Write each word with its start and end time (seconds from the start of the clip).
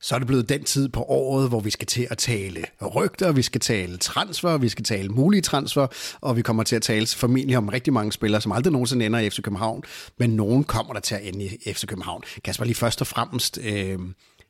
Så 0.00 0.14
er 0.14 0.18
det 0.18 0.26
blevet 0.26 0.48
den 0.48 0.64
tid 0.64 0.88
på 0.88 1.02
året, 1.02 1.48
hvor 1.48 1.60
vi 1.60 1.70
skal 1.70 1.86
til 1.86 2.06
at 2.10 2.18
tale 2.18 2.64
rygter, 2.96 3.32
vi 3.32 3.42
skal 3.42 3.60
tale 3.60 3.96
transfer, 3.96 4.58
vi 4.58 4.68
skal 4.68 4.84
tale 4.84 5.08
mulige 5.08 5.42
transfer, 5.42 5.86
og 6.20 6.36
vi 6.36 6.42
kommer 6.42 6.62
til 6.62 6.76
at 6.76 6.82
tale 6.82 7.06
formentlig 7.06 7.56
om 7.56 7.68
rigtig 7.68 7.92
mange 7.92 8.12
spillere, 8.12 8.40
som 8.40 8.52
aldrig 8.52 8.72
nogensinde 8.72 9.06
ender 9.06 9.18
i 9.18 9.30
FC 9.30 9.42
København, 9.42 9.82
men 10.18 10.30
nogen 10.30 10.64
kommer 10.64 10.92
der 10.92 11.00
til 11.00 11.14
at 11.14 11.20
ende 11.24 11.44
i 11.44 11.72
FC 11.72 11.86
København. 11.86 12.22
Kasper, 12.44 12.64
lige 12.64 12.74
først 12.74 13.00
og 13.00 13.06
fremmest, 13.06 13.58
øh, 13.64 13.98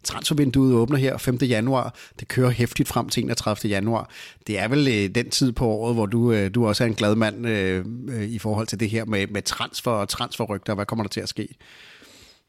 Transfervinduet 0.05 0.75
åbner 0.75 0.97
her 0.97 1.17
5. 1.19 1.37
januar. 1.43 1.95
Det 2.21 2.29
kører 2.29 2.51
hæftigt 2.51 2.89
frem 2.89 3.09
til 3.09 3.23
31. 3.23 3.71
januar. 3.71 4.11
Det 4.47 4.59
er 4.59 4.69
vel 4.69 4.89
øh, 4.89 5.15
den 5.15 5.31
tid 5.31 5.53
på 5.53 5.67
året, 5.67 5.95
hvor 5.95 6.07
du, 6.07 6.33
øh, 6.33 6.55
du 6.55 6.67
også 6.67 6.85
er 6.85 6.89
en 6.89 6.95
glad 6.95 7.15
mand 7.15 7.47
øh, 7.47 7.85
øh, 8.09 8.23
i 8.23 8.39
forhold 8.39 8.67
til 8.67 8.81
det 8.81 8.91
her 8.91 9.05
med, 9.05 9.27
med 9.27 9.43
transfer 9.43 9.91
og 9.91 10.09
transferrygter. 10.09 10.75
Hvad 10.75 10.87
kommer 10.87 11.05
der 11.05 11.09
til 11.09 11.21
at 11.21 11.29
ske? 11.29 11.49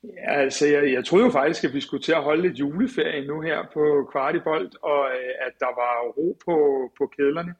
Ja, 0.04 0.34
altså, 0.34 0.68
jeg, 0.68 0.94
jeg 0.94 1.06
troede 1.06 1.26
jo 1.26 1.32
faktisk, 1.32 1.64
at 1.64 1.74
vi 1.74 1.82
skulle 1.82 2.04
til 2.04 2.12
at 2.12 2.24
holde 2.24 2.42
lidt 2.42 2.60
juleferie 2.60 3.28
nu 3.28 3.42
her 3.42 3.58
på 3.74 4.10
Kvartibolt, 4.12 4.76
og 4.82 5.06
øh, 5.06 5.48
at 5.48 5.54
der 5.60 5.66
var 5.66 6.10
ro 6.18 6.38
på, 6.46 6.56
på 6.98 7.12
kedlerne. 7.18 7.54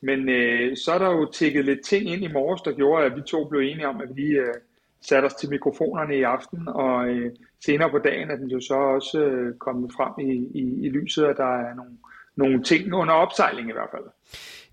Men 0.00 0.28
øh, 0.28 0.76
så 0.76 0.92
er 0.92 0.98
der 0.98 1.10
jo 1.10 1.30
tækket 1.32 1.64
lidt 1.64 1.84
ting 1.84 2.08
ind 2.08 2.24
i 2.24 2.32
morges, 2.32 2.60
der 2.62 2.72
gjorde, 2.72 3.04
at 3.04 3.16
vi 3.16 3.20
to 3.20 3.48
blev 3.48 3.60
enige 3.60 3.88
om, 3.88 4.00
at 4.00 4.16
vi 4.16 4.26
øh, 4.26 4.54
satte 5.00 5.26
os 5.26 5.34
til 5.34 5.50
mikrofonerne 5.50 6.16
i 6.16 6.22
aften, 6.22 6.68
og 6.68 7.08
øh, 7.08 7.30
senere 7.64 7.90
på 7.90 7.98
dagen 7.98 8.30
er 8.30 8.36
den 8.36 8.48
jo 8.48 8.60
så 8.60 8.74
også 8.74 9.20
øh, 9.20 9.58
kommet 9.58 9.92
frem 9.92 10.28
i, 10.28 10.32
i, 10.60 10.86
i 10.86 10.88
lyset, 10.88 11.24
at 11.24 11.36
der 11.36 11.56
er 11.68 11.74
nogle, 11.74 11.96
nogle 12.36 12.62
ting 12.62 12.94
under 12.94 13.14
opsejling 13.14 13.68
i 13.68 13.72
hvert 13.72 13.90
fald. 13.90 14.04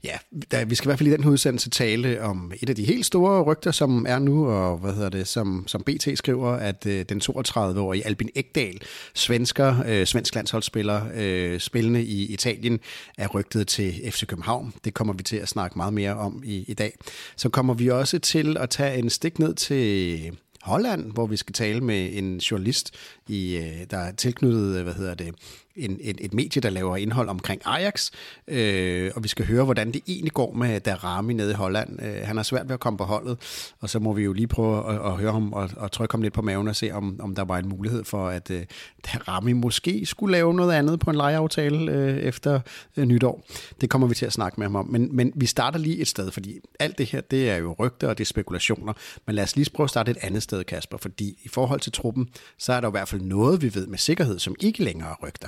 Ja, 0.03 0.17
der, 0.51 0.65
vi 0.65 0.75
skal 0.75 0.87
i 0.87 0.89
hvert 0.89 0.99
fald 0.99 1.09
i 1.09 1.11
den 1.11 1.25
udsendelse 1.25 1.69
tale 1.69 2.21
om 2.21 2.51
et 2.61 2.69
af 2.69 2.75
de 2.75 2.85
helt 2.85 3.05
store 3.05 3.43
rygter, 3.43 3.71
som 3.71 4.05
er 4.09 4.19
nu, 4.19 4.47
og 4.47 4.77
hvad 4.77 4.93
hedder 4.93 5.09
det, 5.09 5.27
som, 5.27 5.63
som 5.67 5.83
BT 5.83 6.07
skriver, 6.15 6.51
at 6.51 6.85
øh, 6.85 7.05
den 7.09 7.21
32-årige 7.21 8.05
Albin 8.05 8.29
Ekdal, 8.35 8.81
svensker, 9.13 9.83
øh, 9.87 10.05
svensk 10.05 10.35
landsholdsspiller, 10.35 11.01
øh, 11.15 11.59
spillende 11.59 12.03
i 12.03 12.33
Italien, 12.33 12.79
er 13.17 13.27
rygtet 13.27 13.67
til 13.67 14.11
FC 14.11 14.25
København. 14.25 14.73
Det 14.85 14.93
kommer 14.93 15.13
vi 15.13 15.23
til 15.23 15.37
at 15.37 15.49
snakke 15.49 15.77
meget 15.77 15.93
mere 15.93 16.15
om 16.15 16.43
i, 16.45 16.65
i 16.67 16.73
dag. 16.73 16.97
Så 17.35 17.49
kommer 17.49 17.73
vi 17.73 17.89
også 17.89 18.19
til 18.19 18.57
at 18.57 18.69
tage 18.69 18.97
en 18.97 19.09
stik 19.09 19.39
ned 19.39 19.53
til 19.53 20.31
Holland, 20.61 21.11
hvor 21.11 21.27
vi 21.27 21.37
skal 21.37 21.53
tale 21.53 21.81
med 21.81 22.09
en 22.13 22.37
journalist, 22.37 22.93
i, 23.27 23.55
øh, 23.57 23.85
der 23.91 23.97
er 23.97 24.11
tilknyttet, 24.11 24.83
hvad 24.83 24.93
hedder 24.93 25.13
det, 25.13 25.35
en, 25.75 25.97
et, 26.01 26.17
et 26.21 26.33
medie, 26.33 26.61
der 26.61 26.69
laver 26.69 26.97
indhold 26.97 27.29
omkring 27.29 27.61
Ajax, 27.65 28.11
øh, 28.47 29.11
og 29.15 29.23
vi 29.23 29.27
skal 29.27 29.45
høre, 29.45 29.63
hvordan 29.63 29.91
det 29.91 30.01
egentlig 30.07 30.33
går 30.33 30.53
med 30.53 30.79
Darami 30.79 31.33
nede 31.33 31.51
i 31.51 31.53
Holland. 31.53 32.03
Øh, 32.03 32.15
han 32.23 32.35
har 32.35 32.43
svært 32.43 32.67
ved 32.67 32.73
at 32.73 32.79
komme 32.79 32.97
på 32.97 33.03
holdet, 33.03 33.37
og 33.79 33.89
så 33.89 33.99
må 33.99 34.13
vi 34.13 34.23
jo 34.23 34.33
lige 34.33 34.47
prøve 34.47 34.93
at, 34.93 35.11
at 35.11 35.11
høre 35.11 35.31
ham 35.31 35.53
og, 35.53 35.69
og 35.77 35.91
trykke 35.91 36.13
ham 36.13 36.21
lidt 36.21 36.33
på 36.33 36.41
maven 36.41 36.67
og 36.67 36.75
se, 36.75 36.91
om, 36.91 37.19
om 37.19 37.35
der 37.35 37.43
var 37.43 37.57
en 37.57 37.69
mulighed 37.69 38.03
for, 38.03 38.27
at 38.27 38.51
øh, 38.51 38.65
Darami 39.05 39.53
måske 39.53 40.05
skulle 40.05 40.31
lave 40.31 40.53
noget 40.53 40.73
andet 40.73 40.99
på 40.99 41.09
en 41.09 41.15
lejeaftale 41.15 41.91
øh, 41.91 42.17
efter 42.17 42.59
øh, 42.97 43.05
nytår. 43.05 43.43
Det 43.81 43.89
kommer 43.89 44.07
vi 44.07 44.15
til 44.15 44.25
at 44.25 44.33
snakke 44.33 44.59
med 44.59 44.65
ham 44.65 44.75
om. 44.75 44.87
Men, 44.89 45.15
men 45.15 45.33
vi 45.35 45.45
starter 45.45 45.79
lige 45.79 45.97
et 45.97 46.07
sted, 46.07 46.31
fordi 46.31 46.59
alt 46.79 46.97
det 46.97 47.05
her, 47.05 47.21
det 47.21 47.49
er 47.49 47.57
jo 47.57 47.75
rygter 47.79 48.07
og 48.07 48.17
det 48.17 48.23
er 48.23 48.25
spekulationer. 48.25 48.93
Men 49.25 49.35
lad 49.35 49.43
os 49.43 49.55
lige 49.55 49.69
prøve 49.73 49.85
at 49.85 49.89
starte 49.89 50.11
et 50.11 50.17
andet 50.21 50.43
sted, 50.43 50.63
Kasper, 50.63 50.97
fordi 50.97 51.39
i 51.43 51.47
forhold 51.47 51.79
til 51.79 51.91
truppen, 51.91 52.29
så 52.57 52.73
er 52.73 52.81
der 52.81 52.87
i 52.87 52.91
hvert 52.91 53.07
fald 53.07 53.21
noget, 53.21 53.61
vi 53.61 53.75
ved 53.75 53.87
med 53.87 53.97
sikkerhed, 53.97 54.39
som 54.39 54.55
ikke 54.59 54.83
længere 54.83 55.09
er 55.09 55.27
rygter. 55.27 55.47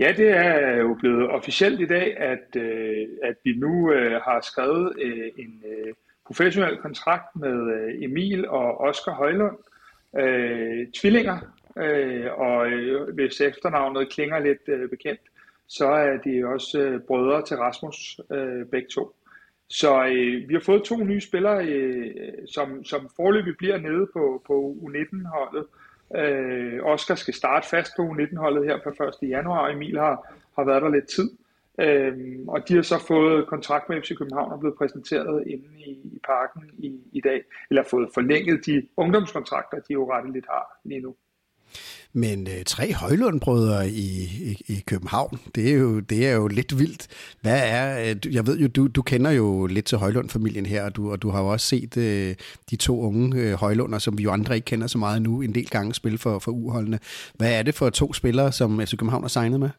Ja, 0.00 0.12
det 0.16 0.30
er 0.30 0.76
jo 0.76 0.94
blevet 0.94 1.30
officielt 1.30 1.80
i 1.80 1.86
dag, 1.86 2.16
at, 2.16 2.56
øh, 2.56 3.08
at 3.22 3.34
vi 3.44 3.52
nu 3.52 3.92
øh, 3.92 4.20
har 4.20 4.40
skrevet 4.40 4.92
øh, 5.02 5.28
en 5.36 5.62
øh, 5.66 5.94
professionel 6.26 6.76
kontrakt 6.76 7.36
med 7.36 7.74
øh, 7.74 8.04
Emil 8.04 8.48
og 8.48 8.80
Oscar 8.80 9.12
Højlund, 9.12 9.56
øh, 10.18 10.86
tvillinger, 10.94 11.38
øh, 11.76 12.26
og 12.38 12.66
øh, 12.70 13.14
hvis 13.14 13.40
efternavnet 13.40 14.12
klinger 14.12 14.38
lidt 14.38 14.68
øh, 14.68 14.90
bekendt, 14.90 15.20
så 15.68 15.86
er 15.86 16.16
de 16.16 16.46
også 16.46 16.80
øh, 16.80 17.00
brødre 17.00 17.42
til 17.42 17.56
Rasmus, 17.56 18.20
øh, 18.32 18.66
begge 18.66 18.88
to. 18.88 19.14
Så 19.68 20.04
øh, 20.04 20.48
vi 20.48 20.54
har 20.54 20.60
fået 20.60 20.82
to 20.82 20.96
nye 20.96 21.20
spillere, 21.20 21.66
øh, 21.66 22.14
som, 22.54 22.84
som 22.84 23.10
forløbig 23.16 23.56
bliver 23.56 23.78
nede 23.78 24.06
på, 24.12 24.42
på 24.46 24.76
U19-holdet, 24.82 25.66
Øh, 26.16 26.82
Oscar 26.82 27.14
skal 27.14 27.34
starte 27.34 27.68
fast 27.68 27.92
på 27.96 28.02
U19-holdet 28.02 28.64
her 28.66 28.78
på 28.84 29.04
1. 29.22 29.28
januar, 29.28 29.58
og 29.58 29.72
Emil 29.72 29.98
har, 29.98 30.34
har 30.56 30.64
været 30.64 30.82
der 30.82 30.88
lidt 30.88 31.08
tid. 31.08 31.30
Øh, 31.80 32.38
og 32.48 32.68
de 32.68 32.74
har 32.74 32.82
så 32.82 33.04
fået 33.08 33.46
kontrakt 33.46 33.88
med 33.88 34.02
FC 34.02 34.16
København 34.18 34.52
og 34.52 34.60
blevet 34.60 34.78
præsenteret 34.78 35.46
inde 35.46 35.64
i, 35.78 35.90
i 35.90 36.20
parken 36.26 36.70
i, 36.78 37.00
i 37.12 37.20
dag, 37.20 37.42
eller 37.70 37.82
fået 37.82 38.08
forlænget 38.14 38.66
de 38.66 38.86
ungdomskontrakter, 38.96 39.78
de 39.78 39.92
jo 39.92 40.12
retteligt 40.12 40.46
har 40.46 40.78
lige 40.84 41.00
nu. 41.00 41.14
Men 42.12 42.48
øh, 42.48 42.64
tre 42.66 42.94
Højlundbrødre 42.94 43.88
i, 43.88 44.22
i, 44.22 44.64
i 44.66 44.84
København, 44.86 45.40
det 45.54 45.70
er, 45.70 45.74
jo, 45.74 46.00
det 46.00 46.26
er 46.26 46.32
jo 46.32 46.48
lidt 46.48 46.78
vildt. 46.78 47.06
Hvad 47.40 47.60
er, 47.64 48.10
øh, 48.10 48.34
jeg 48.34 48.46
ved 48.46 48.58
jo, 48.58 48.68
du, 48.68 48.86
du 48.86 49.02
kender 49.02 49.30
jo 49.30 49.66
lidt 49.66 49.86
til 49.86 49.98
Højlund-familien 49.98 50.66
her, 50.66 50.84
og 50.84 50.96
du, 50.96 51.10
og 51.10 51.22
du 51.22 51.30
har 51.30 51.40
jo 51.40 51.48
også 51.48 51.66
set 51.66 51.96
øh, 51.96 52.34
de 52.70 52.76
to 52.76 53.00
unge 53.00 53.40
øh, 53.40 53.52
Højlunder, 53.52 53.98
som 53.98 54.18
vi 54.18 54.22
jo 54.22 54.30
andre 54.30 54.54
ikke 54.54 54.64
kender 54.64 54.86
så 54.86 54.98
meget 54.98 55.22
nu, 55.22 55.42
en 55.42 55.54
del 55.54 55.68
gange 55.68 55.94
spille 55.94 56.18
for, 56.18 56.38
for 56.38 56.50
uholdene. 56.50 56.98
Hvad 57.34 57.52
er 57.58 57.62
det 57.62 57.74
for 57.74 57.90
to 57.90 58.12
spillere, 58.12 58.52
som 58.52 58.80
FC 58.86 58.90
København 58.90 59.22
har 59.22 59.28
signet 59.28 59.60
med? 59.60 59.70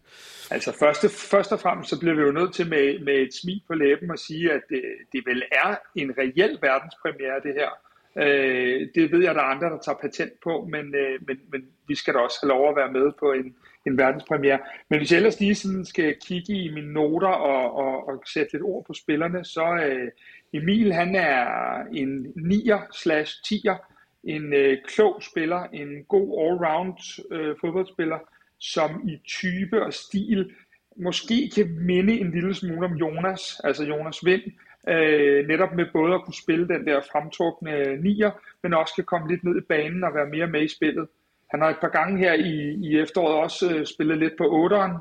Altså 0.51 0.71
først, 0.79 1.01
først 1.31 1.51
og 1.51 1.59
fremmest 1.59 1.89
så 1.89 1.99
bliver 1.99 2.15
vi 2.15 2.21
jo 2.21 2.31
nødt 2.31 2.53
til 2.53 2.69
med, 2.69 2.99
med 2.99 3.13
et 3.13 3.33
smil 3.41 3.61
på 3.67 3.73
læben 3.73 4.11
at 4.11 4.19
sige, 4.19 4.51
at 4.51 4.61
det, 4.69 4.81
det 5.11 5.21
vel 5.25 5.43
er 5.51 5.75
en 5.95 6.11
reel 6.17 6.57
verdenspremiere 6.61 7.39
det 7.43 7.53
her. 7.59 7.69
Øh, 8.15 8.87
det 8.95 9.11
ved 9.11 9.23
jeg, 9.23 9.35
der 9.35 9.41
er 9.41 9.45
andre, 9.45 9.69
der 9.69 9.77
tager 9.77 9.97
patent 10.01 10.33
på, 10.43 10.67
men, 10.71 10.95
øh, 10.95 11.19
men, 11.27 11.39
men 11.51 11.61
vi 11.87 11.95
skal 11.95 12.13
da 12.13 12.19
også 12.19 12.37
have 12.41 12.49
lov 12.49 12.69
at 12.69 12.75
være 12.75 12.91
med 12.91 13.11
på 13.19 13.31
en, 13.31 13.55
en 13.87 13.97
verdenspremiere. 13.97 14.59
Men 14.89 14.99
hvis 14.99 15.11
jeg 15.11 15.17
ellers 15.17 15.39
lige 15.39 15.55
sådan 15.55 15.85
skal 15.85 16.15
kigge 16.27 16.53
i 16.53 16.73
mine 16.73 16.93
noter 16.93 17.27
og, 17.27 17.75
og, 17.75 18.07
og 18.07 18.23
sætte 18.25 18.53
lidt 18.53 18.63
ord 18.63 18.85
på 18.85 18.93
spillerne, 18.93 19.45
så 19.45 19.75
øh, 19.75 20.11
Emil 20.53 20.93
han 20.93 21.15
er 21.15 21.45
en 21.93 22.25
9'er 22.37 22.97
slash 22.97 23.35
10'er, 23.47 23.75
en 24.23 24.53
øh, 24.53 24.77
klog 24.87 25.23
spiller, 25.23 25.63
en 25.63 26.03
god 26.03 26.29
all-round 26.43 27.25
øh, 27.35 27.55
fodboldspiller, 27.61 28.19
som 28.59 29.09
i 29.09 29.17
type 29.27 29.85
og 29.85 29.93
stil 29.93 30.51
måske 30.95 31.51
kan 31.55 31.77
minde 31.79 32.19
en 32.19 32.31
lille 32.31 32.55
smule 32.55 32.85
om 32.85 32.93
Jonas, 32.93 33.61
altså 33.63 33.83
Jonas 33.83 34.25
Vind, 34.25 34.41
øh, 34.87 35.47
netop 35.47 35.73
med 35.73 35.85
både 35.93 36.13
at 36.13 36.23
kunne 36.23 36.43
spille 36.43 36.67
den 36.67 36.87
der 36.87 37.01
fremtrukne 37.11 37.95
nier, 37.95 38.31
men 38.63 38.73
også 38.73 38.95
kan 38.95 39.03
komme 39.03 39.27
lidt 39.27 39.43
ned 39.43 39.57
i 39.57 39.65
banen 39.69 40.03
og 40.03 40.13
være 40.13 40.25
mere 40.25 40.47
med 40.47 40.61
i 40.61 40.75
spillet. 40.75 41.07
Han 41.51 41.61
har 41.61 41.69
et 41.69 41.81
par 41.81 41.89
gange 41.89 42.17
her 42.17 42.33
i, 42.33 42.53
i 42.87 42.99
efteråret 42.99 43.43
også 43.43 43.75
øh, 43.75 43.85
spillet 43.85 44.17
lidt 44.17 44.33
på 44.37 44.67
8'eren, 44.67 44.93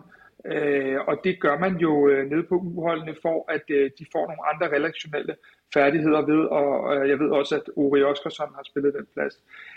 øh, 0.52 0.98
og 1.00 1.20
det 1.24 1.40
gør 1.40 1.58
man 1.58 1.76
jo 1.76 2.08
øh, 2.08 2.30
nede 2.30 2.42
på 2.42 2.54
uholdene 2.54 3.16
for, 3.22 3.52
at 3.52 3.62
øh, 3.70 3.90
de 3.98 4.06
får 4.12 4.26
nogle 4.26 4.48
andre 4.54 4.76
relationelle 4.76 5.36
færdigheder 5.74 6.26
ved, 6.26 6.44
og 6.44 6.96
øh, 6.96 7.08
jeg 7.08 7.18
ved 7.18 7.30
også, 7.30 7.54
at 7.54 7.70
Ori 7.76 8.02
Oskarsson 8.02 8.54
har 8.54 8.62
spillet 8.62 8.94
den 8.94 9.06
plads. 9.14 9.34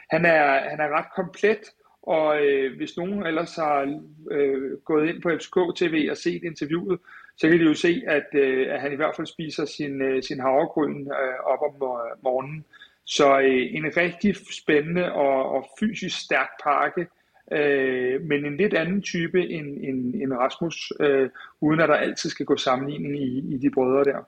Han 0.09 0.25
er, 0.25 0.69
han 0.69 0.79
er 0.79 0.97
ret 0.97 1.13
komplet, 1.15 1.63
og 2.03 2.45
øh, 2.45 2.77
hvis 2.77 2.97
nogen 2.97 3.25
ellers 3.25 3.55
har 3.55 3.99
øh, 4.31 4.77
gået 4.85 5.09
ind 5.09 5.21
på 5.21 5.29
FCK 5.29 5.57
TV 5.75 6.07
og 6.11 6.17
set 6.17 6.43
interviewet, 6.43 6.99
så 7.37 7.49
kan 7.49 7.59
de 7.59 7.63
jo 7.63 7.73
se, 7.73 8.03
at, 8.07 8.27
øh, 8.33 8.73
at 8.73 8.81
han 8.81 8.93
i 8.93 8.95
hvert 8.95 9.15
fald 9.15 9.27
spiser 9.27 9.65
sin, 9.65 10.01
øh, 10.01 10.23
sin 10.23 10.39
havregryn 10.39 11.01
øh, 11.01 11.39
op 11.43 11.59
om 11.61 11.75
øh, 11.75 12.23
morgenen. 12.23 12.65
Så 13.05 13.39
øh, 13.39 13.75
en 13.75 13.97
rigtig 13.97 14.35
spændende 14.63 15.11
og, 15.11 15.51
og 15.51 15.65
fysisk 15.79 16.25
stærk 16.25 16.49
pakke, 16.63 17.07
øh, 17.51 18.21
men 18.21 18.45
en 18.45 18.57
lidt 18.57 18.73
anden 18.73 19.01
type 19.01 19.47
end, 19.47 19.77
end, 19.83 20.15
end 20.15 20.33
Rasmus, 20.33 20.93
øh, 20.99 21.29
uden 21.61 21.79
at 21.79 21.89
der 21.89 21.95
altid 21.95 22.29
skal 22.29 22.45
gå 22.45 22.57
sammenligning 22.57 23.21
i, 23.21 23.53
i 23.53 23.57
de 23.57 23.71
brødre 23.71 24.03
der. 24.03 24.27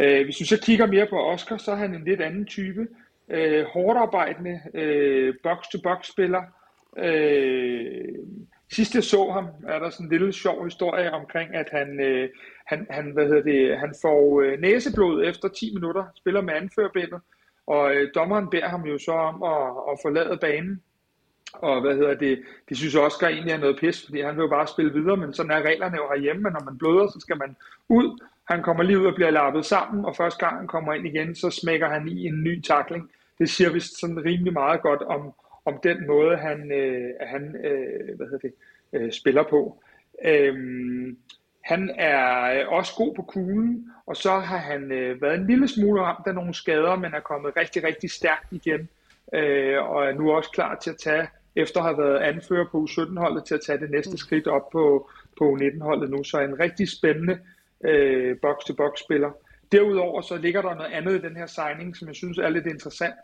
Øh, 0.00 0.24
hvis 0.24 0.36
du 0.36 0.44
så 0.46 0.60
kigger 0.62 0.86
mere 0.86 1.06
på 1.06 1.16
Oscar, 1.16 1.56
så 1.56 1.70
er 1.70 1.76
han 1.76 1.94
en 1.94 2.04
lidt 2.04 2.20
anden 2.20 2.46
type. 2.46 2.86
Øh, 3.28 3.64
hårdt 3.64 3.98
arbejdende, 3.98 4.60
øh, 4.74 5.34
box-to-box 5.42 6.06
spiller, 6.12 6.42
øh, 6.98 8.14
Sidst 8.72 8.94
jeg 8.94 9.04
så 9.04 9.30
ham, 9.30 9.46
er 9.68 9.78
der 9.78 9.90
sådan 9.90 10.06
en 10.06 10.12
lille 10.12 10.32
sjov 10.32 10.64
historie 10.64 11.12
omkring, 11.12 11.54
at 11.54 11.68
han, 11.72 12.00
øh, 12.00 12.28
han, 12.66 12.86
han, 12.90 13.10
hvad 13.10 13.26
hedder 13.26 13.42
det, 13.42 13.78
han 13.78 13.94
får 14.02 14.40
øh, 14.40 14.60
næseblod 14.60 15.24
efter 15.24 15.48
10 15.48 15.74
minutter, 15.74 16.04
spiller 16.16 16.40
med 16.40 16.54
anførbindet, 16.54 17.20
og 17.66 17.94
øh, 17.94 18.10
dommeren 18.14 18.50
beder 18.50 18.68
ham 18.68 18.82
jo 18.82 18.98
så 18.98 19.12
om 19.12 19.42
at, 19.42 19.66
at 19.92 19.98
forlade 20.02 20.38
banen. 20.40 20.82
Og 21.52 21.80
hvad 21.80 21.94
hedder 21.94 22.14
det, 22.14 22.42
det 22.68 22.76
synes 22.76 22.94
Oscar 22.94 23.28
egentlig 23.28 23.52
er 23.52 23.58
noget 23.58 23.78
pis, 23.80 24.04
fordi 24.04 24.20
han 24.20 24.36
vil 24.36 24.42
jo 24.42 24.48
bare 24.48 24.66
spille 24.66 24.92
videre, 24.92 25.16
men 25.16 25.34
sådan 25.34 25.52
er 25.52 25.62
reglerne 25.62 25.96
jo 25.96 26.08
herhjemme, 26.12 26.42
men 26.42 26.52
når 26.52 26.64
man 26.64 26.78
bløder, 26.78 27.06
så 27.06 27.20
skal 27.20 27.38
man 27.38 27.56
ud. 27.88 28.18
Han 28.50 28.62
kommer 28.62 28.82
lige 28.82 28.98
ud 28.98 29.06
og 29.06 29.14
bliver 29.14 29.30
lappet 29.30 29.64
sammen, 29.64 30.04
og 30.04 30.16
første 30.16 30.46
gang 30.46 30.56
han 30.58 30.66
kommer 30.66 30.92
ind 30.92 31.06
igen, 31.06 31.34
så 31.34 31.50
smækker 31.50 31.88
han 31.88 32.08
i 32.08 32.26
en 32.26 32.42
ny 32.42 32.62
takling. 32.62 33.10
Det 33.38 33.50
siger 33.50 33.72
vist 33.72 34.00
sådan 34.00 34.24
rimelig 34.24 34.52
meget 34.52 34.82
godt 34.82 35.02
om, 35.02 35.32
om 35.72 35.80
den 35.82 36.06
måde, 36.06 36.36
han, 36.36 36.72
øh, 36.72 37.10
han 37.20 37.56
øh, 37.64 38.16
hvad 38.16 38.26
hedder 38.26 38.48
det, 38.48 38.52
øh, 38.92 39.12
spiller 39.12 39.42
på. 39.42 39.82
Øhm, 40.24 41.18
han 41.64 41.90
er 41.98 42.66
også 42.66 42.92
god 42.96 43.14
på 43.14 43.22
kuglen, 43.22 43.92
og 44.06 44.16
så 44.16 44.30
har 44.30 44.58
han 44.58 44.92
øh, 44.92 45.22
været 45.22 45.38
en 45.38 45.46
lille 45.46 45.68
smule 45.68 46.02
ramt 46.02 46.26
af 46.26 46.34
nogle 46.34 46.54
skader, 46.54 46.96
men 46.96 47.14
er 47.14 47.20
kommet 47.20 47.56
rigtig, 47.56 47.84
rigtig 47.84 48.10
stærkt 48.10 48.52
igen, 48.52 48.88
øh, 49.34 49.82
og 49.82 50.04
er 50.06 50.12
nu 50.12 50.32
også 50.32 50.50
klar 50.50 50.78
til 50.82 50.90
at 50.90 50.96
tage, 50.96 51.28
efter 51.56 51.80
at 51.80 51.86
have 51.86 51.98
været 51.98 52.18
anfører 52.18 52.66
på 52.72 52.86
U17-holdet, 52.88 53.44
til 53.44 53.54
at 53.54 53.60
tage 53.66 53.78
det 53.80 53.90
næste 53.90 54.16
skridt 54.16 54.46
op 54.46 54.70
på, 54.70 55.10
på 55.38 55.56
U19-holdet 55.56 56.10
nu. 56.10 56.24
Så 56.24 56.40
en 56.40 56.60
rigtig 56.60 56.88
spændende 56.88 57.38
øh, 57.84 58.36
box-to-box-spiller. 58.42 59.30
Derudover 59.72 60.20
så 60.20 60.36
ligger 60.36 60.62
der 60.62 60.74
noget 60.74 60.92
andet 60.92 61.14
i 61.18 61.28
den 61.28 61.36
her 61.36 61.46
signing, 61.46 61.96
som 61.96 62.08
jeg 62.08 62.16
synes 62.16 62.38
er 62.38 62.48
lidt 62.48 62.66
interessant. 62.66 63.14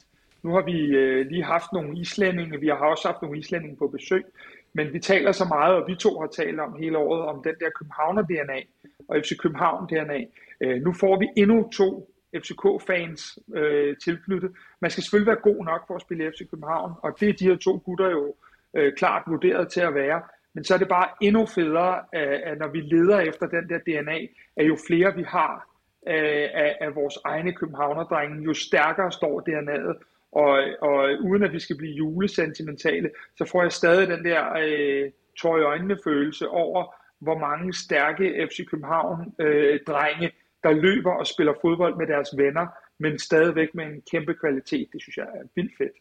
Nu 0.46 0.52
har 0.52 0.62
vi 0.62 0.78
øh, 0.86 1.26
lige 1.26 1.44
haft 1.44 1.72
nogle 1.72 1.98
islændinge, 1.98 2.60
vi 2.60 2.68
har 2.68 2.74
også 2.74 3.08
haft 3.08 3.22
nogle 3.22 3.38
islændinge 3.38 3.76
på 3.76 3.88
besøg, 3.88 4.24
men 4.72 4.92
vi 4.92 4.98
taler 4.98 5.32
så 5.32 5.44
meget, 5.44 5.74
og 5.74 5.88
vi 5.88 5.94
to 5.94 6.20
har 6.20 6.26
talt 6.26 6.60
om 6.60 6.76
hele 6.78 6.98
året, 6.98 7.22
om 7.22 7.42
den 7.42 7.54
der 7.60 7.70
Københavner-DNA 7.78 8.60
og 9.08 9.16
FC 9.22 9.36
København-DNA. 9.38 10.20
Øh, 10.60 10.82
nu 10.82 10.92
får 10.92 11.18
vi 11.18 11.28
endnu 11.36 11.70
to 11.70 12.10
FCK-fans 12.36 13.38
øh, 13.54 13.96
tilknyttet. 14.04 14.50
Man 14.80 14.90
skal 14.90 15.02
selvfølgelig 15.02 15.26
være 15.26 15.52
god 15.52 15.64
nok 15.64 15.86
for 15.86 15.94
at 15.94 16.00
spille 16.00 16.32
FC 16.32 16.50
København, 16.50 16.92
og 17.02 17.20
det 17.20 17.28
er 17.28 17.32
de 17.32 17.48
her 17.48 17.56
to 17.56 17.82
gutter 17.84 18.10
jo 18.10 18.34
øh, 18.76 18.92
klart 18.96 19.22
vurderet 19.26 19.68
til 19.68 19.80
at 19.80 19.94
være. 19.94 20.22
Men 20.54 20.64
så 20.64 20.74
er 20.74 20.78
det 20.78 20.88
bare 20.88 21.08
endnu 21.20 21.46
federe, 21.46 21.94
øh, 22.14 22.38
at, 22.44 22.58
når 22.58 22.68
vi 22.68 22.80
leder 22.80 23.18
efter 23.20 23.46
den 23.46 23.68
der 23.68 23.78
DNA, 23.78 24.18
at 24.56 24.68
jo 24.68 24.76
flere 24.86 25.14
vi 25.14 25.22
har 25.22 25.68
øh, 26.08 26.48
af, 26.64 26.76
af 26.80 26.94
vores 26.94 27.18
egne 27.24 27.52
københavnerdrenge, 27.52 28.44
jo 28.44 28.54
stærkere 28.54 29.12
står 29.12 29.40
DNA'et. 29.48 30.15
Og, 30.32 30.64
og 30.82 30.98
uden 31.20 31.42
at 31.42 31.52
vi 31.52 31.60
skal 31.60 31.76
blive 31.76 31.94
julesentimentale, 31.94 33.10
så 33.36 33.44
får 33.44 33.62
jeg 33.62 33.72
stadig 33.72 34.08
den 34.08 34.24
der 34.24 34.52
øh, 34.52 35.10
tår 35.40 35.58
i 35.58 35.62
øjnene 35.62 35.98
følelse 36.04 36.48
over, 36.48 36.94
hvor 37.20 37.38
mange 37.38 37.74
stærke 37.74 38.48
FC 38.50 38.66
København 38.70 39.34
øh, 39.40 39.80
drenge, 39.86 40.30
der 40.62 40.72
løber 40.72 41.12
og 41.12 41.26
spiller 41.26 41.52
fodbold 41.60 41.96
med 41.96 42.06
deres 42.06 42.28
venner, 42.36 42.66
men 42.98 43.18
stadigvæk 43.18 43.68
med 43.74 43.84
en 43.84 44.02
kæmpe 44.10 44.34
kvalitet. 44.34 44.88
Det 44.92 45.02
synes 45.02 45.16
jeg 45.16 45.24
er 45.24 45.42
vildt 45.54 45.72
fedt. 45.78 45.96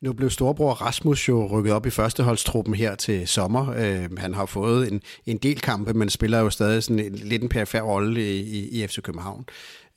Nu 0.00 0.12
blev 0.12 0.30
storbror 0.30 0.72
Rasmus 0.72 1.28
jo 1.28 1.46
rykket 1.46 1.72
op 1.72 1.86
i 1.86 1.90
førsteholdstruppen 1.90 2.74
her 2.74 2.94
til 2.94 3.28
sommer. 3.28 3.70
Øh, 3.70 4.18
han 4.18 4.34
har 4.34 4.46
fået 4.46 4.92
en, 4.92 5.02
en 5.26 5.36
del 5.36 5.60
kampe, 5.60 5.94
men 5.94 6.10
spiller 6.10 6.40
jo 6.40 6.50
stadig 6.50 6.82
sådan 6.82 7.04
en, 7.04 7.12
lidt 7.12 7.42
en 7.42 7.48
perifær 7.48 7.80
rolle 7.80 8.20
i, 8.20 8.40
i, 8.40 8.82
i 8.82 8.86
FC 8.86 9.02
København. 9.02 9.44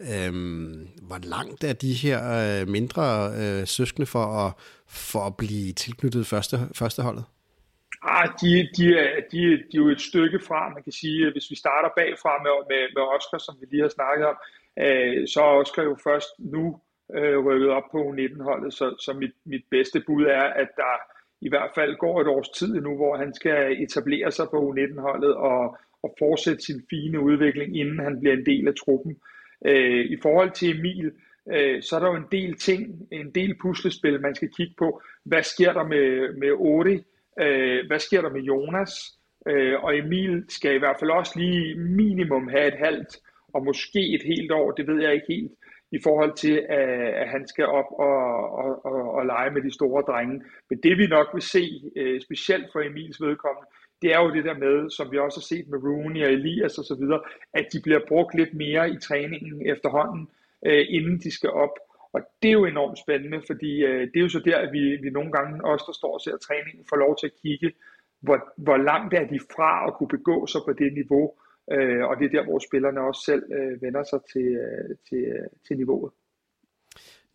Øh, 0.02 0.34
hvor 1.08 1.30
langt 1.36 1.64
er 1.64 1.74
de 1.74 1.94
her 1.94 2.20
øh, 2.40 2.68
mindre 2.68 3.06
øh, 3.42 3.68
søskende 3.68 4.06
for 4.06 4.26
at, 4.44 4.54
for 4.88 5.20
at 5.20 5.38
blive 5.38 5.74
tilknyttet 5.74 6.28
første, 6.28 6.58
førsteholdet? 6.76 7.24
Ah, 8.02 8.28
de, 8.42 8.70
de, 8.78 8.86
er, 9.00 9.22
de, 9.32 9.40
de 9.70 9.78
er 9.78 9.84
jo 9.86 9.90
et 9.90 10.02
stykke 10.02 10.40
fra, 10.48 10.70
man 10.70 10.84
kan 10.84 10.92
sige, 10.92 11.32
hvis 11.32 11.50
vi 11.50 11.56
starter 11.56 11.90
bagfra 11.98 12.34
med, 12.46 12.56
med, 12.70 12.82
med 12.96 13.04
Oscar, 13.16 13.38
som 13.38 13.56
vi 13.60 13.66
lige 13.70 13.82
har 13.82 13.90
snakket 13.90 14.26
om, 14.32 14.38
øh, 14.84 15.28
så 15.28 15.40
er 15.42 15.60
Oscar 15.62 15.84
jo 15.84 15.96
først 16.04 16.30
nu 16.40 16.80
øh, 17.18 17.46
rykket 17.46 17.70
op 17.70 17.84
på 17.92 18.00
U19-holdet, 18.10 18.74
så, 18.74 18.96
så 19.06 19.14
mit, 19.14 19.36
mit 19.46 19.66
bedste 19.72 20.00
bud 20.08 20.24
er, 20.26 20.48
at 20.62 20.70
der 20.76 20.96
i 21.42 21.50
hvert 21.50 21.72
fald 21.76 21.98
går 21.98 22.22
et 22.22 22.28
års 22.28 22.50
tid 22.50 22.74
nu, 22.82 22.96
hvor 22.96 23.18
han 23.18 23.34
skal 23.34 23.84
etablere 23.84 24.32
sig 24.32 24.48
på 24.50 24.58
U19-holdet 24.70 25.34
og, 25.36 25.78
og 26.04 26.16
fortsætte 26.20 26.62
sin 26.62 26.82
fine 26.90 27.20
udvikling, 27.20 27.78
inden 27.80 28.00
han 28.00 28.20
bliver 28.20 28.36
en 28.36 28.46
del 28.46 28.68
af 28.68 28.74
truppen. 28.76 29.18
Øh, 29.66 30.06
I 30.06 30.18
forhold 30.22 30.52
til 30.52 30.80
Emil, 30.80 31.12
øh, 31.52 31.82
så 31.82 31.96
er 31.96 32.00
der 32.00 32.08
jo 32.08 32.16
en 32.16 32.32
del 32.32 32.56
ting, 32.56 33.08
en 33.12 33.32
del 33.36 33.58
puslespil, 33.62 34.22
man 34.22 34.36
skal 34.36 34.50
kigge 34.58 34.74
på. 34.78 35.02
Hvad 35.26 35.44
sker 35.44 35.74
der 35.74 35.84
med, 35.84 36.34
med 36.38 36.52
Ori? 36.52 37.04
Øh, 37.42 37.88
hvad 37.88 38.00
sker 38.00 38.22
der 38.22 38.30
med 38.30 38.42
Jonas? 38.42 38.92
Øh, 39.48 39.84
og 39.84 39.98
Emil 39.98 40.46
skal 40.50 40.76
i 40.76 40.80
hvert 40.80 40.96
fald 41.00 41.12
også 41.12 41.40
lige 41.40 41.76
minimum 41.76 42.48
have 42.48 42.68
et 42.68 42.80
halvt, 42.86 43.18
og 43.54 43.66
måske 43.66 44.00
et 44.16 44.24
helt 44.24 44.52
år, 44.52 44.72
det 44.72 44.88
ved 44.88 45.02
jeg 45.02 45.14
ikke 45.14 45.34
helt 45.34 45.52
i 45.92 46.00
forhold 46.04 46.34
til, 46.36 46.66
at, 46.70 47.30
han 47.30 47.48
skal 47.48 47.66
op 47.66 47.90
og, 47.92 48.18
og, 48.62 48.86
og, 48.86 49.12
og 49.12 49.26
lege 49.26 49.52
med 49.52 49.62
de 49.62 49.74
store 49.74 50.02
drenge. 50.02 50.42
Men 50.70 50.80
det 50.84 50.98
vi 50.98 51.08
nok 51.08 51.28
vil 51.34 51.42
se, 51.42 51.66
øh, 51.96 52.22
specielt 52.22 52.68
for 52.72 52.80
Emils 52.80 53.22
vedkommende, 53.22 53.68
det 54.02 54.14
er 54.14 54.20
jo 54.20 54.34
det 54.34 54.46
der 54.46 54.58
med, 54.58 54.90
som 54.90 55.12
vi 55.12 55.18
også 55.18 55.40
har 55.40 55.50
set 55.52 55.68
med 55.68 55.80
Rooney 55.84 56.26
og 56.26 56.32
Elias 56.32 56.78
og 56.78 56.86
så 56.86 56.96
videre, 56.96 57.22
at 57.54 57.66
de 57.74 57.82
bliver 57.82 58.00
brugt 58.08 58.36
lidt 58.36 58.54
mere 58.54 58.92
i 58.92 58.98
træningen 58.98 59.68
efterhånden, 59.74 60.30
øh, 60.66 60.86
inden 60.90 61.18
de 61.20 61.32
skal 61.32 61.50
op. 61.50 61.76
Og 62.14 62.22
det 62.42 62.50
er 62.50 62.60
jo 62.60 62.66
enormt 62.66 63.00
spændende, 63.00 63.42
fordi 63.48 63.72
øh, 63.84 64.02
det 64.02 64.16
er 64.16 64.22
jo 64.22 64.30
så 64.30 64.40
der, 64.40 64.58
at 64.58 64.70
vi, 64.74 64.96
vi 65.04 65.10
nogle 65.10 65.32
gange 65.32 65.66
også, 65.66 65.86
der 65.88 65.94
står 65.94 66.14
og 66.14 66.22
ser 66.22 66.38
træningen, 66.38 66.86
får 66.90 66.98
lov 66.98 67.18
til 67.18 67.28
at 67.28 67.38
kigge, 67.42 67.72
hvor, 68.22 68.38
hvor 68.58 68.78
langt 68.78 69.14
er 69.14 69.28
de 69.28 69.40
fra 69.56 69.88
at 69.88 69.94
kunne 69.94 70.08
begå 70.18 70.48
sig 70.48 70.62
på 70.66 70.74
det 70.74 70.94
niveau, 70.94 71.34
Øh, 71.72 72.04
og 72.10 72.18
det 72.18 72.26
er 72.26 72.30
der, 72.30 72.44
hvor 72.44 72.60
spillerne 72.60 73.02
også 73.02 73.22
selv 73.26 73.44
øh, 73.52 73.82
vender 73.82 74.04
sig 74.04 74.20
til, 74.34 74.48
øh, 74.66 74.96
til, 75.10 75.18
øh, 75.18 75.48
til 75.68 75.78
niveauet. 75.78 76.12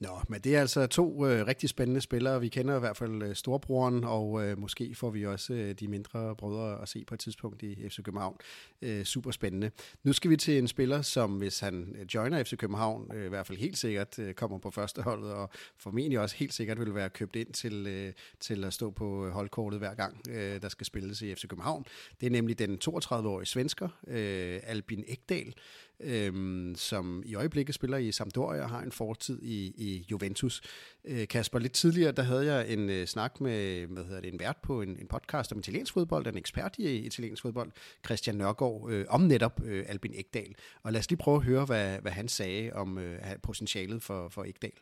Nå, 0.00 0.20
men 0.29 0.41
det 0.41 0.56
er 0.56 0.61
altså 0.61 0.87
to 0.87 1.26
øh, 1.26 1.46
rigtig 1.46 1.69
spændende 1.69 2.00
spillere. 2.00 2.41
Vi 2.41 2.49
kender 2.49 2.76
i 2.76 2.79
hvert 2.79 2.96
fald 2.96 3.23
øh, 3.23 3.35
storbroren, 3.35 4.05
og 4.05 4.44
øh, 4.44 4.58
måske 4.58 4.94
får 4.94 5.11
vi 5.11 5.26
også 5.26 5.55
øh, 5.55 5.75
de 5.75 5.88
mindre 5.88 6.37
brødre 6.37 6.82
at 6.82 6.88
se 6.88 7.05
på 7.05 7.14
et 7.14 7.20
tidspunkt 7.20 7.62
i 7.62 7.88
FC 7.88 8.02
København. 8.02 8.37
Øh, 8.82 9.05
super 9.05 9.31
spændende. 9.31 9.70
Nu 10.02 10.12
skal 10.12 10.31
vi 10.31 10.37
til 10.37 10.58
en 10.58 10.69
spiller, 10.69 11.02
som 11.02 11.38
hvis 11.38 11.61
han 11.61 11.96
øh, 11.99 12.06
joiner 12.14 12.44
FC 12.44 12.56
København, 12.56 13.11
øh, 13.14 13.26
i 13.26 13.29
hvert 13.29 13.46
fald 13.46 13.58
helt 13.58 13.79
sikkert 13.79 14.19
øh, 14.19 14.35
kommer 14.35 14.58
på 14.58 14.70
førsteholdet, 14.70 15.32
og 15.32 15.50
formentlig 15.76 16.20
også 16.20 16.37
helt 16.37 16.55
sikkert 16.55 16.81
vil 16.81 16.94
være 16.94 17.11
købt 17.11 17.37
ind 17.37 17.52
til, 17.52 17.87
øh, 17.87 18.12
til 18.41 18.64
at 18.64 18.73
stå 18.73 18.91
på 18.91 19.26
øh, 19.26 19.32
holdkortet 19.32 19.79
hver 19.79 19.94
gang, 19.94 20.20
øh, 20.31 20.62
der 20.62 20.69
skal 20.69 20.87
spilles 20.87 21.23
i 21.23 21.35
FC 21.35 21.49
København. 21.49 21.85
Det 22.20 22.26
er 22.26 22.31
nemlig 22.31 22.58
den 22.58 22.79
32-årige 22.85 23.46
svensker, 23.46 23.88
øh, 24.06 24.61
Albin 24.62 25.05
Ekdal, 25.06 25.55
øh, 26.00 26.76
som 26.76 27.23
i 27.26 27.35
øjeblikket 27.35 27.75
spiller 27.75 27.99
i 27.99 28.12
Sampdoria 28.12 28.62
og 28.62 28.69
har 28.69 28.82
en 28.82 28.93
fortid 28.93 29.43
i, 29.43 29.67
i 29.76 30.06
Juventus. 30.11 30.62
Øh, 31.05 31.29
Kasper, 31.29 31.58
lidt 31.58 31.73
tidligere, 31.73 32.12
der 32.12 32.23
havde 32.23 32.55
jeg 32.55 32.73
en 32.73 32.91
øh, 32.91 33.06
snak 33.06 33.41
med 33.41 33.87
hvad 33.87 34.05
hedder 34.05 34.20
det, 34.20 34.32
en 34.32 34.41
vært 34.41 34.56
på 34.62 34.82
en, 34.82 34.88
en 34.88 35.06
podcast 35.06 35.52
om 35.52 35.58
italiensk 35.58 35.93
fodbold, 35.93 36.26
en 36.26 36.38
ekspert 36.38 36.75
i 36.79 36.96
italiensk 36.96 37.43
fodbold, 37.43 37.70
Christian 38.05 38.37
Nørgaard, 38.37 38.91
øh, 38.91 39.06
om 39.08 39.20
netop 39.20 39.61
øh, 39.64 39.85
Albin 39.88 40.12
Ekdal. 40.14 40.55
Og 40.82 40.93
lad 40.93 41.00
os 41.00 41.11
lige 41.11 41.19
prøve 41.19 41.37
at 41.37 41.43
høre, 41.43 41.64
hvad, 41.64 41.99
hvad 41.99 42.12
han 42.12 42.29
sagde 42.29 42.73
om 42.73 42.99
øh, 42.99 43.19
potentialet 43.43 44.02
for, 44.02 44.29
for 44.29 44.44
Ekdal. 44.44 44.73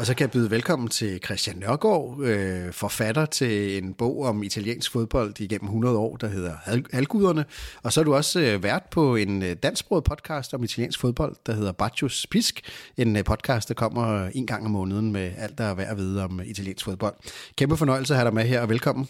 Og 0.00 0.06
så 0.06 0.14
kan 0.14 0.24
jeg 0.24 0.30
byde 0.30 0.50
velkommen 0.50 0.88
til 0.88 1.20
Christian 1.24 1.56
Nørgaard, 1.56 2.20
øh, 2.22 2.72
forfatter 2.72 3.26
til 3.26 3.82
en 3.82 3.94
bog 3.94 4.22
om 4.22 4.42
italiensk 4.42 4.92
fodbold 4.92 5.40
igennem 5.40 5.66
100 5.66 5.96
år, 5.96 6.16
der 6.16 6.28
hedder 6.28 6.54
Halguderne. 6.92 7.44
Og 7.82 7.92
så 7.92 8.00
er 8.00 8.04
du 8.04 8.14
også 8.14 8.40
øh, 8.40 8.62
vært 8.62 8.82
på 8.90 9.16
en 9.16 9.42
øh, 9.42 9.56
dansksproget 9.62 10.04
podcast 10.04 10.54
om 10.54 10.64
italiensk 10.64 11.00
fodbold, 11.00 11.36
der 11.46 11.52
hedder 11.52 11.72
Baccios 11.72 12.26
Pisk. 12.30 12.60
En 12.96 13.16
øh, 13.16 13.24
podcast, 13.24 13.68
der 13.68 13.74
kommer 13.74 14.26
en 14.34 14.46
gang 14.46 14.64
om 14.64 14.70
måneden 14.70 15.12
med 15.12 15.32
alt, 15.38 15.58
der 15.58 15.64
er 15.64 15.74
værd 15.74 15.88
at 15.88 15.96
vide 15.96 16.24
om 16.24 16.40
øh, 16.40 16.46
italiensk 16.46 16.84
fodbold. 16.84 17.14
Kæmpe 17.56 17.76
fornøjelse 17.76 18.14
at 18.14 18.18
have 18.18 18.26
dig 18.26 18.34
med 18.34 18.44
her, 18.44 18.60
og 18.60 18.68
velkommen. 18.68 19.08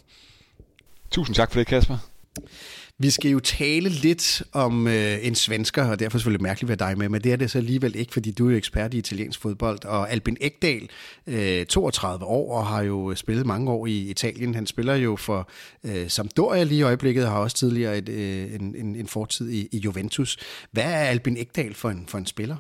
Tusind 1.11 1.35
tak 1.35 1.53
for 1.53 1.59
det, 1.59 1.67
Kasper. 1.67 1.99
Vi 3.03 3.11
skal 3.11 3.31
jo 3.31 3.41
tale 3.41 3.89
lidt 3.89 4.43
om 4.53 4.87
øh, 4.87 5.27
en 5.27 5.35
svensker, 5.35 5.83
og 5.83 5.99
derfor 5.99 6.05
er 6.05 6.09
det 6.09 6.13
selvfølgelig 6.13 6.43
mærkeligt 6.43 6.71
at 6.71 6.81
være 6.81 6.91
dig 6.91 6.99
med, 6.99 7.09
men 7.09 7.21
det 7.21 7.33
er 7.33 7.37
det 7.37 7.51
så 7.51 7.59
alligevel 7.59 7.97
ikke, 7.97 8.13
fordi 8.13 8.31
du 8.31 8.47
er 8.47 8.51
jo 8.51 8.57
ekspert 8.57 8.95
i 8.95 8.99
italiensk 8.99 9.41
fodbold. 9.41 9.85
Og 9.85 10.11
Albin 10.11 10.37
Ekdal, 10.41 10.89
øh, 11.27 11.67
32 11.67 12.25
år, 12.25 12.59
og 12.59 12.67
har 12.67 12.83
jo 12.83 13.15
spillet 13.15 13.47
mange 13.47 13.71
år 13.71 13.87
i 13.87 13.99
Italien. 13.99 14.55
Han 14.55 14.67
spiller 14.67 14.95
jo 14.95 15.17
for 15.17 15.51
øh, 15.85 16.09
Sampdoria 16.11 16.63
lige 16.63 16.79
i 16.79 16.83
øjeblikket, 16.83 17.25
og 17.25 17.31
har 17.31 17.39
også 17.39 17.57
tidligere 17.57 17.99
et, 17.99 18.09
øh, 18.09 18.55
en, 18.55 18.75
en, 18.79 18.97
en 18.97 19.07
fortid 19.07 19.51
i, 19.51 19.69
i 19.73 19.79
Juventus. 19.79 20.39
Hvad 20.73 20.85
er 20.85 20.97
Albin 20.97 21.37
Ekdal 21.37 21.75
for 21.75 21.91
en, 21.91 22.05
for 22.09 22.19
en 22.19 22.27
spiller? 22.27 22.57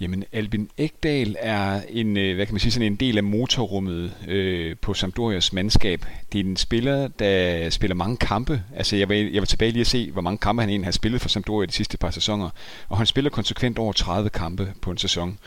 Jamen, 0.00 0.24
Albin 0.32 0.70
Ekdal 0.76 1.36
er 1.38 1.80
en, 1.88 2.16
øh, 2.16 2.34
hvad 2.34 2.46
kan 2.46 2.54
man 2.54 2.60
sige, 2.60 2.72
sådan 2.72 2.86
en 2.86 2.96
del 2.96 3.16
af 3.16 3.24
motorrummet 3.24 4.12
øh, 4.28 4.76
på 4.82 4.94
Sampdorias 4.94 5.52
mandskab. 5.52 6.04
Det 6.32 6.40
er 6.40 6.44
en 6.44 6.56
spiller, 6.56 7.08
der 7.08 7.70
spiller 7.70 7.94
mange 7.94 8.16
kampe. 8.16 8.62
Altså, 8.74 8.96
jeg 8.96 9.08
var, 9.08 9.14
jeg 9.14 9.42
var 9.42 9.46
tilbage 9.46 9.70
lige 9.70 9.80
at 9.80 9.86
se, 9.86 10.10
hvor 10.10 10.22
mange 10.22 10.38
kampe 10.38 10.62
han 10.62 10.70
egentlig 10.70 10.86
har 10.86 10.92
spillet 10.92 11.20
for 11.20 11.28
Sampdoria 11.28 11.66
de 11.66 11.72
sidste 11.72 11.98
par 11.98 12.10
sæsoner. 12.10 12.50
Og 12.88 12.96
han 12.96 13.06
spiller 13.06 13.30
konsekvent 13.30 13.78
over 13.78 13.92
30 13.92 14.30
kampe 14.30 14.72
på 14.82 14.90
en 14.90 14.98
sæson. 14.98 15.38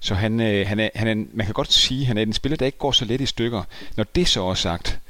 Så 0.00 0.14
han, 0.14 0.40
øh, 0.40 0.66
han, 0.66 0.80
er, 0.80 0.88
han 0.94 1.08
er, 1.08 1.24
man 1.34 1.46
kan 1.46 1.52
godt 1.52 1.72
sige, 1.72 2.00
at 2.00 2.06
han 2.06 2.18
er 2.18 2.22
en 2.22 2.32
spiller, 2.32 2.56
der 2.56 2.66
ikke 2.66 2.78
går 2.78 2.92
så 2.92 3.04
let 3.04 3.20
i 3.20 3.26
stykker. 3.26 3.62
Når 3.96 4.04
det 4.04 4.28
så 4.28 4.44
er 4.44 4.54
sagt, 4.54 5.00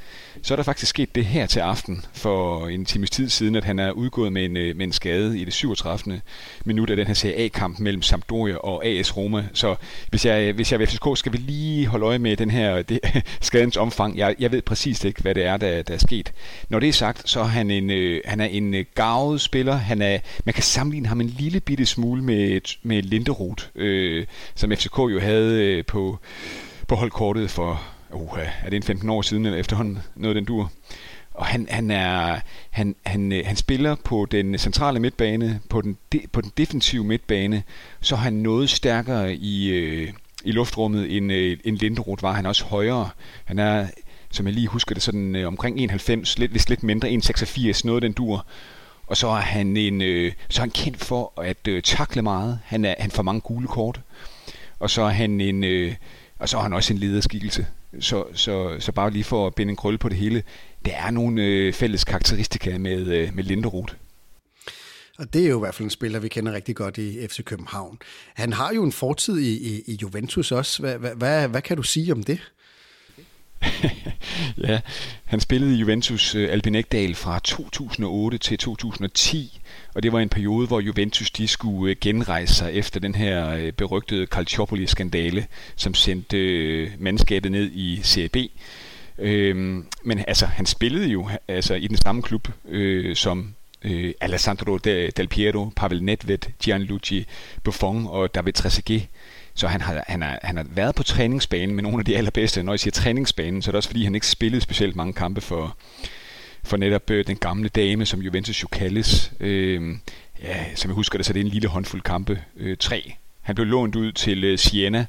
så 0.41 0.53
er 0.53 0.55
der 0.55 0.63
faktisk 0.63 0.89
sket 0.89 1.15
det 1.15 1.25
her 1.25 1.45
til 1.45 1.59
aften 1.59 2.05
for 2.13 2.67
en 2.67 2.85
times 2.85 3.09
tid 3.09 3.29
siden, 3.29 3.55
at 3.55 3.63
han 3.63 3.79
er 3.79 3.91
udgået 3.91 4.33
med 4.33 4.45
en, 4.45 4.57
øh, 4.57 4.75
med 4.75 4.85
en 4.85 4.91
skade 4.91 5.39
i 5.39 5.45
det 5.45 5.53
37. 5.53 6.21
minut 6.65 6.89
af 6.89 6.95
den 6.95 7.07
her 7.07 7.13
Serie 7.13 7.35
A-kamp 7.35 7.79
mellem 7.79 8.01
Sampdoria 8.01 8.55
og 8.55 8.85
AS 8.85 9.17
Roma. 9.17 9.43
Så 9.53 9.75
hvis 10.09 10.25
jeg, 10.25 10.41
øh, 10.41 10.55
hvis 10.55 10.71
jeg 10.71 10.81
er 10.81 10.85
FCK, 10.85 11.07
skal 11.19 11.33
vi 11.33 11.37
lige 11.37 11.87
holde 11.87 12.05
øje 12.05 12.19
med 12.19 12.37
den 12.37 12.51
her 12.51 12.75
øh, 12.75 12.83
det, 12.89 12.99
skadens 13.41 13.77
omfang. 13.77 14.17
Jeg, 14.17 14.35
jeg 14.39 14.51
ved 14.51 14.61
præcis 14.61 15.03
ikke, 15.03 15.21
hvad 15.21 15.35
det 15.35 15.45
er, 15.45 15.57
der, 15.57 15.81
der 15.81 15.93
er 15.93 15.97
sket. 15.97 16.33
Når 16.69 16.79
det 16.79 16.89
er 16.89 16.93
sagt, 16.93 17.29
så 17.29 17.39
er 17.39 17.43
han 17.43 17.71
en, 17.71 17.89
øh, 17.89 18.21
han 18.25 18.41
er 18.41 18.45
en 18.45 18.73
øh, 18.73 18.85
gavet 18.95 19.41
spiller. 19.41 19.75
Han 19.75 20.01
er, 20.01 20.19
man 20.45 20.53
kan 20.53 20.63
sammenligne 20.63 21.07
ham 21.07 21.21
en 21.21 21.27
lille 21.27 21.59
bitte 21.59 21.85
smule 21.85 22.23
med, 22.23 22.61
med 22.83 23.01
Linderoth, 23.01 23.63
øh, 23.75 24.25
som 24.55 24.71
FCK 24.71 24.97
jo 24.97 25.19
havde 25.19 25.63
øh, 25.63 25.85
på, 25.85 26.19
på 26.87 26.95
holdkortet 26.95 27.51
for, 27.51 27.94
uh, 28.11 28.39
er 28.63 28.69
det 28.69 28.77
en 28.77 28.83
15 28.83 29.09
år 29.09 29.21
siden, 29.21 29.45
eller 29.45 29.59
efterhånden 29.59 29.99
noget 30.15 30.35
den 30.35 30.45
dur. 30.45 30.71
Og 31.33 31.45
han, 31.45 31.67
han, 31.69 31.91
er, 31.91 32.39
han, 32.71 32.95
han, 33.05 33.31
øh, 33.31 33.45
han 33.45 33.55
spiller 33.55 33.95
på 33.95 34.27
den 34.31 34.57
centrale 34.57 34.99
midtbane, 34.99 35.59
på 35.69 35.81
den, 35.81 35.97
de, 36.13 36.21
på 36.31 36.41
den 36.41 36.51
defensive 36.57 37.03
midtbane, 37.03 37.63
så 38.01 38.15
er 38.15 38.19
han 38.19 38.33
noget 38.33 38.69
stærkere 38.69 39.35
i, 39.35 39.69
øh, 39.69 40.13
i 40.43 40.51
luftrummet 40.51 41.17
end, 41.17 41.31
øh, 41.31 41.57
end 41.63 41.77
Linderoth 41.77 42.23
var. 42.23 42.31
Han 42.31 42.45
er 42.45 42.49
også 42.49 42.65
højere. 42.65 43.09
Han 43.45 43.59
er, 43.59 43.87
som 44.31 44.45
jeg 44.45 44.53
lige 44.53 44.67
husker 44.67 44.95
det, 44.95 45.03
sådan 45.03 45.35
øh, 45.35 45.47
omkring 45.47 45.79
91, 45.79 46.37
lidt, 46.37 46.69
lidt 46.69 46.83
mindre, 46.83 47.09
1,86, 47.09 47.81
noget 47.83 48.01
den 48.01 48.13
dur. 48.13 48.45
Og 49.07 49.17
så 49.17 49.27
er 49.27 49.41
han, 49.41 49.77
en, 49.77 50.01
øh, 50.01 50.31
så 50.49 50.61
er 50.61 50.63
han 50.63 50.71
kendt 50.71 51.03
for 51.03 51.41
at 51.41 51.67
øh, 51.67 51.83
takle 51.83 52.21
meget. 52.21 52.59
Han, 52.63 52.85
er, 52.85 52.95
han 52.99 53.11
får 53.11 53.23
mange 53.23 53.41
gule 53.41 53.67
kort. 53.67 54.01
Og 54.79 54.89
så 54.89 55.01
er 55.01 55.09
han 55.09 55.41
en, 55.41 55.63
øh, 55.63 55.95
og 56.39 56.49
så 56.49 56.57
er 56.57 56.61
han 56.61 56.73
også 56.73 56.93
en 56.93 56.99
lederskikkelse. 56.99 57.65
Så, 57.99 58.25
så, 58.33 58.75
så 58.79 58.91
bare 58.91 59.11
lige 59.11 59.23
for 59.23 59.47
at 59.47 59.55
binde 59.55 59.69
en 59.69 59.75
krølle 59.75 59.97
på 59.97 60.09
det 60.09 60.17
hele, 60.17 60.43
der 60.85 60.91
er 60.95 61.11
nogle 61.11 61.43
øh, 61.43 61.73
fælles 61.73 62.03
karakteristika 62.03 62.77
med, 62.77 63.07
øh, 63.07 63.35
med 63.35 63.43
Linderoth. 63.43 63.93
Og 65.17 65.33
det 65.33 65.45
er 65.45 65.49
jo 65.49 65.57
i 65.57 65.59
hvert 65.59 65.75
fald 65.75 65.85
en 65.85 65.89
spiller, 65.89 66.19
vi 66.19 66.27
kender 66.27 66.53
rigtig 66.53 66.75
godt 66.75 66.97
i 66.97 67.27
FC 67.27 67.43
København. 67.43 67.99
Han 68.33 68.53
har 68.53 68.73
jo 68.73 68.83
en 68.83 68.91
fortid 68.91 69.37
i, 69.37 69.75
i, 69.75 69.83
i 69.87 69.97
Juventus 70.01 70.51
også. 70.51 70.81
Hvad, 70.81 70.97
hvad, 70.97 71.15
hvad, 71.15 71.47
hvad 71.47 71.61
kan 71.61 71.77
du 71.77 71.83
sige 71.83 72.11
om 72.11 72.23
det? 72.23 72.39
Ja, 74.67 74.79
han 75.25 75.39
spillede 75.39 75.75
i 75.75 75.77
Juventus 75.77 76.35
uh, 76.35 76.41
fra 77.15 77.39
2008 77.39 78.37
til 78.37 78.57
2010, 78.57 79.59
og 79.95 80.03
det 80.03 80.11
var 80.11 80.19
en 80.19 80.29
periode, 80.29 80.67
hvor 80.67 80.79
Juventus 80.79 81.31
de 81.31 81.47
skulle 81.47 81.91
øh, 81.91 81.97
genrejse 82.01 82.53
sig 82.53 82.73
efter 82.73 82.99
den 82.99 83.15
her 83.15 83.49
øh, 83.49 83.71
berygtede 83.71 84.25
Calciopoli-skandale, 84.25 85.45
som 85.75 85.93
sendte 85.93 86.91
mandskabet 86.99 87.51
ned 87.51 87.71
i 87.71 87.99
Serie 88.03 88.29
B. 88.29 88.37
Øhm, 89.19 89.85
men 90.03 90.23
altså, 90.27 90.45
han 90.45 90.65
spillede 90.65 91.07
jo 91.07 91.29
altså, 91.47 91.73
i 91.73 91.87
den 91.87 91.97
samme 91.97 92.21
klub 92.21 92.47
øh, 92.67 93.15
som 93.15 93.53
øh, 93.81 94.13
Alessandro 94.21 94.77
Del 94.77 95.27
Piero, 95.27 95.69
Pavel 95.75 96.03
Nedved, 96.03 96.39
Gianluigi 96.59 97.25
Buffon 97.63 98.07
og 98.09 98.35
David 98.35 98.53
Trezeguet. 98.53 99.07
Så 99.55 99.67
han 99.67 99.81
har, 99.81 100.03
han, 100.07 100.21
har, 100.21 100.39
han 100.43 100.57
har 100.57 100.65
været 100.69 100.95
på 100.95 101.03
træningsbanen 101.03 101.75
med 101.75 101.83
nogle 101.83 101.99
af 101.99 102.05
de 102.05 102.17
allerbedste. 102.17 102.63
Når 102.63 102.73
jeg 102.73 102.79
siger 102.79 102.91
træningsbanen, 102.91 103.61
så 103.61 103.69
er 103.69 103.71
det 103.71 103.77
også 103.77 103.89
fordi, 103.89 104.03
han 104.03 104.15
ikke 104.15 104.27
spillede 104.27 104.61
specielt 104.61 104.95
mange 104.95 105.13
kampe 105.13 105.41
for, 105.41 105.77
for 106.63 106.77
netop 106.77 107.09
øh, 107.09 107.27
den 107.27 107.37
gamle 107.37 107.69
dame, 107.69 108.05
som 108.05 108.21
Juventus 108.21 108.63
jo 108.63 108.67
kaldes. 108.67 109.31
Øh, 109.39 109.95
ja, 110.41 110.75
som 110.75 110.89
jeg 110.89 110.95
husker 110.95 111.17
det, 111.17 111.25
så 111.25 111.33
det 111.33 111.39
er 111.39 111.43
en 111.43 111.51
lille 111.51 111.67
håndfuld 111.67 112.01
kampe. 112.01 112.41
Øh, 112.57 112.77
tre. 112.77 113.13
Han 113.41 113.55
blev 113.55 113.67
lånt 113.67 113.95
ud 113.95 114.11
til 114.11 114.43
øh, 114.43 114.57
Siena, 114.57 115.05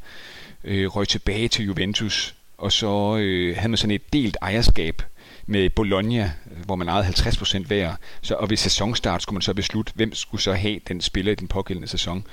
øh, 0.65 0.97
røg 0.97 1.09
tilbage 1.09 1.49
til 1.49 1.65
Juventus, 1.65 2.35
og 2.59 2.73
så 2.73 3.17
øh, 3.17 3.57
havde 3.57 3.69
man 3.69 3.77
sådan 3.77 3.95
et 3.95 4.13
delt 4.13 4.37
ejerskab 4.43 5.03
med 5.47 5.71
Bologna, 5.71 6.33
hvor 6.65 6.77
man 6.77 6.89
ejede 6.89 7.07
50% 7.07 7.67
hver. 7.67 7.95
Så, 8.23 8.35
og 8.35 8.51
ved 8.51 8.57
sæsonstart 8.57 9.23
skulle 9.23 9.35
man 9.35 9.43
så 9.43 9.55
beslutte, 9.55 9.93
hvem 9.95 10.15
skulle 10.15 10.43
så 10.43 10.53
have 10.53 10.81
den 10.89 11.01
spiller 11.01 11.33
i 11.33 11.35
den 11.35 11.49
pågældende 11.49 11.89
sæson. 11.89 12.27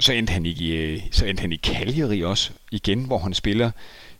Så 0.00 0.12
endte 0.12 0.32
han 0.32 0.46
i, 0.46 0.72
øh, 0.72 1.00
så 1.10 1.26
endte 1.26 1.40
han 1.40 1.52
i 1.52 1.56
Cagliari 1.56 2.22
også, 2.22 2.50
igen, 2.70 3.04
hvor 3.04 3.18
han 3.18 3.34
spiller 3.34 3.70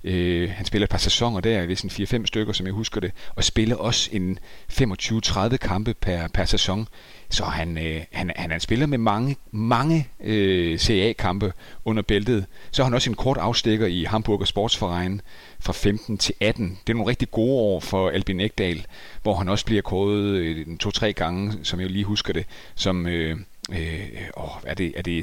Øh, 0.05 0.51
han 0.51 0.67
spiller 0.67 0.85
et 0.87 0.91
par 0.91 0.99
sæsoner 0.99 1.41
der, 1.41 1.67
hvis 1.67 1.81
en 1.81 1.91
4-5 1.91 2.27
stykker, 2.27 2.53
som 2.53 2.67
jeg 2.67 2.73
husker 2.73 3.01
det, 3.01 3.13
og 3.35 3.45
spiller 3.45 3.77
også 3.77 4.11
en 4.13 4.39
25-30 4.73 5.57
kampe 5.57 5.95
per, 5.95 6.29
per 6.29 6.45
sæson. 6.45 6.89
Så 7.31 7.45
han, 7.45 7.79
øh, 7.79 8.01
han, 8.13 8.33
han 8.37 8.51
han 8.51 8.61
spiller 8.61 8.87
med 8.87 8.99
mange, 8.99 9.37
mange 9.51 10.09
øh, 10.25 10.79
CA-kampe 10.79 11.53
under 11.85 12.03
bæltet. 12.03 12.47
Så 12.71 12.83
har 12.83 12.85
han 12.85 12.95
også 12.95 13.11
en 13.11 13.17
kort 13.17 13.37
afstikker 13.37 13.87
i 13.87 14.05
Hamburger 14.05 14.45
Sportsverein 14.45 15.21
fra 15.61 15.73
15 15.73 16.19
til 16.19 16.35
18. 16.41 16.79
Det 16.87 16.93
er 16.93 16.97
nogle 16.97 17.11
rigtig 17.11 17.31
gode 17.31 17.61
år 17.61 17.81
for 17.81 18.11
Albin 18.11 18.41
Ekdal, 18.41 18.87
hvor 19.23 19.35
han 19.35 19.49
også 19.49 19.65
bliver 19.65 19.83
kåret 19.83 20.25
øh, 20.25 20.79
to-tre 20.79 21.13
gange, 21.13 21.53
som 21.63 21.81
jeg 21.81 21.91
lige 21.91 22.05
husker 22.05 22.33
det, 22.33 22.47
som... 22.75 23.07
Øh, 23.07 23.37
øh, 23.73 24.09
åh, 24.37 24.51
er 24.65 24.75
det, 24.75 24.93
er 24.97 25.03
det 25.03 25.17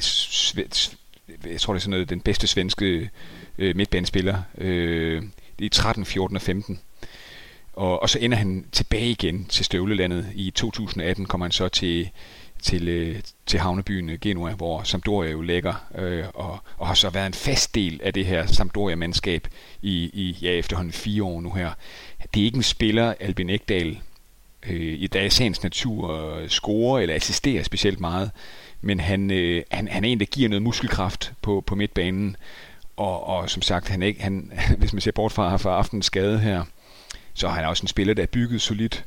jeg 1.46 1.62
tror 1.62 1.74
det 1.74 1.80
er 1.80 1.82
sådan 1.82 1.90
noget, 1.90 2.10
den 2.10 2.22
bedste 2.22 2.48
svenske 2.48 3.10
øh, 3.58 3.76
midtbanespiller 3.76 4.42
øh, 4.58 5.24
i 5.60 5.70
13, 5.70 6.06
14 6.06 6.36
og 6.36 6.42
15. 6.42 6.80
Og, 7.74 8.02
og 8.02 8.10
så 8.10 8.20
ender 8.20 8.38
han 8.38 8.66
tilbage 8.72 9.10
igen 9.10 9.46
til 9.46 9.66
støvlelandet. 9.66 10.28
I 10.36 10.52
2018 10.52 11.26
kommer 11.26 11.46
han 11.46 11.52
så 11.52 11.68
til, 11.68 12.10
til, 12.62 12.88
øh, 12.88 13.22
til 13.46 13.60
havnebyen 13.60 14.10
øh, 14.10 14.20
Genua, 14.20 14.52
hvor 14.52 14.84
Sampdoria 14.84 15.32
jo 15.32 15.42
ligger, 15.42 15.74
øh, 15.96 16.26
og, 16.34 16.60
og 16.78 16.88
har 16.88 16.94
så 16.94 17.10
været 17.10 17.28
en 17.28 17.34
fast 17.34 17.76
del 17.76 18.00
af 18.04 18.14
det 18.14 18.26
her 18.26 18.46
Sampdoria-mandskab 18.46 19.48
i, 19.82 20.10
i 20.14 20.38
ja, 20.42 20.52
efterhånden 20.52 20.94
fire 20.94 21.24
år 21.24 21.42
nu 21.42 21.52
her. 21.52 21.72
Det 22.34 22.42
er 22.42 22.46
ikke 22.46 22.58
en 22.58 22.64
spiller, 22.64 23.14
Albin 23.20 23.50
Ekdal, 23.50 24.00
øh, 24.70 24.96
i 25.00 25.08
dagens 25.08 25.64
natur 25.64 26.34
øh, 26.36 26.50
score 26.50 27.02
eller 27.02 27.16
assisterer 27.16 27.64
specielt 27.64 28.00
meget, 28.00 28.32
men 28.82 29.00
han, 29.00 29.32
øh, 29.32 29.64
han, 29.72 29.88
han 29.88 30.04
er 30.04 30.10
en, 30.10 30.20
der 30.20 30.26
giver 30.26 30.50
noget 30.50 30.62
muskelkraft 30.62 31.34
på, 31.42 31.64
på 31.68 31.76
midtbanen, 31.76 32.36
og, 32.98 33.28
og 33.28 33.50
som 33.50 33.62
sagt, 33.62 33.90
han 33.90 34.04
ikke, 34.04 34.22
han, 34.22 34.52
hvis 34.80 34.94
man 34.94 35.02
ser 35.02 35.12
bort 35.12 35.32
fra, 35.32 35.58
fra 35.58 35.78
aftens 35.78 36.06
skade 36.06 36.40
her, 36.40 36.64
så 37.34 37.48
er 37.48 37.52
han 37.52 37.66
også 37.66 37.84
en 37.84 37.88
spiller, 37.88 38.14
der 38.14 38.24
er 38.24 38.28
bygget 38.28 38.62
solidt. 38.62 39.06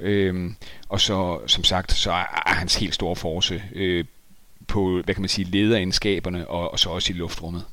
øh, 0.00 0.50
og 0.88 1.00
så, 1.00 1.40
som 1.46 1.64
sagt, 1.64 1.92
så 1.92 2.12
er, 2.12 2.42
er 2.46 2.54
hans 2.54 2.74
helt 2.74 2.94
store 2.94 3.16
force 3.16 3.62
øh, 3.72 4.04
på, 4.66 5.02
hvad 5.04 5.14
kan 5.14 5.22
man 5.22 5.28
sige, 5.28 5.50
lederegenskaberne, 5.50 6.48
og, 6.48 6.72
og 6.72 6.78
så 6.78 6.90
også 6.90 7.12
i 7.12 7.16
luftrummet. 7.16 7.64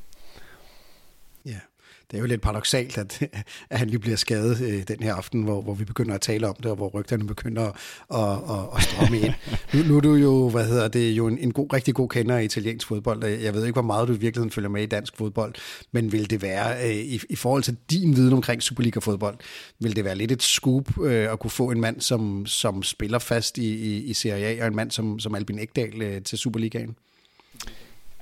Det 2.10 2.16
er 2.16 2.20
jo 2.20 2.26
lidt 2.26 2.40
paradoxalt, 2.40 2.98
at, 2.98 3.22
at 3.70 3.78
han 3.78 3.88
lige 3.88 3.98
bliver 3.98 4.16
skadet 4.16 4.60
øh, 4.60 4.82
den 4.88 5.02
her 5.02 5.14
aften, 5.14 5.42
hvor, 5.42 5.62
hvor 5.62 5.74
vi 5.74 5.84
begynder 5.84 6.14
at 6.14 6.20
tale 6.20 6.48
om 6.48 6.54
det, 6.56 6.66
og 6.66 6.76
hvor 6.76 6.88
rygterne 6.88 7.26
begynder 7.26 7.62
at, 7.62 7.74
at, 8.14 8.56
at, 8.56 8.76
at 8.76 8.82
strømme 8.82 9.18
ind. 9.18 9.34
Nu, 9.74 9.82
nu 9.82 9.96
er 9.96 10.00
du 10.00 10.14
jo, 10.14 10.48
hvad 10.48 10.66
hedder 10.66 10.88
det, 10.88 11.10
jo 11.10 11.26
en, 11.26 11.38
en 11.38 11.52
god, 11.52 11.72
rigtig 11.72 11.94
god 11.94 12.08
kender 12.08 12.36
af 12.36 12.42
italiensk 12.44 12.86
fodbold. 12.86 13.24
Jeg 13.24 13.54
ved 13.54 13.64
ikke, 13.64 13.72
hvor 13.72 13.82
meget 13.82 14.08
du 14.08 14.12
i 14.12 14.18
virkeligheden 14.18 14.50
følger 14.50 14.70
med 14.70 14.82
i 14.82 14.86
dansk 14.86 15.16
fodbold, 15.16 15.54
men 15.92 16.12
vil 16.12 16.30
det 16.30 16.42
være, 16.42 16.84
øh, 16.84 16.96
i, 16.96 17.20
i 17.30 17.36
forhold 17.36 17.62
til 17.62 17.76
din 17.90 18.16
viden 18.16 18.32
omkring 18.32 18.62
Superliga-fodbold, 18.62 19.38
vil 19.78 19.96
det 19.96 20.04
være 20.04 20.14
lidt 20.14 20.32
et 20.32 20.42
scoop 20.42 21.00
øh, 21.00 21.32
at 21.32 21.38
kunne 21.38 21.50
få 21.50 21.70
en 21.70 21.80
mand, 21.80 22.00
som, 22.00 22.46
som 22.46 22.82
spiller 22.82 23.18
fast 23.18 23.58
i, 23.58 23.74
i, 23.74 24.04
i 24.04 24.14
Serie 24.14 24.46
A, 24.46 24.62
og 24.62 24.66
en 24.66 24.76
mand 24.76 24.90
som, 24.90 25.18
som 25.18 25.34
Albin 25.34 25.58
Ekdal 25.58 26.02
øh, 26.02 26.22
til 26.22 26.38
Superligaen? 26.38 26.96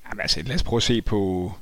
Jamen, 0.09 0.21
altså, 0.21 0.43
lad 0.43 0.55
os 0.55 0.63
prøve 0.63 0.79
at 0.79 0.83
se 0.83 1.03
på, 1.03 1.53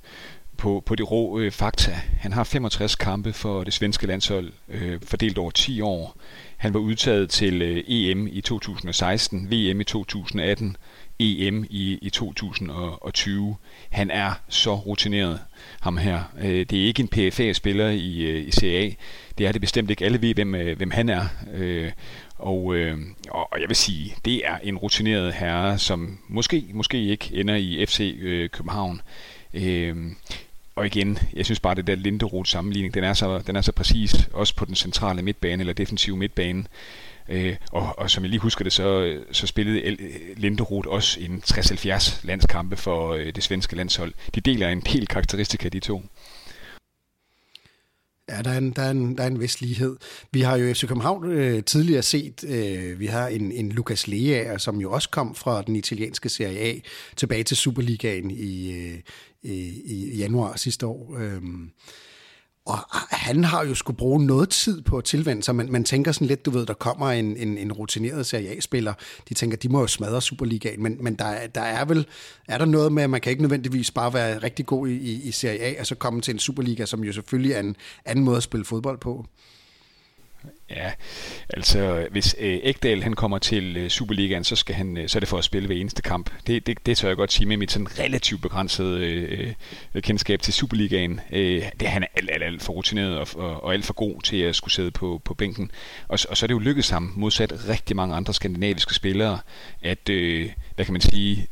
på, 0.56 0.82
på 0.86 0.94
de 0.94 1.02
rå 1.02 1.38
øh, 1.38 1.52
fakta. 1.52 2.00
Han 2.18 2.32
har 2.32 2.44
65 2.44 2.94
kampe 2.94 3.32
for 3.32 3.64
det 3.64 3.72
svenske 3.72 4.06
landshold, 4.06 4.52
øh, 4.68 5.00
fordelt 5.02 5.38
over 5.38 5.50
10 5.50 5.80
år. 5.80 6.16
Han 6.56 6.74
var 6.74 6.80
udtaget 6.80 7.30
til 7.30 7.62
øh, 7.62 7.84
EM 7.86 8.26
i 8.26 8.40
2016, 8.40 9.50
VM 9.50 9.80
i 9.80 9.84
2018, 9.84 10.76
EM 11.18 11.64
i, 11.70 11.98
i 12.02 12.10
2020. 12.10 13.56
Han 13.90 14.10
er 14.10 14.32
så 14.48 14.74
rutineret, 14.74 15.40
ham 15.80 15.96
her. 15.96 16.22
Øh, 16.40 16.66
det 16.70 16.72
er 16.72 16.86
ikke 16.86 17.02
en 17.02 17.08
PFA-spiller 17.08 17.88
i, 17.88 18.20
øh, 18.20 18.48
i 18.48 18.50
CA. 18.50 18.90
Det 19.38 19.46
er 19.46 19.52
det 19.52 19.60
bestemt 19.60 19.90
ikke. 19.90 20.04
Alle 20.04 20.22
ved, 20.22 20.34
hvem, 20.34 20.54
øh, 20.54 20.76
hvem 20.76 20.90
han 20.90 21.08
er. 21.08 21.26
Øh, 21.54 21.92
og, 22.38 22.74
øh, 22.74 22.98
og 23.30 23.60
jeg 23.60 23.68
vil 23.68 23.76
sige, 23.76 24.14
det 24.24 24.46
er 24.46 24.58
en 24.62 24.76
rutineret 24.76 25.32
herre, 25.32 25.78
som 25.78 26.18
måske, 26.28 26.64
måske 26.72 27.02
ikke 27.02 27.30
ender 27.32 27.54
i 27.54 27.86
FC 27.86 28.16
øh, 28.20 28.50
København. 28.50 29.00
Øh, 29.54 29.96
og 30.76 30.86
igen, 30.86 31.18
jeg 31.32 31.44
synes 31.44 31.60
bare, 31.60 31.74
det 31.74 31.86
der 31.86 31.94
Linderoth 31.94 32.50
sammenligning, 32.50 32.94
den 32.94 33.04
er, 33.04 33.14
så, 33.14 33.38
den 33.46 33.56
er 33.56 33.60
så 33.60 33.72
præcis, 33.72 34.28
også 34.32 34.56
på 34.56 34.64
den 34.64 34.74
centrale 34.74 35.22
midtbane, 35.22 35.60
eller 35.60 35.72
defensive 35.72 36.16
midtbane. 36.16 36.64
Øh, 37.28 37.56
og, 37.72 37.98
og 37.98 38.10
som 38.10 38.24
jeg 38.24 38.30
lige 38.30 38.40
husker 38.40 38.64
det, 38.64 38.72
så, 38.72 39.18
så 39.32 39.46
spillede 39.46 39.96
Linderoth 40.36 40.88
også 40.88 41.20
en 41.20 41.42
60-70 41.46 42.26
landskampe 42.26 42.76
for 42.76 43.12
øh, 43.14 43.34
det 43.34 43.42
svenske 43.42 43.76
landshold. 43.76 44.12
De 44.34 44.40
deler 44.40 44.68
en 44.68 44.80
del 44.80 45.06
karakteristika, 45.06 45.68
de 45.68 45.80
to. 45.80 46.02
Ja, 48.28 48.42
der 48.42 48.50
er, 48.50 48.58
en, 48.58 48.70
der, 48.70 48.82
er 48.82 48.90
en, 48.90 49.16
der 49.16 49.22
er 49.22 49.26
en 49.26 49.40
vis 49.40 49.60
lighed. 49.60 49.96
Vi 50.32 50.40
har 50.40 50.56
jo 50.56 50.74
FC 50.74 50.86
København 50.88 51.30
øh, 51.30 51.64
tidligere 51.64 52.02
set, 52.02 52.44
øh, 52.44 53.00
vi 53.00 53.06
har 53.06 53.28
en, 53.28 53.52
en 53.52 53.72
Lucas 53.72 54.08
Lea, 54.08 54.58
som 54.58 54.80
jo 54.80 54.92
også 54.92 55.10
kom 55.10 55.34
fra 55.34 55.62
den 55.62 55.76
italienske 55.76 56.28
Serie 56.28 56.58
A, 56.58 56.80
tilbage 57.16 57.44
til 57.44 57.56
Superligaen 57.56 58.30
i, 58.30 58.72
øh, 58.72 58.98
i, 59.42 59.82
i 59.86 60.16
januar 60.16 60.56
sidste 60.56 60.86
år. 60.86 61.16
Øh, 61.18 61.42
og 62.66 62.78
han 63.10 63.44
har 63.44 63.64
jo 63.64 63.74
skulle 63.74 63.96
bruge 63.96 64.26
noget 64.26 64.48
tid 64.48 64.82
på 64.82 64.98
at 64.98 65.04
tilvende 65.04 65.42
sig. 65.42 65.54
Man, 65.54 65.72
man 65.72 65.84
tænker 65.84 66.12
sådan 66.12 66.26
lidt, 66.26 66.46
du 66.46 66.50
ved, 66.50 66.66
der 66.66 66.74
kommer 66.74 67.10
en, 67.10 67.36
en, 67.36 67.58
en 67.58 67.72
rutineret 67.72 68.26
Serie 68.26 68.56
A-spiller. 68.56 68.92
De 69.28 69.34
tænker, 69.34 69.56
de 69.56 69.68
må 69.68 69.80
jo 69.80 69.86
smadre 69.86 70.22
Superligaen. 70.22 70.82
Men, 70.82 70.96
men 71.00 71.14
der, 71.14 71.46
der 71.46 71.60
er 71.60 71.84
vel, 71.84 72.06
er 72.48 72.58
der 72.58 72.64
noget 72.64 72.92
med, 72.92 73.02
at 73.02 73.10
man 73.10 73.20
kan 73.20 73.30
ikke 73.30 73.42
nødvendigvis 73.42 73.90
bare 73.90 74.14
være 74.14 74.38
rigtig 74.38 74.66
god 74.66 74.88
i, 74.88 74.96
i, 74.96 75.22
i 75.22 75.30
Serie 75.30 75.60
A, 75.60 75.80
og 75.80 75.86
så 75.86 75.94
komme 75.94 76.20
til 76.20 76.34
en 76.34 76.38
Superliga, 76.38 76.86
som 76.86 77.04
jo 77.04 77.12
selvfølgelig 77.12 77.52
er 77.52 77.60
en 77.60 77.76
anden 78.04 78.24
måde 78.24 78.36
at 78.36 78.42
spille 78.42 78.64
fodbold 78.64 78.98
på? 78.98 79.26
Ja, 80.70 80.92
altså 81.48 82.06
hvis 82.10 82.36
øh, 82.38 82.58
Ægdal 82.62 83.02
han 83.02 83.14
kommer 83.14 83.38
til 83.38 83.76
øh, 83.76 83.88
Superligaen, 83.88 84.44
så 84.44 84.56
skal 84.56 84.74
han 84.74 84.96
øh, 84.96 85.08
så 85.08 85.18
er 85.18 85.20
det 85.20 85.28
for 85.28 85.38
at 85.38 85.44
spille 85.44 85.66
hver 85.66 85.76
eneste 85.76 86.02
kamp. 86.02 86.30
Det, 86.46 86.66
det, 86.66 86.86
det 86.86 86.96
tør 86.96 87.08
jeg 87.08 87.16
godt 87.16 87.32
sige 87.32 87.46
med 87.46 87.56
mit 87.56 87.72
sådan 87.72 87.98
relativt 87.98 88.42
begrænsede 88.42 89.00
øh, 89.00 89.52
øh, 89.94 90.02
kendskab 90.02 90.42
til 90.42 90.54
Superligaen. 90.54 91.20
Øh, 91.32 91.62
det 91.80 91.88
han 91.88 92.02
er 92.02 92.06
alt, 92.16 92.30
alt, 92.30 92.42
alt 92.42 92.62
for 92.62 92.72
rutineret 92.72 93.18
og, 93.18 93.28
og, 93.34 93.64
og 93.64 93.72
alt 93.72 93.84
for 93.84 93.94
god 93.94 94.22
til 94.22 94.36
at 94.36 94.56
skulle 94.56 94.74
sidde 94.74 94.90
på, 94.90 95.20
på 95.24 95.34
bænken. 95.34 95.70
Og, 96.08 96.18
og 96.28 96.36
så 96.36 96.44
er 96.44 96.46
det 96.46 96.54
jo 96.54 96.58
lykkedes 96.58 96.90
ham, 96.90 97.12
modsat 97.16 97.68
rigtig 97.68 97.96
mange 97.96 98.14
andre 98.14 98.34
skandinaviske 98.34 98.94
spillere, 98.94 99.38
at, 99.82 100.08
øh, 100.08 100.50
hvad 100.74 100.84
kan 100.84 100.92
man 100.92 101.00
sige, 101.00 101.48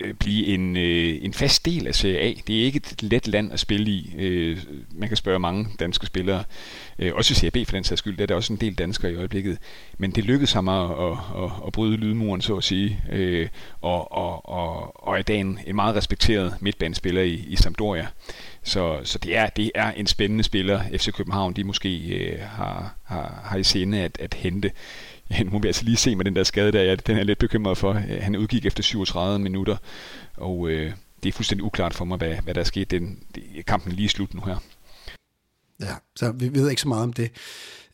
Øh, 0.00 0.14
blive 0.14 0.46
en, 0.46 0.76
øh, 0.76 1.18
en 1.22 1.34
fast 1.34 1.64
del 1.66 1.86
af 1.86 1.94
Serie 1.94 2.18
A. 2.18 2.34
Det 2.46 2.60
er 2.60 2.64
ikke 2.64 2.76
et 2.76 3.02
let 3.02 3.28
land 3.28 3.52
at 3.52 3.60
spille 3.60 3.90
i. 3.90 4.14
Øh, 4.18 4.58
man 4.92 5.08
kan 5.08 5.16
spørge 5.16 5.38
mange 5.38 5.68
danske 5.80 6.06
spillere, 6.06 6.44
øh, 6.98 7.14
også 7.14 7.32
i 7.32 7.34
Serie 7.34 7.50
B 7.50 7.68
for 7.68 7.76
den 7.76 7.84
sags 7.84 7.98
skyld, 7.98 8.16
der 8.16 8.22
er 8.22 8.26
der 8.26 8.34
også 8.34 8.52
en 8.52 8.58
del 8.58 8.74
danskere 8.74 9.12
i 9.12 9.16
øjeblikket. 9.16 9.58
Men 9.98 10.10
det 10.10 10.24
lykkedes 10.24 10.52
ham 10.52 10.68
at, 10.68 10.90
at, 10.90 11.12
at, 11.44 11.50
at 11.66 11.72
bryde 11.72 11.96
lydmuren, 11.96 12.40
så 12.40 12.56
at 12.56 12.64
sige, 12.64 13.00
øh, 13.12 13.48
og, 13.80 14.12
og, 14.12 14.48
og, 14.48 15.06
og 15.08 15.18
er 15.18 15.22
dag 15.22 15.40
en, 15.40 15.58
en 15.66 15.76
meget 15.76 15.96
respekteret 15.96 16.54
midtbanespiller 16.60 17.22
i, 17.22 17.44
i 17.48 17.56
Sampdoria. 17.56 18.06
Så, 18.62 19.00
så 19.04 19.18
det, 19.18 19.36
er, 19.36 19.46
det 19.46 19.70
er 19.74 19.92
en 19.92 20.06
spændende 20.06 20.44
spiller, 20.44 20.80
FC 20.96 21.12
København 21.12 21.52
de 21.52 21.64
måske 21.64 21.98
øh, 21.98 22.40
har, 22.40 22.94
har, 23.04 23.42
har 23.44 23.56
i 23.56 23.62
sinde 23.62 24.00
at, 24.00 24.18
at 24.20 24.34
hente. 24.34 24.70
Nu 25.44 25.50
må 25.50 25.58
vi 25.58 25.68
altså 25.68 25.84
lige 25.84 25.96
se 25.96 26.16
med 26.16 26.24
den 26.24 26.36
der 26.36 26.44
skade 26.44 26.72
der. 26.72 26.82
Ja, 26.82 26.94
den 26.94 27.18
er 27.18 27.22
lidt 27.22 27.38
bekymret 27.38 27.78
for. 27.78 27.92
Han 27.92 28.36
udgik 28.36 28.66
efter 28.66 28.82
37 28.82 29.38
minutter, 29.38 29.76
og 30.36 30.68
øh, 30.68 30.92
det 31.22 31.28
er 31.28 31.32
fuldstændig 31.32 31.64
uklart 31.64 31.94
for 31.94 32.04
mig, 32.04 32.18
hvad, 32.18 32.34
hvad 32.34 32.54
der 32.54 32.60
er 32.60 32.64
sket. 32.64 32.90
Den, 32.90 33.18
kampen 33.66 33.92
lige 33.92 34.08
slut 34.08 34.34
nu 34.34 34.40
her. 34.40 34.56
Ja, 35.80 35.94
så 36.16 36.32
vi 36.32 36.54
ved 36.54 36.70
ikke 36.70 36.82
så 36.82 36.88
meget 36.88 37.02
om 37.02 37.12
det. 37.12 37.30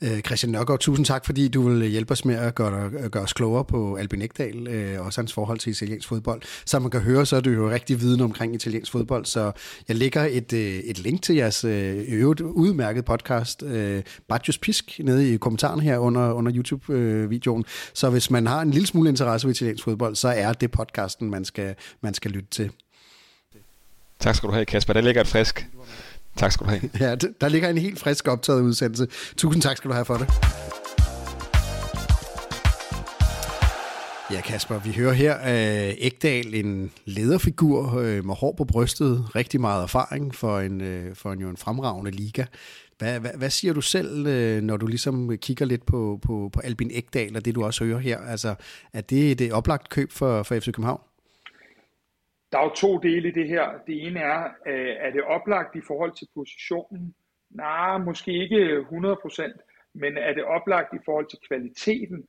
Øh, 0.03 0.21
Christian 0.21 0.53
Nørgaard, 0.53 0.81
tusind 0.81 1.07
tak, 1.07 1.27
fordi 1.27 1.49
du 1.49 1.69
vil 1.69 1.89
hjælpe 1.89 2.13
os 2.13 2.25
med 2.25 2.35
at 2.35 2.55
gøre, 2.55 2.91
øh, 2.99 3.11
gøre 3.11 3.23
os 3.23 3.33
klogere 3.33 3.65
på 3.65 3.97
Albin 3.97 4.23
Ekdal, 4.23 4.69
øh, 4.69 5.01
og 5.01 5.07
også 5.07 5.21
hans 5.21 5.33
forhold 5.33 5.59
til 5.59 5.71
italiensk 5.71 6.09
fodbold. 6.09 6.43
Som 6.67 6.83
man 6.83 6.91
kan 6.91 7.01
høre, 7.01 7.27
så 7.27 7.37
er 7.37 7.41
du 7.41 7.51
jo 7.51 7.71
rigtig 7.71 8.01
viden 8.01 8.21
omkring 8.21 8.55
italiensk 8.55 8.93
fodbold, 8.93 9.25
så 9.25 9.53
jeg 9.89 9.97
lægger 9.97 10.25
et, 10.25 10.53
øh, 10.53 10.61
et 10.61 10.99
link 10.99 11.23
til 11.23 11.35
jeres 11.35 11.65
øh, 11.65 12.05
øvrigt 12.09 12.41
udmærket 12.41 13.05
podcast, 13.05 13.63
øh, 13.63 14.03
Bajos 14.29 14.59
Pisk, 14.59 15.01
nede 15.05 15.35
i 15.35 15.37
kommentaren 15.37 15.81
her 15.81 15.99
under, 15.99 16.33
under 16.33 16.53
YouTube-videoen. 16.55 17.65
Så 17.95 18.11
hvis 18.11 18.31
man 18.31 18.47
har 18.47 18.63
en 18.63 18.71
lille 18.71 18.87
smule 18.87 19.09
interesse 19.09 19.45
for 19.45 19.51
italiensk 19.51 19.85
fodbold, 19.85 20.17
så 20.17 20.29
er 20.29 20.53
det 20.53 20.71
podcasten, 20.71 21.31
man 21.31 21.45
skal, 21.45 21.75
man 22.01 22.15
skal 22.15 22.31
lytte 22.31 22.51
til. 22.51 22.71
Tak 24.21 24.35
skal 24.35 24.49
du 24.49 24.53
have, 24.53 24.65
Kasper. 24.65 24.93
Der 24.93 25.01
ligger 25.01 25.21
et 25.21 25.27
frisk. 25.27 25.67
Tak 26.39 26.53
skal 26.53 26.67
du 26.67 26.71
have. 26.71 26.91
Ja, 27.01 27.15
der 27.15 27.49
ligger 27.49 27.69
en 27.69 27.79
helt 27.79 27.99
frisk 27.99 28.29
optaget 28.29 28.61
udsendelse. 28.61 29.07
Tusind 29.37 29.63
tak 29.63 29.77
skal 29.77 29.89
du 29.89 29.95
have 29.95 30.05
for 30.05 30.15
det. 30.15 30.29
Ja, 34.31 34.41
Kasper, 34.41 34.79
vi 34.79 34.93
hører 34.93 35.13
her 35.13 35.37
øh, 35.39 35.89
uh, 35.89 35.95
Ægdal, 35.99 36.55
en 36.55 36.91
lederfigur 37.05 37.97
uh, 37.97 38.25
med 38.27 38.35
hår 38.35 38.55
på 38.59 38.65
brystet, 38.65 39.37
rigtig 39.37 39.61
meget 39.61 39.83
erfaring 39.83 40.35
for 40.35 40.59
en, 40.59 40.81
uh, 40.81 41.15
for 41.15 41.33
en, 41.33 41.41
jo 41.41 41.49
en 41.49 41.57
fremragende 41.57 42.11
liga. 42.11 42.45
Hvad, 42.99 43.21
hvad, 43.21 43.31
hvad 43.37 43.51
siger 43.51 43.75
du 43.75 43.81
selv, 43.81 44.27
uh, 44.27 44.63
når 44.63 44.77
du 44.77 44.87
ligesom 44.87 45.37
kigger 45.37 45.67
lidt 45.67 45.87
på, 45.87 46.19
på, 46.23 46.51
på 46.53 46.61
Albin 46.65 46.91
Ægdal 46.95 47.37
og 47.37 47.45
det, 47.45 47.55
du 47.55 47.65
også 47.65 47.85
hører 47.85 47.99
her? 47.99 48.19
Altså, 48.19 48.55
er 48.93 49.01
det 49.01 49.39
det 49.39 49.53
oplagt 49.53 49.89
køb 49.89 50.13
for, 50.13 50.43
for 50.43 50.61
FC 50.61 50.65
København? 50.65 51.01
Der 52.53 52.59
er 52.59 52.65
jo 52.65 52.75
to 52.75 52.99
dele 52.99 53.29
i 53.29 53.33
det 53.33 53.49
her. 53.49 53.79
Det 53.87 54.07
ene 54.07 54.21
er, 54.21 54.45
øh, 54.67 54.97
er 54.99 55.11
det 55.11 55.23
oplagt 55.23 55.77
i 55.77 55.81
forhold 55.87 56.13
til 56.13 56.29
positionen? 56.35 57.15
Nej, 57.51 57.99
måske 57.99 58.33
ikke 58.33 58.81
100%, 58.81 59.93
men 59.95 60.17
er 60.17 60.33
det 60.33 60.45
oplagt 60.45 60.95
i 60.95 61.05
forhold 61.05 61.27
til 61.27 61.39
kvaliteten? 61.49 62.27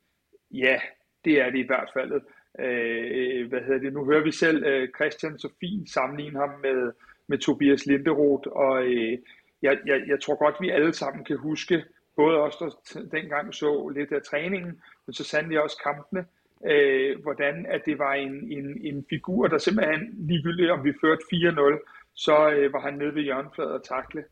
Ja, 0.50 0.80
det 1.24 1.40
er 1.40 1.50
det 1.50 1.58
i 1.58 1.66
hvert 1.66 1.90
fald. 1.92 2.12
Øh, 2.58 3.48
hvad 3.48 3.60
hedder 3.60 3.80
det? 3.80 3.92
Nu 3.92 4.04
hører 4.04 4.24
vi 4.24 4.32
selv 4.32 4.64
øh, 4.64 4.88
Christian 4.96 5.38
så 5.38 5.48
fint 5.60 5.90
sammenligne 5.90 6.38
ham 6.38 6.50
med, 6.62 6.92
med 7.26 7.38
Tobias 7.38 7.86
Linderoth, 7.86 8.48
og 8.50 8.84
øh, 8.84 9.18
jeg, 9.62 9.78
jeg, 9.86 10.02
jeg 10.06 10.20
tror 10.20 10.34
godt, 10.44 10.56
vi 10.60 10.70
alle 10.70 10.94
sammen 10.94 11.24
kan 11.24 11.36
huske, 11.36 11.84
både 12.16 12.40
os, 12.40 12.56
der 12.56 13.00
dengang 13.12 13.54
så 13.54 13.88
lidt 13.88 14.12
af 14.12 14.22
træningen, 14.22 14.80
men 15.06 15.14
så 15.14 15.24
sandelig 15.24 15.62
også 15.62 15.80
kampene, 15.84 16.24
øh, 16.66 17.22
hvordan 17.22 17.66
at 17.66 17.82
det 17.86 17.98
var 17.98 18.12
en, 18.12 18.52
en, 18.52 18.80
en 18.84 19.06
figur, 19.10 19.46
der 19.46 19.58
simpelthen 19.58 20.14
ligegyldigt, 20.18 20.70
om 20.70 20.84
vi 20.84 20.92
førte 21.00 21.22
4-0, 21.34 22.12
så 22.14 22.50
øh, 22.50 22.72
var 22.72 22.80
han 22.80 22.94
nede 22.94 23.14
ved 23.14 23.22
hjørnefladet 23.22 23.72
og 23.72 23.84
takle. 23.84 24.24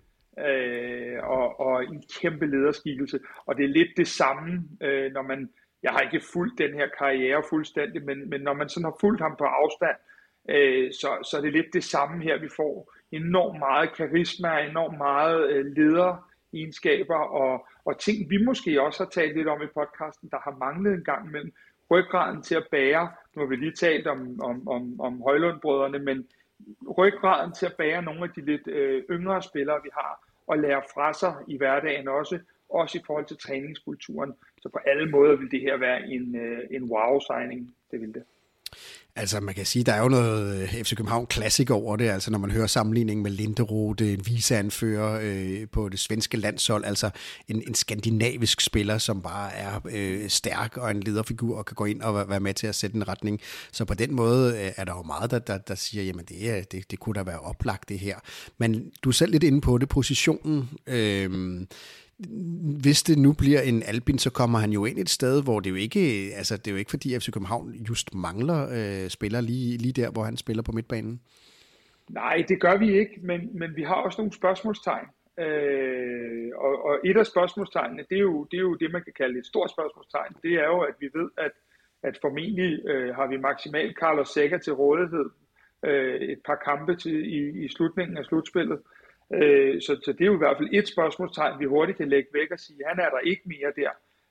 Øh, 0.47 1.19
og, 1.23 1.61
og 1.61 1.85
en 1.85 2.03
kæmpe 2.21 2.47
lederskikkelse. 2.47 3.21
Og 3.47 3.57
det 3.57 3.65
er 3.65 3.69
lidt 3.69 3.97
det 3.97 4.09
samme, 4.09 4.65
øh, 4.83 5.13
når 5.13 5.23
man, 5.23 5.51
jeg 5.83 5.93
har 5.93 6.01
ikke 6.01 6.27
fulgt 6.33 6.59
den 6.59 6.75
her 6.75 6.89
karriere 6.99 7.43
fuldstændig, 7.51 8.05
men, 8.05 8.31
men 8.31 8.41
når 8.41 8.55
man 8.55 8.69
sådan 8.69 8.85
har 8.85 8.97
fulgt 9.01 9.21
ham 9.21 9.37
på 9.39 9.45
afstand, 9.45 9.97
øh, 10.49 10.93
så, 10.93 11.09
så 11.31 11.37
er 11.37 11.41
det 11.41 11.53
lidt 11.53 11.73
det 11.73 11.85
samme 11.85 12.23
her, 12.23 12.41
vi 12.41 12.49
får 12.57 12.93
enormt 13.13 13.59
meget 13.59 13.93
karisma, 13.97 14.59
enormt 14.59 14.99
meget 14.99 15.51
øh, 15.51 15.65
lederegenskaber 15.77 17.19
og, 17.19 17.67
og 17.85 17.99
ting, 17.99 18.31
vi 18.31 18.45
måske 18.45 18.83
også 18.83 19.05
har 19.05 19.11
talt 19.11 19.37
lidt 19.37 19.49
om 19.49 19.63
i 19.63 19.75
podcasten, 19.75 20.29
der 20.31 20.39
har 20.45 20.57
manglet 20.59 20.95
en 20.95 21.05
gang 21.05 21.29
imellem 21.29 21.53
ryggraden 21.91 22.43
til 22.43 22.55
at 22.55 22.67
bære, 22.71 23.13
nu 23.35 23.43
har 23.43 23.49
vi 23.49 23.57
lige 23.57 23.73
talt 23.73 24.07
om, 24.07 24.41
om, 24.43 24.69
om, 24.69 25.01
om 25.01 25.23
Højlundbrødrene, 25.23 25.99
men 25.99 26.29
ryggraden 26.99 27.53
til 27.53 27.67
at 27.67 27.77
bære 27.79 28.03
nogle 28.03 28.23
af 28.25 28.31
de 28.31 28.41
lidt 28.41 28.67
øh, 28.67 29.03
yngre 29.11 29.43
spillere, 29.43 29.81
vi 29.83 29.89
har, 29.93 30.29
og 30.47 30.59
lære 30.59 30.83
fra 30.95 31.13
sig 31.13 31.35
i 31.49 31.57
hverdagen 31.57 32.09
også, 32.09 32.39
også 32.69 32.99
i 32.99 33.03
forhold 33.07 33.27
til 33.27 33.37
træningskulturen. 33.37 34.33
Så 34.63 34.69
på 34.69 34.79
alle 34.87 35.11
måder 35.11 35.37
vil 35.37 35.51
det 35.51 35.61
her 35.61 35.77
være 35.77 36.09
en, 36.09 36.37
øh, 36.37 36.61
en 36.71 36.83
wow-signing, 36.83 37.75
det 37.91 38.01
vil 38.01 38.15
det. 38.15 38.25
Altså 39.19 39.41
man 39.41 39.55
kan 39.55 39.67
sige, 39.67 39.85
der 39.85 39.93
er 39.93 40.03
jo 40.03 40.09
noget 40.09 40.63
øh, 40.63 40.69
FC 40.69 40.97
København 40.97 41.27
klassik 41.27 41.71
over 41.71 41.97
det, 41.97 42.09
altså 42.09 42.31
når 42.31 42.39
man 42.39 42.51
hører 42.51 42.67
sammenligningen 42.67 43.23
med 43.23 43.31
Linderoth, 43.31 44.03
en 44.03 44.27
viseanfører 44.27 45.21
øh, 45.23 45.69
på 45.73 45.89
det 45.89 45.99
svenske 45.99 46.37
landshold, 46.37 46.85
altså 46.85 47.11
en, 47.49 47.63
en 47.69 47.75
skandinavisk 47.75 48.61
spiller, 48.61 48.99
som 48.99 49.23
bare 49.23 49.55
er 49.55 49.81
øh, 49.91 50.29
stærk 50.29 50.77
og 50.77 50.91
en 50.91 51.01
lederfigur 51.01 51.59
og 51.59 51.67
kan 51.67 51.75
gå 51.75 51.85
ind 51.85 52.03
og 52.03 52.29
være 52.29 52.41
med 52.41 52.55
til 52.55 52.67
at 52.67 52.75
sætte 52.75 52.97
en 52.97 53.09
retning. 53.09 53.41
Så 53.73 53.85
på 53.85 53.95
den 53.95 54.15
måde 54.15 54.53
øh, 54.53 54.73
er 54.77 54.85
der 54.85 54.93
jo 54.97 55.03
meget, 55.03 55.31
der, 55.31 55.39
der, 55.39 55.59
der 55.59 55.75
siger, 55.75 56.05
jamen 56.05 56.25
det, 56.25 56.51
er, 56.51 56.63
det, 56.63 56.91
det 56.91 56.99
kunne 56.99 57.15
da 57.15 57.23
være 57.23 57.41
oplagt 57.41 57.89
det 57.89 57.99
her. 57.99 58.17
Men 58.59 58.91
du 59.03 59.09
er 59.09 59.13
selv 59.13 59.33
lidt 59.33 59.43
inde 59.43 59.61
på 59.61 59.79
det, 59.79 59.89
positionen. 59.89 60.71
Øh, 60.87 61.61
hvis 62.83 63.03
det 63.03 63.19
nu 63.19 63.33
bliver 63.33 63.61
en 63.61 63.83
Albin, 63.83 64.19
så 64.19 64.31
kommer 64.31 64.59
han 64.59 64.71
jo 64.71 64.85
ind 64.85 64.99
et 64.99 65.09
sted, 65.09 65.43
hvor 65.43 65.61
det 65.61 65.71
jo 65.71 65.75
ikke, 65.75 66.33
altså 66.37 66.57
det 66.57 66.67
er 66.67 66.71
jo 66.71 66.77
ikke 66.77 66.91
fordi 66.91 67.19
FC 67.19 67.33
København 67.33 67.73
just 67.73 68.15
mangler 68.15 68.69
øh, 68.77 69.09
spillere 69.09 69.43
lige, 69.43 69.79
lige 69.79 69.93
der, 69.93 70.11
hvor 70.11 70.23
han 70.23 70.37
spiller 70.37 70.63
på 70.63 70.73
midtbanen. 70.73 71.21
Nej, 72.11 72.45
det 72.49 72.61
gør 72.61 72.77
vi 72.77 72.99
ikke, 72.99 73.21
men, 73.23 73.59
men 73.59 73.77
vi 73.77 73.83
har 73.83 73.95
også 73.95 74.21
nogle 74.21 74.33
spørgsmålstegn. 74.33 75.07
Øh, 75.39 76.51
og, 76.57 76.85
og 76.85 77.01
et 77.05 77.17
af 77.17 77.27
spørgsmålstegnene, 77.27 78.05
det 78.11 78.17
er, 78.17 78.23
jo, 78.23 78.45
det 78.51 78.57
er 78.57 78.61
jo 78.61 78.75
det, 78.75 78.93
man 78.93 79.03
kan 79.03 79.13
kalde 79.17 79.39
et 79.39 79.47
stort 79.47 79.71
spørgsmålstegn. 79.71 80.33
Det 80.43 80.53
er 80.53 80.67
jo, 80.67 80.81
at 80.81 80.95
vi 81.01 81.09
ved, 81.15 81.29
at, 81.37 81.53
at 82.03 82.19
formentlig 82.21 82.81
øh, 82.87 83.15
har 83.15 83.27
vi 83.27 83.37
maksimalt 83.37 83.97
Carlos 84.01 84.29
Sækker 84.29 84.59
til 84.59 84.73
rådighed 84.73 85.31
øh, 85.85 86.21
et 86.21 86.39
par 86.47 86.59
kampe 86.65 86.97
til, 86.97 87.17
i, 87.35 87.65
i 87.65 87.69
slutningen 87.69 88.17
af 88.17 88.25
slutspillet. 88.25 88.79
Øh, 88.79 88.98
Øh, 89.35 89.81
så, 89.81 90.01
så 90.05 90.13
det 90.13 90.21
er 90.21 90.27
jo 90.27 90.35
i 90.35 90.45
hvert 90.45 90.57
fald 90.57 90.69
et 90.73 90.89
spørgsmålstegn, 90.89 91.61
vi 91.61 91.65
hurtigt 91.65 91.99
kan 91.99 92.09
lægge 92.09 92.29
væk 92.33 92.51
og 92.51 92.59
sige, 92.59 92.79
han 92.87 92.99
er 92.99 93.11
der 93.11 93.19
ikke 93.19 93.43
mere 93.45 93.73
der. 93.77 93.91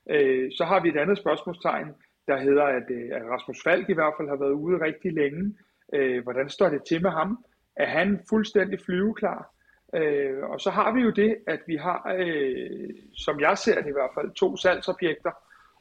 Øh, 0.10 0.52
så 0.58 0.64
har 0.66 0.80
vi 0.82 0.90
et 0.90 0.98
andet 0.98 1.18
spørgsmålstegn, 1.18 1.88
der 2.28 2.38
hedder, 2.38 2.64
at, 2.64 2.88
øh, 2.90 3.10
at 3.12 3.24
Rasmus 3.30 3.64
Falk 3.64 3.90
i 3.90 3.94
hvert 3.94 4.14
fald 4.18 4.30
har 4.30 4.36
været 4.36 4.52
ude 4.52 4.82
rigtig 4.82 5.14
længe. 5.14 5.58
Øh, 5.94 6.24
hvordan 6.24 6.50
står 6.50 6.70
det 6.70 6.82
til 6.84 7.02
med 7.02 7.12
ham? 7.12 7.46
Er 7.76 7.86
han 7.86 8.20
fuldstændig 8.30 8.80
flyveklar? 8.86 9.54
Øh, 9.96 10.44
og 10.44 10.62
så 10.62 10.70
har 10.70 10.94
vi 10.94 11.02
jo 11.02 11.10
det, 11.10 11.38
at 11.48 11.60
vi 11.68 11.76
har, 11.76 12.16
øh, 12.18 12.90
som 13.14 13.40
jeg 13.40 13.58
ser 13.58 13.82
det 13.82 13.90
i 13.90 13.98
hvert 14.00 14.12
fald, 14.16 14.32
to 14.32 14.58
salgsobjekter. 14.58 15.32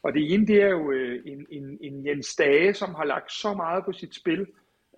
Og 0.02 0.12
det 0.14 0.34
ene, 0.34 0.46
det 0.46 0.62
er 0.62 0.68
jo 0.68 0.90
øh, 0.92 1.22
en, 1.26 1.46
en, 1.50 1.78
en 1.80 2.06
Jens 2.06 2.36
Dage, 2.36 2.74
som 2.74 2.94
har 2.94 3.04
lagt 3.04 3.32
så 3.32 3.54
meget 3.54 3.84
på 3.84 3.92
sit 3.92 4.14
spil, 4.14 4.46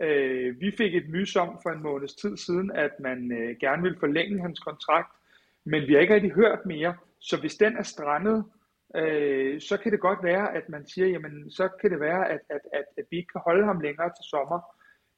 Øh, 0.01 0.61
vi 0.61 0.71
fik 0.71 0.95
et 0.95 1.09
lys 1.09 1.37
om 1.37 1.59
for 1.63 1.71
en 1.71 1.83
måneds 1.83 2.15
tid 2.15 2.37
siden, 2.37 2.71
at 2.71 2.91
man 3.01 3.33
øh, 3.33 3.57
gerne 3.61 3.83
vil 3.83 3.97
forlænge 4.01 4.43
hans 4.43 4.61
kontrakt, 4.61 5.13
men 5.65 5.83
vi 5.89 5.93
har 5.93 6.01
ikke 6.01 6.15
rigtig 6.15 6.33
hørt 6.33 6.67
mere. 6.67 6.95
Så 7.21 7.41
hvis 7.41 7.55
den 7.55 7.77
er 7.77 7.83
strandet, 7.83 8.45
øh, 8.97 9.61
så 9.61 9.77
kan 9.77 9.93
det 9.93 10.01
godt 10.01 10.19
være, 10.23 10.55
at 10.55 10.69
man 10.69 10.87
siger, 10.87 11.09
jamen 11.09 11.51
så 11.51 11.69
kan 11.81 11.91
det 11.91 12.01
være, 12.01 12.29
at, 12.29 12.41
at, 12.51 12.61
at, 12.73 12.85
at 12.99 13.05
vi 13.11 13.17
ikke 13.17 13.33
kan 13.33 13.41
holde 13.45 13.65
ham 13.65 13.81
længere 13.81 14.09
til 14.09 14.25
sommer. 14.31 14.61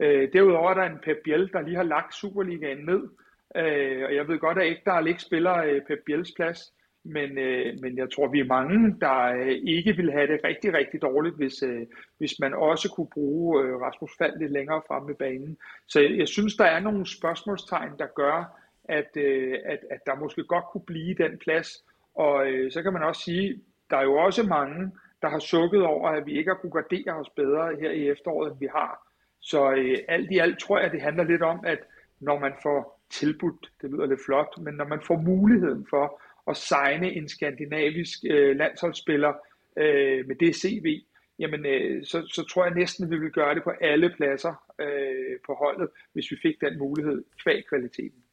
Øh, 0.00 0.32
derudover 0.32 0.70
er 0.70 0.74
der 0.74 0.82
en 0.82 0.98
Pep 1.02 1.16
Biel, 1.24 1.52
der 1.52 1.60
lige 1.60 1.76
har 1.76 1.82
lagt 1.82 2.14
Superligaen 2.14 2.84
ned, 2.84 3.08
Øh, 3.56 4.04
og 4.04 4.14
jeg 4.14 4.28
ved 4.28 4.38
godt, 4.38 4.58
at 4.58 4.66
ikke 4.66 4.82
der 4.84 5.06
ikke 5.06 5.22
spiller 5.22 5.56
øh, 5.56 5.80
Pep 5.88 5.98
Biels 6.06 6.32
plads, 6.36 6.60
men, 7.04 7.38
øh, 7.38 7.74
men 7.82 7.98
jeg 7.98 8.12
tror, 8.12 8.28
vi 8.28 8.40
er 8.40 8.44
mange, 8.44 8.96
der 9.00 9.22
øh, 9.24 9.48
ikke 9.48 9.96
vil 9.96 10.12
have 10.12 10.26
det 10.26 10.40
rigtig, 10.44 10.74
rigtig 10.74 11.02
dårligt, 11.02 11.36
hvis, 11.36 11.62
øh, 11.62 11.86
hvis 12.18 12.34
man 12.40 12.54
også 12.54 12.92
kunne 12.94 13.08
bruge 13.14 13.62
øh, 13.62 13.80
Rasmus 13.80 14.10
Fald 14.18 14.38
lidt 14.38 14.52
længere 14.52 14.82
frem 14.88 15.10
i 15.10 15.14
banen. 15.14 15.58
Så 15.88 16.00
jeg, 16.00 16.18
jeg 16.18 16.28
synes, 16.28 16.54
der 16.56 16.64
er 16.64 16.80
nogle 16.80 17.06
spørgsmålstegn, 17.06 17.98
der 17.98 18.06
gør, 18.06 18.60
at, 18.84 19.16
øh, 19.16 19.58
at, 19.64 19.78
at 19.90 20.00
der 20.06 20.14
måske 20.14 20.44
godt 20.44 20.64
kunne 20.72 20.84
blive 20.86 21.14
den 21.14 21.38
plads. 21.38 21.68
Og 22.14 22.46
øh, 22.46 22.72
så 22.72 22.82
kan 22.82 22.92
man 22.92 23.02
også 23.02 23.22
sige, 23.22 23.60
der 23.90 23.96
er 23.96 24.02
jo 24.02 24.14
også 24.14 24.42
mange, 24.42 24.90
der 25.22 25.28
har 25.28 25.38
sukket 25.38 25.82
over, 25.82 26.08
at 26.08 26.26
vi 26.26 26.38
ikke 26.38 26.50
har 26.50 26.58
kunne 26.58 26.72
gardere 26.72 27.20
os 27.20 27.30
bedre 27.30 27.76
her 27.80 27.90
i 27.90 28.08
efteråret, 28.08 28.50
end 28.50 28.60
vi 28.60 28.68
har. 28.74 29.06
Så 29.40 29.72
øh, 29.72 29.98
alt 30.08 30.30
i 30.30 30.38
alt 30.38 30.58
tror 30.58 30.78
jeg, 30.78 30.92
det 30.92 31.02
handler 31.02 31.24
lidt 31.24 31.42
om, 31.42 31.60
at 31.64 31.78
når 32.20 32.38
man 32.38 32.52
får 32.62 33.00
tilbudt, 33.10 33.72
det 33.82 33.90
lyder 33.90 34.06
lidt 34.06 34.20
flot, 34.26 34.58
men 34.58 34.74
når 34.74 34.86
man 34.86 35.00
får 35.06 35.16
muligheden 35.16 35.86
for 35.90 36.20
at 36.48 36.56
signe 36.56 37.12
en 37.12 37.28
skandinavisk 37.28 38.18
øh, 38.30 38.56
landsholdsspiller 38.56 39.32
øh, 39.76 40.26
med 40.26 40.36
det 40.36 40.56
CV, 40.56 41.02
jamen 41.38 41.66
øh, 41.66 42.04
så, 42.04 42.26
så 42.34 42.46
tror 42.50 42.64
jeg 42.64 42.74
næsten, 42.74 43.04
at 43.04 43.10
vi 43.10 43.18
vil 43.18 43.30
gøre 43.30 43.54
det 43.54 43.62
på 43.62 43.70
alle 43.70 44.14
pladser 44.16 44.54
øh, 44.80 45.38
på 45.46 45.54
holdet, 45.54 45.88
hvis 46.12 46.30
vi 46.30 46.36
fik 46.42 46.60
den 46.60 46.78
mulighed 46.78 47.24
kvæg 47.42 47.64
kvaliteten. 47.68 48.24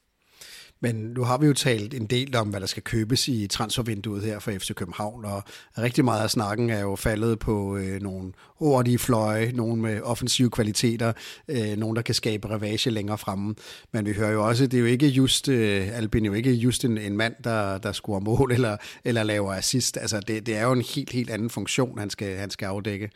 Men 0.81 0.95
nu 0.95 1.23
har 1.23 1.37
vi 1.37 1.47
jo 1.47 1.53
talt 1.53 1.93
en 1.93 2.05
del 2.05 2.35
om, 2.35 2.47
hvad 2.47 2.59
der 2.59 2.65
skal 2.65 2.83
købes 2.83 3.27
i 3.27 3.47
transfervinduet 3.47 4.23
her 4.23 4.39
for 4.39 4.51
FC 4.51 4.73
København, 4.73 5.25
og 5.25 5.43
rigtig 5.77 6.05
meget 6.05 6.23
af 6.23 6.29
snakken 6.29 6.69
er 6.69 6.79
jo 6.79 6.95
faldet 6.95 7.39
på 7.39 7.77
øh, 7.77 8.01
nogle 8.01 8.31
hurtige 8.59 8.99
fløje, 8.99 9.51
nogle 9.51 9.81
med 9.81 10.01
offensive 10.01 10.49
kvaliteter, 10.49 11.13
øh, 11.47 11.77
nogle 11.77 11.95
der 11.95 12.01
kan 12.01 12.15
skabe 12.15 12.49
revage 12.49 12.89
længere 12.89 13.17
fremme. 13.17 13.55
Men 13.93 14.05
vi 14.05 14.13
hører 14.13 14.31
jo 14.31 14.47
også, 14.47 14.67
det 14.67 14.73
er 14.73 14.81
jo 14.81 14.85
ikke 14.85 15.07
just, 15.07 15.49
øh, 15.49 15.97
Albin 15.97 16.25
er 16.25 16.29
jo 16.29 16.33
ikke 16.33 16.51
just 16.51 16.85
en, 16.85 16.97
en 16.97 17.17
mand, 17.17 17.35
der, 17.43 17.77
der 17.77 17.91
scorer 17.91 18.19
mål 18.19 18.51
eller, 18.51 18.77
eller 19.03 19.23
laver 19.23 19.53
assist. 19.53 19.97
Altså 19.97 20.19
det, 20.19 20.45
det 20.45 20.55
er 20.55 20.63
jo 20.63 20.71
en 20.71 20.83
helt, 20.95 21.11
helt 21.11 21.29
anden 21.29 21.49
funktion, 21.49 21.99
han 21.99 22.09
skal, 22.09 22.37
han 22.37 22.49
skal 22.49 22.65
afdække. 22.65 23.09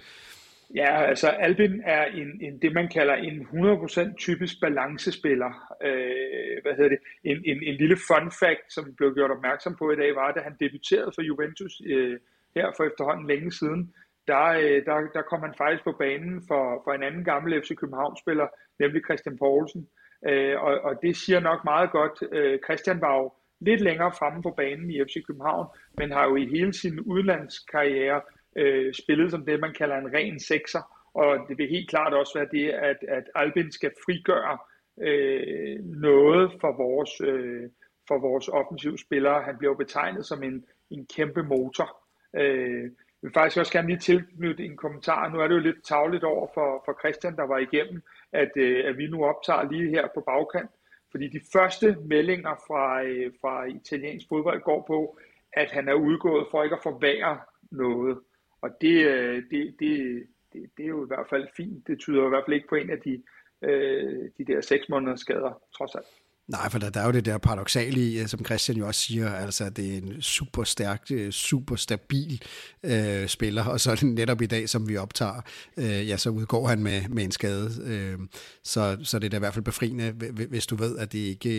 Ja, 0.75 1.03
altså 1.03 1.27
Albin 1.27 1.81
er 1.85 2.05
en, 2.05 2.41
en 2.41 2.61
det, 2.61 2.73
man 2.73 2.87
kalder 2.87 3.13
en 3.13 3.41
100% 3.41 4.15
typisk 4.15 4.61
balancespiller. 4.61 5.75
Øh, 5.83 6.61
hvad 6.61 6.73
hedder 6.75 6.89
det? 6.89 6.99
En, 7.23 7.37
en, 7.45 7.63
en 7.63 7.75
lille 7.75 7.97
fun 8.07 8.31
fact, 8.39 8.73
som 8.73 8.85
vi 8.85 8.91
blev 8.91 9.13
gjort 9.13 9.31
opmærksom 9.31 9.75
på 9.75 9.91
i 9.91 9.95
dag, 9.95 10.15
var, 10.15 10.27
at 10.27 10.43
han 10.43 10.55
debuterede 10.59 11.11
for 11.15 11.21
Juventus 11.21 11.81
øh, 11.85 12.19
her 12.55 12.71
for 12.77 12.83
efterhånden 12.83 13.27
længe 13.27 13.51
siden. 13.51 13.93
Der, 14.27 14.45
øh, 14.45 14.85
der, 14.85 14.95
der 15.13 15.21
kom 15.21 15.39
han 15.39 15.53
faktisk 15.57 15.83
på 15.83 15.91
banen 15.91 16.43
for, 16.47 16.81
for 16.83 16.91
en 16.93 17.03
anden 17.03 17.23
gammel 17.23 17.61
FC 17.61 17.75
København-spiller, 17.75 18.47
nemlig 18.79 19.01
Christian 19.03 19.37
Poulsen. 19.37 19.87
Øh, 20.27 20.61
og, 20.61 20.81
og 20.81 21.01
det 21.01 21.17
siger 21.17 21.39
nok 21.39 21.63
meget 21.63 21.91
godt. 21.91 22.23
Øh, 22.31 22.59
Christian 22.65 23.01
var 23.01 23.17
jo 23.17 23.33
lidt 23.59 23.81
længere 23.81 24.11
fremme 24.19 24.41
på 24.43 24.51
banen 24.51 24.89
i 24.91 25.03
FC 25.03 25.15
København, 25.27 25.67
men 25.97 26.11
har 26.11 26.25
jo 26.25 26.35
i 26.35 26.45
hele 26.45 26.73
sin 26.73 26.99
udlandskarriere 26.99 28.21
øh, 28.55 28.93
spillet 28.93 29.31
som 29.31 29.45
det, 29.45 29.59
man 29.59 29.73
kalder 29.73 29.97
en 29.97 30.13
ren 30.13 30.39
sekser, 30.39 30.81
og 31.13 31.45
det 31.49 31.57
vil 31.57 31.69
helt 31.69 31.89
klart 31.89 32.13
også 32.13 32.39
være 32.39 32.47
det, 32.51 32.69
at, 32.69 32.97
at 33.07 33.23
Albin 33.35 33.71
skal 33.71 33.91
frigøre 34.05 34.57
øh, 35.01 35.79
noget 35.85 36.51
for 36.61 36.71
vores, 36.77 37.21
øh, 37.21 37.69
for 38.07 38.19
vores 38.19 38.47
offensive 38.47 38.97
spillere. 38.97 39.43
Han 39.43 39.57
bliver 39.57 39.71
jo 39.71 39.77
betegnet 39.77 40.25
som 40.25 40.43
en, 40.43 40.65
en 40.89 41.05
kæmpe 41.05 41.43
motor. 41.43 41.97
Øh, 42.35 42.83
jeg 43.21 43.27
vil 43.27 43.33
faktisk 43.33 43.57
også 43.59 43.73
gerne 43.73 43.87
lige 43.87 43.99
tilknytte 43.99 44.65
en 44.65 44.77
kommentar. 44.77 45.29
Nu 45.29 45.39
er 45.39 45.47
det 45.47 45.55
jo 45.55 45.59
lidt 45.59 45.83
tavligt 45.83 46.23
over 46.23 46.47
for, 46.53 46.81
for 46.85 46.99
Christian, 46.99 47.35
der 47.35 47.43
var 47.43 47.57
igennem, 47.57 48.01
at, 48.33 48.51
øh, 48.55 48.89
at 48.89 48.97
vi 48.97 49.07
nu 49.07 49.25
optager 49.25 49.71
lige 49.71 49.89
her 49.89 50.07
på 50.13 50.21
bagkant. 50.21 50.71
Fordi 51.11 51.27
de 51.27 51.41
første 51.53 51.97
meldinger 52.05 52.55
fra, 52.67 53.03
øh, 53.03 53.31
fra 53.41 53.65
italiensk 53.65 54.25
fodbold 54.29 54.61
går 54.61 54.83
på, 54.87 55.19
at 55.53 55.71
han 55.71 55.87
er 55.87 55.93
udgået 55.93 56.47
for 56.51 56.63
ikke 56.63 56.75
at 56.75 56.83
forvære 56.83 57.39
noget. 57.71 58.19
Og 58.61 58.69
det, 58.81 59.05
øh, 59.07 59.43
det, 59.51 59.75
det, 59.79 60.23
det, 60.53 60.69
det 60.77 60.83
er 60.83 60.89
jo 60.89 61.05
i 61.05 61.07
hvert 61.07 61.27
fald 61.29 61.47
fint. 61.57 61.87
Det 61.87 61.99
tyder 61.99 62.25
i 62.25 62.29
hvert 62.29 62.43
fald 62.45 62.55
ikke 62.55 62.67
på 62.69 62.75
en 62.75 62.89
af 62.89 62.99
de, 62.99 63.23
øh, 63.61 64.29
de 64.37 64.45
der 64.45 64.61
seks 64.61 64.89
måneders 64.89 65.19
skader, 65.19 65.61
trods 65.77 65.95
alt. 65.95 66.20
Nej, 66.51 66.69
for 66.71 66.79
der, 66.79 66.89
der 66.89 67.01
er 67.01 67.05
jo 67.05 67.11
det 67.11 67.25
der 67.25 67.37
paradoxale 67.37 67.99
i, 68.07 68.17
som 68.27 68.45
Christian 68.45 68.77
jo 68.77 68.87
også 68.87 69.01
siger, 69.01 69.29
altså 69.29 69.63
at 69.65 69.77
det 69.77 69.93
er 69.93 69.97
en 69.97 70.21
super 70.21 70.63
stærk, 70.63 71.01
øh, 71.13 71.29
super 71.29 71.75
stabil 71.75 72.43
øh, 72.85 73.27
spiller, 73.27 73.65
og 73.65 73.79
så 73.79 73.91
det 73.91 74.03
netop 74.03 74.41
i 74.41 74.45
dag, 74.45 74.69
som 74.69 74.89
vi 74.89 74.97
optager, 74.97 75.41
øh, 75.77 76.09
ja, 76.09 76.17
så 76.17 76.29
udgår 76.29 76.67
han 76.67 76.83
med, 76.83 77.09
med 77.09 77.23
en 77.23 77.31
skade. 77.31 77.67
Øh, 77.91 78.17
så, 78.63 78.97
så 79.03 79.19
det 79.19 79.25
er 79.25 79.29
da 79.29 79.37
i 79.37 79.39
hvert 79.39 79.53
fald 79.53 79.65
befriende, 79.65 80.11
hvis 80.49 80.67
du 80.67 80.75
ved, 80.75 80.97
at, 80.97 81.13
det 81.13 81.19
ikke, 81.19 81.53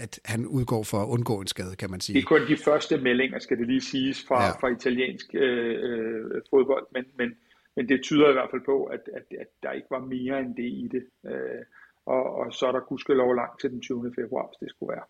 at 0.00 0.20
han 0.24 0.46
udgår 0.46 0.82
for 0.82 0.98
at 1.02 1.08
undgå 1.08 1.40
en 1.40 1.46
skade, 1.46 1.76
kan 1.76 1.90
man 1.90 2.00
sige. 2.00 2.14
Det 2.14 2.22
er 2.22 2.26
kun 2.26 2.48
de 2.48 2.56
første 2.56 2.98
meldinger, 2.98 3.38
skal 3.38 3.58
det 3.58 3.66
lige 3.66 3.80
siges, 3.80 4.24
fra, 4.28 4.44
ja. 4.44 4.50
fra 4.50 4.68
italiensk 4.68 5.26
øh, 5.34 5.74
øh, 5.88 6.42
fodbold, 6.50 6.86
men, 6.92 7.04
men, 7.18 7.28
men 7.76 7.88
det 7.88 8.02
tyder 8.02 8.28
i 8.28 8.32
hvert 8.32 8.50
fald 8.50 8.62
på, 8.64 8.84
at, 8.84 9.00
at, 9.14 9.26
at 9.40 9.46
der 9.62 9.72
ikke 9.72 9.88
var 9.90 10.00
mere 10.14 10.40
end 10.40 10.56
det 10.56 10.70
i 10.82 10.88
det. 10.92 11.04
Øh, 11.30 11.62
og, 12.06 12.34
og 12.36 12.52
så 12.52 12.66
er 12.66 12.72
der 12.72 12.80
gudskelov 12.80 13.34
langt 13.34 13.60
til 13.60 13.70
den 13.70 13.80
20. 13.80 14.12
februar, 14.18 14.46
hvis 14.46 14.58
det 14.60 14.70
skulle 14.70 14.90
være. 14.96 15.04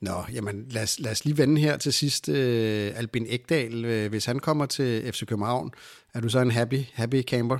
Nå, 0.00 0.16
jamen 0.34 0.66
lad 0.68 0.82
os, 0.82 1.00
lad 1.00 1.12
os 1.12 1.24
lige 1.24 1.38
vende 1.38 1.60
her 1.60 1.76
til 1.76 1.92
sidst. 1.92 2.28
Uh, 2.28 2.98
Albin 3.00 3.26
Ekdal, 3.28 3.74
uh, 3.84 4.10
hvis 4.10 4.26
han 4.26 4.38
kommer 4.38 4.66
til 4.66 5.12
FC 5.12 5.26
København, 5.26 5.70
er 6.14 6.20
du 6.20 6.28
så 6.28 6.40
en 6.40 6.50
happy, 6.50 6.80
happy 6.94 7.22
camper? 7.22 7.58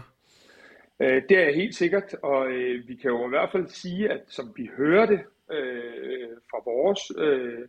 Uh, 1.00 1.06
det 1.28 1.30
er 1.30 1.44
jeg 1.44 1.54
helt 1.54 1.74
sikkert, 1.74 2.14
og 2.22 2.40
uh, 2.40 2.88
vi 2.88 2.94
kan 3.02 3.10
jo 3.10 3.26
i 3.26 3.28
hvert 3.28 3.48
fald 3.52 3.68
sige, 3.68 4.10
at 4.10 4.20
som 4.28 4.52
vi 4.56 4.70
hører 4.76 5.06
det 5.06 5.20
uh, 5.48 6.32
fra 6.50 6.58
vores 6.70 7.00
uh, 7.16 7.68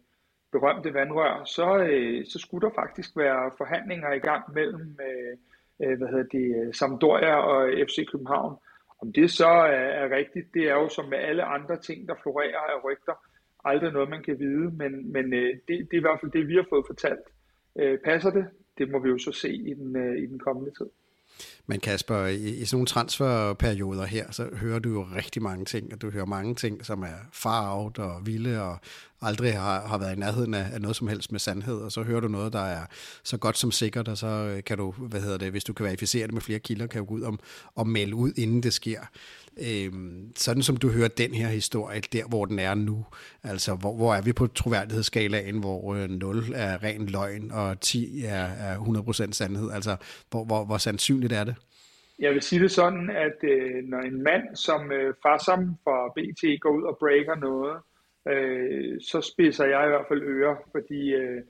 berømte 0.51 0.93
vandrør, 0.93 1.43
så, 1.45 1.67
uh, 1.77 2.25
så 2.31 2.39
skulle 2.39 2.67
der 2.67 2.73
faktisk 2.75 3.17
være 3.17 3.51
forhandlinger 3.57 4.13
i 4.13 4.19
gang 4.19 4.53
mellem 4.53 4.97
uh, 4.99 5.39
hvad 5.97 6.07
hedder 6.07 6.29
det, 6.31 6.75
Sampdoria 6.75 7.35
og 7.35 7.87
FC 7.87 8.05
København. 8.11 8.55
Om 9.01 9.13
det 9.13 9.31
så 9.31 9.47
er, 9.47 9.87
er 10.01 10.15
rigtigt, 10.17 10.53
det 10.53 10.63
er 10.69 10.73
jo 10.73 10.89
som 10.89 11.09
med 11.09 11.17
alle 11.17 11.43
andre 11.43 11.77
ting, 11.77 12.07
der 12.07 12.15
florerer 12.23 12.59
af 12.59 12.83
rygter, 12.83 13.13
aldrig 13.65 13.91
noget, 13.91 14.09
man 14.09 14.23
kan 14.23 14.39
vide, 14.39 14.71
men, 14.71 15.11
men 15.11 15.33
øh, 15.33 15.49
det, 15.67 15.67
det 15.67 15.93
er 15.93 15.97
i 15.97 16.07
hvert 16.07 16.19
fald 16.21 16.31
det, 16.31 16.47
vi 16.47 16.55
har 16.55 16.65
fået 16.69 16.85
fortalt. 16.87 17.27
Øh, 17.79 17.99
passer 18.05 18.31
det? 18.31 18.45
Det 18.77 18.91
må 18.91 18.99
vi 18.99 19.09
jo 19.09 19.17
så 19.17 19.31
se 19.31 19.53
i 19.53 19.73
den, 19.73 19.95
øh, 19.95 20.23
i 20.23 20.25
den 20.25 20.39
kommende 20.39 20.71
tid. 20.71 20.89
Men 21.67 21.79
Kasper, 21.79 22.25
i, 22.25 22.35
i 22.35 22.65
sådan 22.65 22.75
nogle 22.75 22.87
transferperioder 22.87 24.05
her, 24.05 24.31
så 24.31 24.49
hører 24.53 24.79
du 24.79 24.89
jo 24.89 25.07
rigtig 25.15 25.41
mange 25.41 25.65
ting, 25.65 25.93
og 25.93 26.01
du 26.01 26.09
hører 26.09 26.25
mange 26.25 26.55
ting, 26.55 26.85
som 26.85 27.03
er 27.03 27.27
farvet 27.33 27.97
og 27.97 28.25
vilde 28.25 28.61
og 28.61 28.77
aldrig 29.21 29.59
har, 29.59 29.87
har 29.87 29.97
været 29.97 30.15
i 30.15 30.19
nærheden 30.19 30.53
af, 30.53 30.67
af 30.73 30.81
noget 30.81 30.95
som 30.95 31.07
helst 31.07 31.31
med 31.31 31.39
sandhed, 31.39 31.77
og 31.77 31.91
så 31.91 32.03
hører 32.03 32.19
du 32.19 32.27
noget, 32.27 32.53
der 32.53 32.59
er 32.59 32.85
så 33.23 33.37
godt 33.37 33.57
som 33.57 33.71
sikkert, 33.71 34.07
og 34.07 34.17
så 34.17 34.27
øh, 34.27 34.63
kan 34.63 34.77
du, 34.77 34.91
hvad 34.91 35.21
hedder 35.21 35.37
det, 35.37 35.51
hvis 35.51 35.63
du 35.63 35.73
kan 35.73 35.85
verificere 35.85 36.25
det 36.25 36.33
med 36.33 36.41
flere 36.41 36.59
kilder, 36.59 36.87
kan 36.87 36.99
du 36.99 37.05
gå 37.05 37.13
ud 37.13 37.21
om, 37.21 37.39
og 37.75 37.87
melde 37.87 38.15
ud, 38.15 38.31
inden 38.37 38.63
det 38.63 38.73
sker. 38.73 38.99
Øhm, 39.57 40.31
sådan 40.35 40.63
som 40.63 40.77
du 40.77 40.89
hører 40.89 41.07
den 41.07 41.33
her 41.33 41.47
historie, 41.47 42.01
der 42.13 42.27
hvor 42.27 42.45
den 42.45 42.59
er 42.59 42.75
nu, 42.75 43.05
altså 43.43 43.75
hvor, 43.75 43.95
hvor 43.95 44.15
er 44.15 44.21
vi 44.21 44.33
på 44.33 44.47
troværdighedsskalaen, 44.47 45.59
hvor 45.59 45.95
øh, 45.95 46.09
0 46.09 46.53
er 46.55 46.83
ren 46.83 47.05
løgn, 47.05 47.51
og 47.51 47.79
10 47.79 48.23
er, 48.25 48.45
er 48.45 48.77
100% 49.27 49.31
sandhed, 49.31 49.71
altså 49.71 49.95
hvor, 50.29 50.45
hvor, 50.45 50.65
hvor 50.65 50.77
sandsynligt 50.77 51.33
er 51.33 51.43
det? 51.43 51.54
Jeg 52.19 52.33
vil 52.33 52.41
sige 52.41 52.61
det 52.61 52.71
sådan, 52.71 53.09
at 53.09 53.37
øh, 53.43 53.83
når 53.83 53.99
en 53.99 54.23
mand 54.23 54.55
som 54.55 54.91
øh, 54.91 55.13
Farsam 55.23 55.75
fra 55.83 56.09
BT 56.15 56.61
går 56.61 56.69
ud 56.69 56.83
og 56.83 56.97
breaker 56.97 57.35
noget, 57.35 57.77
øh, 58.27 59.01
så 59.01 59.21
spidser 59.21 59.65
jeg 59.65 59.85
i 59.85 59.89
hvert 59.89 60.05
fald 60.07 60.21
ører, 60.23 60.55
fordi 60.71 61.13
øh, 61.13 61.41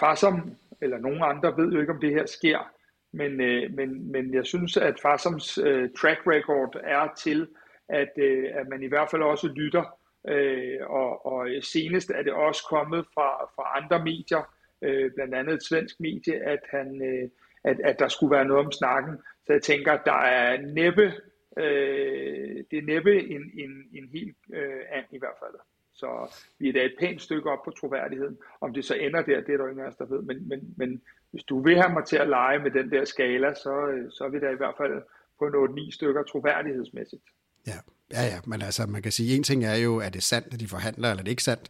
Farsam 0.00 0.56
eller 0.80 0.98
nogen 0.98 1.22
andre 1.22 1.56
ved 1.56 1.72
jo 1.72 1.80
ikke, 1.80 1.92
om 1.92 2.00
det 2.00 2.10
her 2.10 2.26
sker. 2.26 2.70
Men, 3.12 3.40
øh, 3.40 3.74
men, 3.74 4.12
men 4.12 4.34
jeg 4.34 4.46
synes, 4.46 4.76
at 4.76 5.00
Farsams 5.02 5.58
øh, 5.58 5.90
track 6.00 6.20
record 6.26 6.76
er 6.84 7.08
til, 7.18 7.48
at, 7.88 8.12
øh, 8.18 8.44
at 8.54 8.68
man 8.68 8.82
i 8.82 8.86
hvert 8.86 9.10
fald 9.10 9.22
også 9.22 9.48
lytter. 9.48 9.98
Øh, 10.28 10.78
og, 10.86 11.26
og 11.26 11.48
senest 11.62 12.10
er 12.10 12.22
det 12.22 12.32
også 12.32 12.66
kommet 12.68 13.06
fra, 13.14 13.44
fra 13.44 13.82
andre 13.82 14.04
medier, 14.04 14.54
øh, 14.82 15.10
blandt 15.14 15.34
andet 15.34 15.54
et 15.54 15.62
svensk 15.62 16.00
medie, 16.00 16.34
at, 16.34 16.60
han, 16.70 17.02
øh, 17.02 17.28
at, 17.64 17.80
at 17.84 17.98
der 17.98 18.08
skulle 18.08 18.36
være 18.36 18.44
noget 18.44 18.66
om 18.66 18.72
snakken. 18.72 19.18
Så 19.48 19.52
jeg 19.52 19.62
tænker, 19.62 19.96
der 19.96 20.20
er 20.20 20.62
næppe, 20.62 21.12
øh, 21.56 22.64
det 22.70 22.78
er 22.78 22.82
næppe 22.82 23.28
en, 23.28 23.50
en, 23.54 23.88
en 23.92 24.08
helt 24.08 24.36
øh, 24.52 24.80
and 24.90 25.06
i 25.10 25.18
hvert 25.18 25.38
fald. 25.42 25.54
Så 25.94 26.38
vi 26.58 26.68
er 26.68 26.72
da 26.72 26.84
et 26.84 26.94
pænt 27.00 27.22
stykke 27.22 27.50
op 27.50 27.64
på 27.64 27.70
troværdigheden. 27.70 28.38
Om 28.60 28.74
det 28.74 28.84
så 28.84 28.94
ender 28.94 29.22
der, 29.22 29.40
det 29.40 29.54
er 29.54 29.58
der 29.58 29.68
ingen 29.68 29.84
af 29.84 29.88
os, 29.88 29.96
der 29.96 30.06
ved. 30.06 30.22
Men, 30.22 30.48
men, 30.48 30.74
men 30.76 31.02
hvis 31.30 31.44
du 31.44 31.60
vil 31.60 31.76
have 31.76 31.92
mig 31.92 32.04
til 32.04 32.16
at 32.16 32.28
lege 32.28 32.58
med 32.58 32.70
den 32.70 32.90
der 32.90 33.04
skala, 33.04 33.54
så, 33.54 33.86
øh, 33.88 34.10
så 34.10 34.24
er 34.24 34.28
vi 34.28 34.40
da 34.40 34.50
i 34.50 34.56
hvert 34.56 34.74
fald 34.76 35.02
på 35.38 35.46
en 35.46 35.78
8-9 35.78 35.90
stykker 35.90 36.22
troværdighedsmæssigt. 36.22 37.24
Ja, 37.66 37.78
Ja, 38.12 38.24
ja, 38.24 38.38
men 38.44 38.62
altså 38.62 38.86
man 38.86 39.02
kan 39.02 39.12
sige, 39.12 39.36
en 39.36 39.42
ting 39.42 39.64
er 39.64 39.74
jo, 39.74 39.96
er 39.96 40.08
det 40.08 40.22
sandt, 40.22 40.48
at 40.52 40.60
de 40.60 40.68
forhandler, 40.68 41.10
eller 41.10 41.20
er 41.20 41.24
det 41.24 41.30
ikke 41.30 41.42
sandt? 41.42 41.68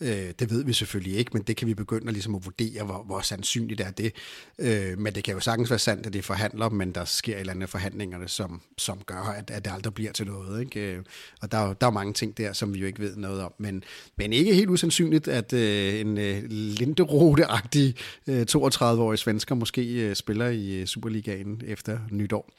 Øh, 0.00 0.32
det 0.38 0.50
ved 0.50 0.64
vi 0.64 0.72
selvfølgelig 0.72 1.16
ikke, 1.18 1.30
men 1.34 1.42
det 1.42 1.56
kan 1.56 1.68
vi 1.68 1.74
begynde 1.74 2.06
at, 2.06 2.12
ligesom 2.12 2.34
at 2.34 2.44
vurdere, 2.44 2.84
hvor, 2.84 3.02
hvor 3.02 3.20
sandsynligt 3.20 3.80
er 3.80 3.90
det. 3.90 4.12
Øh, 4.58 4.98
men 4.98 5.14
det 5.14 5.24
kan 5.24 5.34
jo 5.34 5.40
sagtens 5.40 5.70
være 5.70 5.78
sandt, 5.78 6.06
at 6.06 6.12
de 6.12 6.22
forhandler, 6.22 6.68
men 6.68 6.92
der 6.92 7.04
sker 7.04 7.34
et 7.34 7.40
eller 7.40 7.52
andet 7.52 7.68
forhandlingerne, 7.68 8.28
som, 8.28 8.60
som 8.78 8.98
gør, 9.06 9.34
at, 9.38 9.50
at 9.50 9.64
det 9.64 9.72
aldrig 9.72 9.94
bliver 9.94 10.12
til 10.12 10.26
noget. 10.26 10.60
Ikke? 10.60 10.80
Øh, 10.80 11.02
og 11.40 11.52
der 11.52 11.58
er, 11.58 11.72
der 11.72 11.86
er 11.86 11.90
mange 11.90 12.12
ting 12.12 12.38
der, 12.38 12.52
som 12.52 12.74
vi 12.74 12.78
jo 12.78 12.86
ikke 12.86 12.98
ved 12.98 13.16
noget 13.16 13.42
om. 13.42 13.52
Men, 13.58 13.84
men 14.16 14.32
ikke 14.32 14.54
helt 14.54 14.70
usandsynligt, 14.70 15.28
at 15.28 15.52
øh, 15.52 16.00
en 16.00 16.18
øh, 16.18 16.42
linderote-agtig 16.50 17.94
øh, 18.26 18.46
32-årig 18.50 19.18
svensker 19.18 19.54
måske 19.54 20.08
øh, 20.08 20.16
spiller 20.16 20.48
i 20.48 20.74
øh, 20.74 20.86
Superligaen 20.86 21.62
efter 21.66 21.98
nytår. 22.10 22.50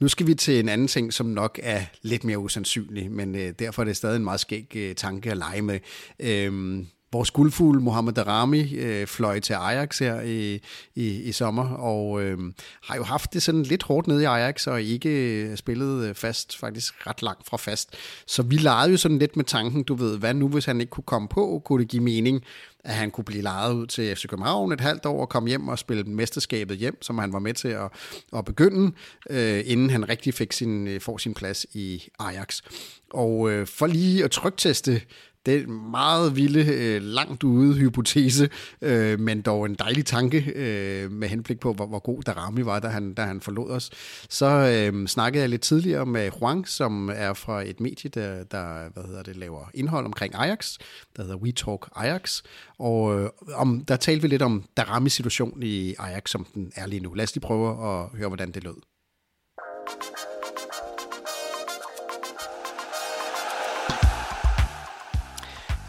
Nu 0.00 0.08
skal 0.08 0.26
vi 0.26 0.34
til 0.34 0.60
en 0.60 0.68
anden 0.68 0.88
ting, 0.88 1.12
som 1.12 1.26
nok 1.26 1.60
er 1.62 1.82
lidt 2.02 2.24
mere 2.24 2.38
usandsynlig, 2.38 2.69
men 3.10 3.34
øh, 3.34 3.52
derfor 3.58 3.82
er 3.82 3.86
det 3.86 3.96
stadig 3.96 4.16
en 4.16 4.24
meget 4.24 4.40
skæg 4.40 4.76
øh, 4.76 4.94
tanke 4.94 5.30
at 5.30 5.36
lege 5.36 5.62
med. 5.62 5.80
Øh, 6.20 6.84
vores 7.12 7.30
guldfugl 7.30 7.80
Mohamed 7.80 8.12
Darami 8.12 8.74
øh, 8.74 9.06
fløj 9.06 9.40
til 9.40 9.52
Ajax 9.52 9.98
her 9.98 10.20
i, 10.20 10.54
i, 10.94 11.22
i 11.22 11.32
sommer, 11.32 11.68
og 11.68 12.22
øh, 12.22 12.38
har 12.82 12.96
jo 12.96 13.02
haft 13.02 13.32
det 13.32 13.42
sådan 13.42 13.62
lidt 13.62 13.82
hårdt 13.82 14.06
nede 14.06 14.22
i 14.22 14.24
Ajax, 14.24 14.66
og 14.66 14.82
ikke 14.82 15.08
øh, 15.08 15.56
spillet 15.56 16.08
øh, 16.08 16.14
fast, 16.14 16.58
faktisk 16.58 17.06
ret 17.06 17.22
langt 17.22 17.46
fra 17.46 17.56
fast. 17.56 17.94
Så 18.26 18.42
vi 18.42 18.56
legede 18.56 18.90
jo 18.90 18.96
sådan 18.96 19.18
lidt 19.18 19.36
med 19.36 19.44
tanken, 19.44 19.82
du 19.82 19.94
ved, 19.94 20.18
hvad 20.18 20.34
nu 20.34 20.48
hvis 20.48 20.64
han 20.64 20.80
ikke 20.80 20.90
kunne 20.90 21.04
komme 21.04 21.28
på, 21.28 21.62
kunne 21.64 21.82
det 21.82 21.90
give 21.90 22.02
mening, 22.02 22.44
at 22.84 22.94
han 22.94 23.10
kunne 23.10 23.24
blive 23.24 23.42
lejet 23.42 23.74
ud 23.74 23.86
til 23.86 24.16
FC 24.16 24.26
København 24.26 24.72
et 24.72 24.80
halvt 24.80 25.06
år 25.06 25.20
og 25.20 25.28
komme 25.28 25.48
hjem 25.48 25.68
og 25.68 25.78
spille 25.78 26.04
mesterskabet 26.04 26.76
hjem, 26.76 27.02
som 27.02 27.18
han 27.18 27.32
var 27.32 27.38
med 27.38 27.54
til 27.54 27.68
at, 27.68 27.90
at 28.36 28.44
begynde, 28.44 28.92
øh, 29.30 29.62
inden 29.66 29.90
han 29.90 30.08
rigtig 30.08 30.34
fik 30.34 30.52
sin, 30.52 30.88
øh, 30.88 31.00
får 31.00 31.18
sin 31.18 31.34
plads 31.34 31.66
i 31.72 32.08
Ajax. 32.18 32.62
Og 33.10 33.50
øh, 33.50 33.66
for 33.66 33.86
lige 33.86 34.24
at 34.24 34.30
trygteste 34.30 35.02
det 35.46 35.54
er 35.54 35.58
en 35.58 35.90
meget 35.90 36.36
vilde, 36.36 36.74
øh, 36.74 37.02
langt 37.02 37.44
ude 37.44 37.74
hypotese, 37.74 38.50
øh, 38.82 39.20
men 39.20 39.42
dog 39.42 39.66
en 39.66 39.74
dejlig 39.74 40.06
tanke 40.06 40.52
øh, 40.54 41.10
med 41.10 41.28
henblik 41.28 41.60
på, 41.60 41.72
hvor, 41.72 41.86
hvor 41.86 41.98
god 41.98 42.22
Darami 42.22 42.64
var, 42.64 42.80
da 42.80 42.88
han, 42.88 43.14
da 43.14 43.22
han 43.22 43.40
forlod 43.40 43.70
os. 43.70 43.90
Så 44.28 44.46
øh, 44.46 45.06
snakkede 45.06 45.42
jeg 45.42 45.48
lidt 45.48 45.62
tidligere 45.62 46.06
med 46.06 46.30
Juan, 46.40 46.64
som 46.64 47.10
er 47.14 47.32
fra 47.32 47.68
et 47.68 47.80
medie, 47.80 48.10
der, 48.10 48.44
der 48.44 48.90
hvad 48.92 49.04
hedder 49.04 49.22
det, 49.22 49.36
laver 49.36 49.70
indhold 49.74 50.06
omkring 50.06 50.34
Ajax, 50.34 50.76
der 51.16 51.22
hedder 51.22 51.36
We 51.36 51.52
Talk 51.52 51.88
Ajax, 51.96 52.42
og 52.78 53.20
øh, 53.20 53.30
om, 53.54 53.84
der 53.84 53.96
talte 53.96 54.22
vi 54.22 54.28
lidt 54.28 54.42
om 54.42 54.64
Daramis 54.76 55.12
situation 55.12 55.62
i 55.62 55.94
Ajax, 55.98 56.30
som 56.30 56.46
den 56.54 56.72
er 56.74 56.86
lige 56.86 57.00
nu. 57.00 57.14
Lad 57.14 57.24
os 57.24 57.34
lige 57.34 57.42
prøve 57.42 57.70
at 57.70 58.06
høre, 58.18 58.28
hvordan 58.28 58.50
det 58.50 58.64
lød. 58.64 58.76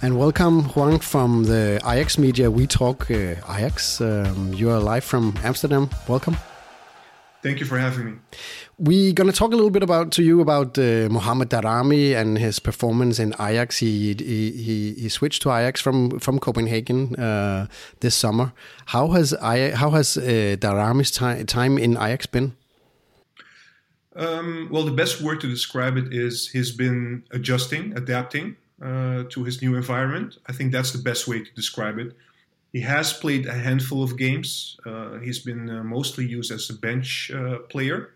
And 0.04 0.18
welcome, 0.18 0.64
Juan, 0.70 0.98
from 0.98 1.44
the 1.44 1.80
Ajax 1.86 2.18
Media. 2.18 2.50
We 2.50 2.66
talk 2.66 3.12
uh, 3.12 3.36
Ajax. 3.48 4.02
Um, 4.02 4.52
you 4.52 4.72
are 4.72 4.80
live 4.80 5.04
from 5.04 5.36
Amsterdam. 5.44 5.92
Welcome. 6.08 6.38
Thank 7.44 7.60
you 7.60 7.68
for 7.68 7.78
having 7.78 8.06
me. 8.06 8.14
We're 8.80 9.14
going 9.14 9.30
to 9.30 9.36
talk 9.36 9.54
a 9.54 9.56
little 9.56 9.70
bit 9.70 9.84
about 9.84 10.12
to 10.14 10.24
you 10.24 10.42
about 10.42 10.76
uh, 10.80 11.08
Mohamed 11.12 11.52
Darami 11.52 12.16
and 12.16 12.40
his 12.40 12.58
performance 12.58 13.20
in 13.20 13.36
Ajax. 13.40 13.78
He 13.78 14.16
he, 14.18 14.96
he 14.98 15.08
switched 15.08 15.44
to 15.44 15.50
Ajax 15.50 15.80
from 15.80 16.20
from 16.20 16.40
Copenhagen 16.40 17.16
uh, 17.18 17.68
this 18.00 18.16
summer. 18.16 18.54
How 18.88 19.10
has 19.10 19.36
I, 19.36 19.70
how 19.76 19.92
has 19.92 20.18
uh, 20.18 20.58
Darami's 20.60 21.12
time 21.12 21.46
time 21.46 21.78
in 21.78 21.92
Ajax 21.92 22.26
been? 22.26 22.56
Um, 24.16 24.68
well, 24.72 24.84
the 24.84 24.92
best 24.92 25.22
word 25.22 25.42
to 25.42 25.48
describe 25.48 25.96
it 25.96 26.12
is 26.12 26.50
he's 26.50 26.72
been 26.72 27.24
adjusting, 27.30 27.96
adapting 27.96 28.58
uh, 28.82 29.24
to 29.30 29.44
his 29.44 29.62
new 29.62 29.76
environment. 29.76 30.38
I 30.48 30.54
think 30.54 30.72
that's 30.72 30.92
the 30.92 31.02
best 31.02 31.28
way 31.28 31.44
to 31.44 31.54
describe 31.54 31.98
it. 32.00 32.16
He 32.72 32.82
has 32.82 33.12
played 33.12 33.46
a 33.46 33.54
handful 33.54 34.02
of 34.02 34.18
games. 34.18 34.78
Uh, 34.86 35.20
he's 35.20 35.40
been 35.40 35.70
uh, 35.70 35.84
mostly 35.84 36.26
used 36.26 36.52
as 36.52 36.70
a 36.70 36.74
bench 36.74 37.32
uh, 37.32 37.60
player. 37.70 38.14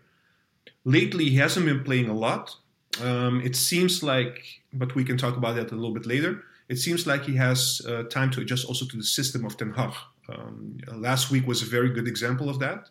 Lately, 0.84 1.26
he 1.26 1.36
hasn't 1.36 1.66
been 1.66 1.84
playing 1.84 2.08
a 2.08 2.14
lot. 2.14 2.56
Um, 3.02 3.42
it 3.42 3.54
seems 3.54 4.02
like, 4.02 4.42
but 4.72 4.94
we 4.94 5.04
can 5.04 5.18
talk 5.18 5.36
about 5.36 5.56
that 5.56 5.72
a 5.72 5.74
little 5.74 5.92
bit 5.92 6.06
later. 6.06 6.42
It 6.68 6.76
seems 6.76 7.06
like 7.06 7.24
he 7.24 7.36
has 7.36 7.82
uh, 7.86 8.04
time 8.04 8.30
to 8.32 8.40
adjust 8.40 8.66
also 8.66 8.86
to 8.86 8.96
the 8.96 9.04
system 9.04 9.44
of 9.44 9.56
Ten 9.56 9.72
Hag. 9.72 9.92
Um, 10.28 10.78
last 10.92 11.30
week 11.30 11.46
was 11.46 11.62
a 11.62 11.66
very 11.66 11.90
good 11.90 12.08
example 12.08 12.48
of 12.48 12.58
that. 12.60 12.88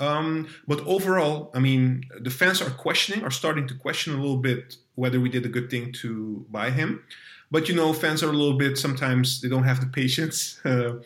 Um, 0.00 0.48
but 0.66 0.80
overall, 0.86 1.50
I 1.54 1.60
mean, 1.60 2.04
the 2.20 2.30
fans 2.30 2.60
are 2.60 2.70
questioning, 2.70 3.24
are 3.24 3.30
starting 3.30 3.66
to 3.68 3.74
question 3.74 4.14
a 4.14 4.16
little 4.16 4.38
bit 4.38 4.76
whether 4.96 5.20
we 5.20 5.28
did 5.28 5.44
a 5.46 5.48
good 5.48 5.70
thing 5.70 5.92
to 5.92 6.44
buy 6.50 6.70
him. 6.70 7.04
But 7.50 7.68
you 7.68 7.74
know, 7.74 7.92
fans 7.92 8.22
are 8.22 8.30
a 8.30 8.32
little 8.32 8.58
bit 8.58 8.78
sometimes 8.78 9.40
they 9.40 9.48
don't 9.48 9.64
have 9.64 9.80
the 9.80 9.86
patience. 9.86 10.60
Uh, 10.74 11.00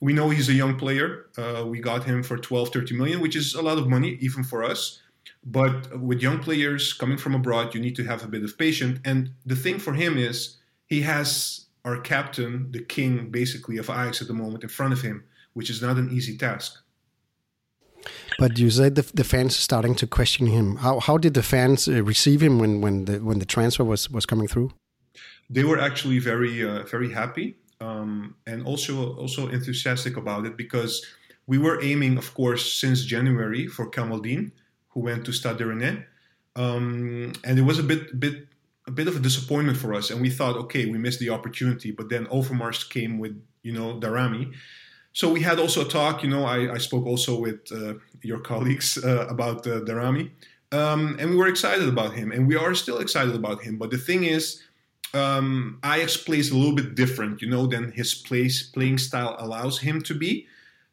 we 0.00 0.12
know 0.12 0.30
he's 0.30 0.48
a 0.48 0.52
young 0.52 0.76
player. 0.76 1.26
Uh, 1.36 1.64
we 1.66 1.80
got 1.80 2.04
him 2.04 2.22
for 2.22 2.38
12, 2.38 2.68
30 2.68 2.94
million, 2.94 3.20
which 3.20 3.34
is 3.34 3.54
a 3.54 3.62
lot 3.62 3.78
of 3.78 3.88
money, 3.88 4.16
even 4.20 4.44
for 4.44 4.62
us. 4.62 5.02
But 5.44 5.98
with 5.98 6.22
young 6.22 6.38
players 6.38 6.92
coming 6.92 7.18
from 7.18 7.34
abroad, 7.34 7.74
you 7.74 7.80
need 7.80 7.96
to 7.96 8.04
have 8.04 8.22
a 8.22 8.28
bit 8.28 8.44
of 8.44 8.56
patience. 8.56 9.00
And 9.04 9.32
the 9.44 9.56
thing 9.56 9.80
for 9.80 9.94
him 9.94 10.16
is 10.16 10.58
he 10.86 11.00
has 11.02 11.66
our 11.84 11.98
captain, 11.98 12.70
the 12.70 12.82
king 12.84 13.30
basically 13.30 13.78
of 13.78 13.90
Ajax 13.90 14.22
at 14.22 14.28
the 14.28 14.34
moment, 14.34 14.62
in 14.62 14.68
front 14.68 14.92
of 14.92 15.02
him, 15.02 15.24
which 15.54 15.70
is 15.70 15.82
not 15.82 15.96
an 15.96 16.10
easy 16.12 16.36
task. 16.36 16.78
But 18.38 18.58
you 18.58 18.70
said 18.70 18.94
the, 18.94 19.02
the 19.14 19.24
fans 19.24 19.56
starting 19.56 19.94
to 19.96 20.06
question 20.06 20.46
him. 20.46 20.76
How 20.76 21.00
how 21.00 21.18
did 21.18 21.34
the 21.34 21.42
fans 21.42 21.88
uh, 21.88 22.02
receive 22.02 22.40
him 22.42 22.58
when 22.58 22.80
when 22.80 23.04
the 23.04 23.18
when 23.18 23.38
the 23.38 23.46
transfer 23.46 23.84
was 23.84 24.10
was 24.10 24.26
coming 24.26 24.48
through? 24.48 24.70
They 25.50 25.64
were 25.64 25.78
actually 25.78 26.18
very 26.18 26.62
uh, 26.62 26.84
very 26.84 27.12
happy 27.12 27.56
um, 27.80 28.34
and 28.46 28.64
also 28.66 29.14
also 29.16 29.48
enthusiastic 29.48 30.16
about 30.16 30.46
it 30.46 30.56
because 30.56 31.04
we 31.46 31.58
were 31.58 31.82
aiming, 31.82 32.18
of 32.18 32.34
course, 32.34 32.72
since 32.72 33.04
January 33.04 33.66
for 33.66 33.90
Kamaldeen, 33.90 34.52
who 34.90 35.00
went 35.00 35.24
to 35.24 35.32
Stade 35.32 35.58
Rennais, 35.58 36.04
um, 36.56 37.32
and 37.44 37.58
it 37.58 37.62
was 37.62 37.78
a 37.78 37.82
bit 37.82 38.18
bit 38.18 38.46
a 38.86 38.90
bit 38.90 39.08
of 39.08 39.16
a 39.16 39.20
disappointment 39.20 39.78
for 39.78 39.94
us. 39.94 40.10
And 40.10 40.20
we 40.20 40.30
thought, 40.30 40.56
okay, 40.56 40.86
we 40.86 40.98
missed 40.98 41.20
the 41.20 41.30
opportunity. 41.30 41.90
But 41.90 42.08
then 42.08 42.26
Overmars 42.26 42.88
came 42.88 43.18
with 43.18 43.40
you 43.62 43.72
know 43.72 43.98
Darami, 43.98 44.52
so 45.12 45.32
we 45.32 45.40
had 45.40 45.58
also 45.58 45.84
a 45.84 45.88
talk. 45.88 46.22
You 46.22 46.30
know, 46.30 46.44
I, 46.44 46.74
I 46.74 46.78
spoke 46.78 47.06
also 47.06 47.38
with 47.38 47.60
uh, 47.72 47.94
your 48.22 48.40
colleagues 48.40 48.98
uh, 49.02 49.26
about 49.28 49.66
uh, 49.66 49.80
Darami, 49.80 50.30
um, 50.72 51.16
and 51.18 51.30
we 51.30 51.36
were 51.36 51.48
excited 51.48 51.88
about 51.88 52.14
him, 52.14 52.32
and 52.32 52.46
we 52.46 52.56
are 52.56 52.74
still 52.74 52.98
excited 52.98 53.34
about 53.34 53.62
him. 53.62 53.78
But 53.78 53.90
the 53.90 53.98
thing 53.98 54.24
is, 54.24 54.62
um, 55.14 55.78
Ajax 55.84 56.16
plays 56.16 56.50
a 56.50 56.56
little 56.56 56.74
bit 56.74 56.94
different, 56.94 57.40
you 57.40 57.48
know, 57.48 57.66
than 57.66 57.92
his 57.92 58.14
place 58.14 58.62
playing 58.62 58.98
style 58.98 59.36
allows 59.38 59.78
him 59.80 60.02
to 60.02 60.14
be, 60.14 60.46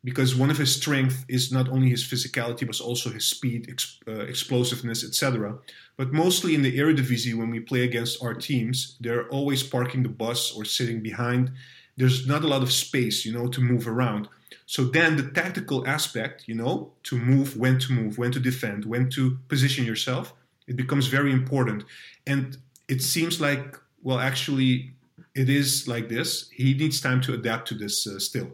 because 0.04 0.36
one 0.36 0.50
of 0.50 0.58
his 0.58 0.74
strengths 0.74 1.26
is 1.28 1.52
not 1.52 1.68
only 1.68 1.90
his 1.90 2.04
physicality 2.04 2.66
but 2.66 2.80
also 2.80 3.10
his 3.10 3.26
speed, 3.26 3.68
ex- 3.70 4.00
uh, 4.08 4.22
explosiveness, 4.22 5.04
etc. 5.04 5.58
But 5.98 6.14
mostly 6.14 6.56
in 6.56 6.62
the 6.62 6.78
Eredivisie, 6.78 7.36
when 7.36 7.50
we 7.50 7.60
play 7.60 7.84
against 7.84 8.24
our 8.24 8.34
teams, 8.34 8.98
they're 9.02 9.28
always 9.30 9.64
parking 9.64 10.04
the 10.04 10.10
bus 10.10 10.54
or 10.56 10.64
sitting 10.64 11.02
behind 11.02 11.52
there's 11.98 12.28
not 12.28 12.44
a 12.44 12.48
lot 12.48 12.62
of 12.62 12.72
space, 12.72 13.26
you 13.26 13.34
know, 13.34 13.48
to 13.48 13.62
move 13.62 13.88
around. 13.88 14.28
So 14.66 14.84
then 14.84 15.16
the 15.16 15.30
tactical 15.32 15.88
aspect, 15.88 16.48
you 16.48 16.56
know, 16.56 16.92
to 17.04 17.18
move, 17.18 17.56
when 17.56 17.80
to 17.80 17.94
move, 17.94 18.18
when 18.18 18.32
to 18.32 18.40
defend, 18.40 18.86
when 18.86 19.10
to 19.12 19.38
position 19.48 19.86
yourself, 19.86 20.34
it 20.68 20.76
becomes 20.76 21.08
very 21.08 21.32
important. 21.32 21.84
And 22.26 22.58
it 22.88 23.02
seems 23.02 23.40
like, 23.40 23.78
well, 24.02 24.20
actually, 24.20 24.94
it 25.36 25.50
is 25.50 25.88
like 25.88 26.10
this. 26.10 26.50
He 26.50 26.74
needs 26.74 27.00
time 27.00 27.22
to 27.22 27.34
adapt 27.34 27.68
to 27.70 27.76
this 27.76 28.08
uh, 28.08 28.20
still. 28.20 28.52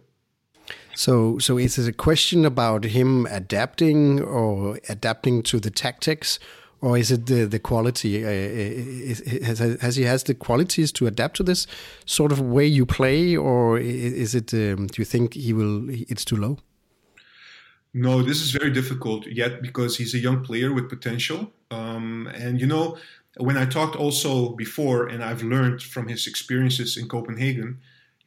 So, 0.94 1.38
so 1.40 1.58
is 1.58 1.80
it 1.80 1.88
a 1.88 1.94
question 1.94 2.46
about 2.46 2.84
him 2.84 3.26
adapting 3.28 4.20
or 4.22 4.80
adapting 4.90 5.44
to 5.44 5.60
the 5.60 5.70
tactics, 5.70 6.40
or 6.82 6.98
is 6.98 7.12
it 7.12 7.28
the 7.28 7.46
the 7.46 7.60
quality? 7.60 8.26
Uh, 8.26 8.30
is, 8.30 9.20
has 9.46 9.60
has 9.60 9.96
he 9.96 10.04
has 10.04 10.24
the 10.24 10.34
qualities 10.34 10.92
to 10.94 11.08
adapt 11.08 11.38
to 11.38 11.44
this 11.44 11.68
sort 12.06 12.32
of 12.32 12.42
way 12.42 12.66
you 12.66 12.86
play, 12.86 13.38
or 13.38 13.80
is 13.80 14.36
it? 14.36 14.54
Um, 14.54 14.88
do 14.88 15.02
you 15.02 15.06
think 15.06 15.34
he 15.36 15.54
will? 15.54 15.90
It's 15.90 16.26
too 16.26 16.38
low. 16.38 16.58
No, 17.94 18.24
this 18.24 18.42
is 18.42 18.52
very 18.52 18.72
difficult 18.72 19.28
yet 19.28 19.62
because 19.62 19.98
he's 19.98 20.14
a 20.14 20.18
young 20.18 20.44
player 20.44 20.74
with 20.74 20.90
potential. 20.90 21.52
Um, 21.72 22.28
and 22.34 22.60
you 22.60 22.68
know, 22.68 22.98
when 23.38 23.58
I 23.58 23.66
talked 23.66 23.96
also 23.96 24.50
before, 24.50 25.08
and 25.08 25.24
I've 25.24 25.44
learned 25.44 25.84
from 25.84 26.08
his 26.08 26.26
experiences 26.26 26.98
in 26.98 27.08
Copenhagen, 27.08 27.80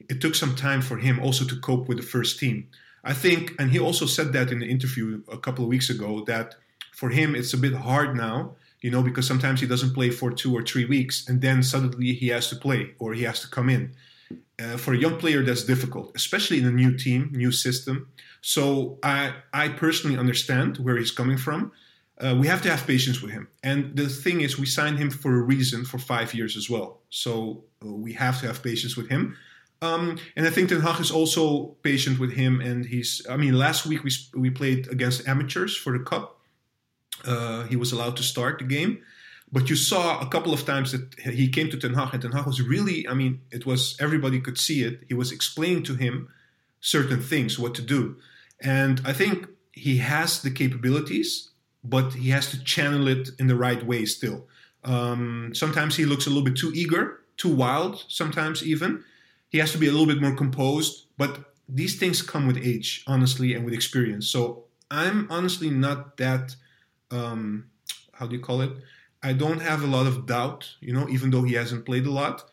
it 0.09 0.21
took 0.21 0.35
some 0.35 0.55
time 0.55 0.83
for 0.83 0.99
him 0.99 1.19
also 1.21 1.45
to 1.45 1.57
cope 1.61 1.89
with 1.89 1.97
the 1.97 2.03
first 2.03 2.39
team. 2.39 2.69
I 3.05 3.13
think, 3.13 3.55
and 3.59 3.71
he 3.71 3.79
also 3.79 4.07
said 4.07 4.33
that 4.33 4.51
in 4.51 4.61
the 4.61 4.67
interview 4.67 5.23
a 5.31 5.39
couple 5.39 5.65
of 5.65 5.69
weeks 5.69 5.91
ago 5.91 6.25
that 6.27 6.57
for 6.95 7.11
him 7.11 7.35
it's 7.35 7.53
a 7.55 7.59
bit 7.59 7.75
hard 7.75 8.17
now 8.17 8.55
you 8.81 8.91
know 8.91 9.03
because 9.03 9.27
sometimes 9.27 9.61
he 9.61 9.67
doesn't 9.67 9.95
play 9.95 10.11
for 10.11 10.31
two 10.31 10.55
or 10.57 10.63
three 10.63 10.85
weeks 10.85 11.29
and 11.29 11.41
then 11.41 11.63
suddenly 11.63 12.13
he 12.13 12.29
has 12.29 12.49
to 12.49 12.57
play 12.57 12.95
or 12.99 13.15
he 13.15 13.23
has 13.23 13.41
to 13.41 13.49
come 13.49 13.69
in 13.69 13.93
uh, 14.63 14.77
for 14.77 14.95
a 14.95 14.99
young 14.99 15.17
player 15.17 15.43
that's 15.43 15.65
difficult 15.65 16.13
especially 16.15 16.59
in 16.59 16.67
a 16.67 16.71
new 16.71 16.97
team 16.97 17.31
new 17.33 17.53
system 17.53 18.09
so 18.41 18.99
i 19.03 19.35
i 19.53 19.69
personally 19.69 20.17
understand 20.17 20.79
where 20.79 20.97
he's 20.97 21.11
coming 21.11 21.39
from 21.39 21.73
uh, 22.19 22.35
we 22.39 22.47
have 22.47 22.63
to 22.63 22.71
have 22.71 22.87
patience 22.87 23.21
with 23.21 23.33
him. 23.33 23.49
And 23.63 23.97
the 23.97 24.09
thing 24.09 24.41
is, 24.41 24.59
we 24.59 24.67
signed 24.67 24.99
him 24.99 25.11
for 25.11 25.35
a 25.35 25.43
reason 25.43 25.85
for 25.85 25.99
five 25.99 26.33
years 26.33 26.57
as 26.57 26.71
well. 26.71 27.01
So 27.11 27.65
uh, 27.85 27.91
we 27.91 28.13
have 28.13 28.41
to 28.41 28.47
have 28.47 28.63
patience 28.63 28.97
with 28.97 29.09
him. 29.09 29.37
Um, 29.83 30.19
and 30.37 30.47
I 30.47 30.51
think 30.51 30.69
Ten 30.69 30.81
Hag 30.81 31.01
is 31.01 31.11
also 31.11 31.77
patient 31.83 32.19
with 32.21 32.33
him. 32.33 32.61
And 32.61 32.87
he's, 32.87 33.27
I 33.29 33.37
mean, 33.37 33.55
last 33.59 33.85
week 33.85 34.05
we, 34.05 34.13
we 34.35 34.51
played 34.51 34.89
against 34.89 35.27
amateurs 35.27 35.77
for 35.77 35.97
the 35.97 36.05
cup. 36.05 36.34
Uh, 37.27 37.65
he 37.65 37.77
was 37.77 37.93
allowed 37.93 38.17
to 38.17 38.23
start 38.23 38.59
the 38.59 38.65
game. 38.65 38.99
But 39.53 39.71
you 39.71 39.77
saw 39.77 40.21
a 40.21 40.29
couple 40.29 40.53
of 40.53 40.65
times 40.67 40.93
that 40.93 41.15
he 41.21 41.49
came 41.49 41.71
to 41.71 41.77
Ten 41.77 41.95
Hag, 41.95 42.13
and 42.13 42.23
Ten 42.23 42.33
Hag 42.33 42.47
was 42.47 42.61
really, 42.61 43.07
I 43.07 43.15
mean, 43.15 43.41
it 43.53 43.65
was, 43.65 43.97
everybody 44.01 44.41
could 44.41 44.59
see 44.59 44.83
it. 44.83 45.05
He 45.07 45.15
was 45.15 45.31
explaining 45.31 45.85
to 45.85 45.95
him 45.95 46.29
certain 46.81 47.23
things, 47.23 47.59
what 47.59 47.75
to 47.77 47.83
do. 47.83 48.17
And 48.61 49.01
I 49.05 49.13
think 49.13 49.49
he 49.73 49.99
has 49.99 50.43
the 50.43 50.51
capabilities 50.51 51.51
but 51.85 52.15
he 52.15 52.31
has 52.31 52.51
to 52.51 52.65
channel 52.65 53.07
it 53.07 53.29
in 53.39 53.47
the 53.47 53.55
right 53.55 53.85
way 53.85 54.07
still. 54.07 54.47
Um, 54.85 55.53
sometimes 55.55 55.97
he 55.97 56.07
looks 56.07 56.27
a 56.27 56.31
little 56.31 56.45
bit 56.45 56.57
too 56.57 56.73
eager, 56.75 57.21
too 57.37 57.55
wild, 57.55 58.05
sometimes 58.09 58.63
even. 58.67 59.05
He 59.51 59.59
has 59.59 59.73
to 59.73 59.79
be 59.79 59.87
a 59.87 59.93
little 59.93 60.07
bit 60.07 60.21
more 60.21 60.35
composed, 60.35 61.07
but 61.19 61.53
these 61.69 61.99
things 61.99 62.23
come 62.23 62.47
with 62.47 62.57
age, 62.57 63.05
honestly, 63.07 63.55
and 63.55 63.65
with 63.65 63.75
experience. 63.75 64.29
So 64.29 64.65
I'm 64.91 65.29
honestly 65.31 65.71
not 65.71 66.17
that, 66.17 66.57
um, 67.15 67.67
how 68.13 68.27
do 68.27 68.35
you 68.37 68.43
call 68.43 68.61
it? 68.61 68.73
I 69.23 69.33
don't 69.33 69.61
have 69.61 69.83
a 69.83 69.87
lot 69.87 70.07
of 70.07 70.27
doubt, 70.27 70.69
you 70.81 70.93
know, 70.93 71.09
even 71.09 71.31
though 71.31 71.43
he 71.43 71.55
hasn't 71.55 71.87
played 71.87 72.07
a 72.07 72.11
lot. 72.11 72.45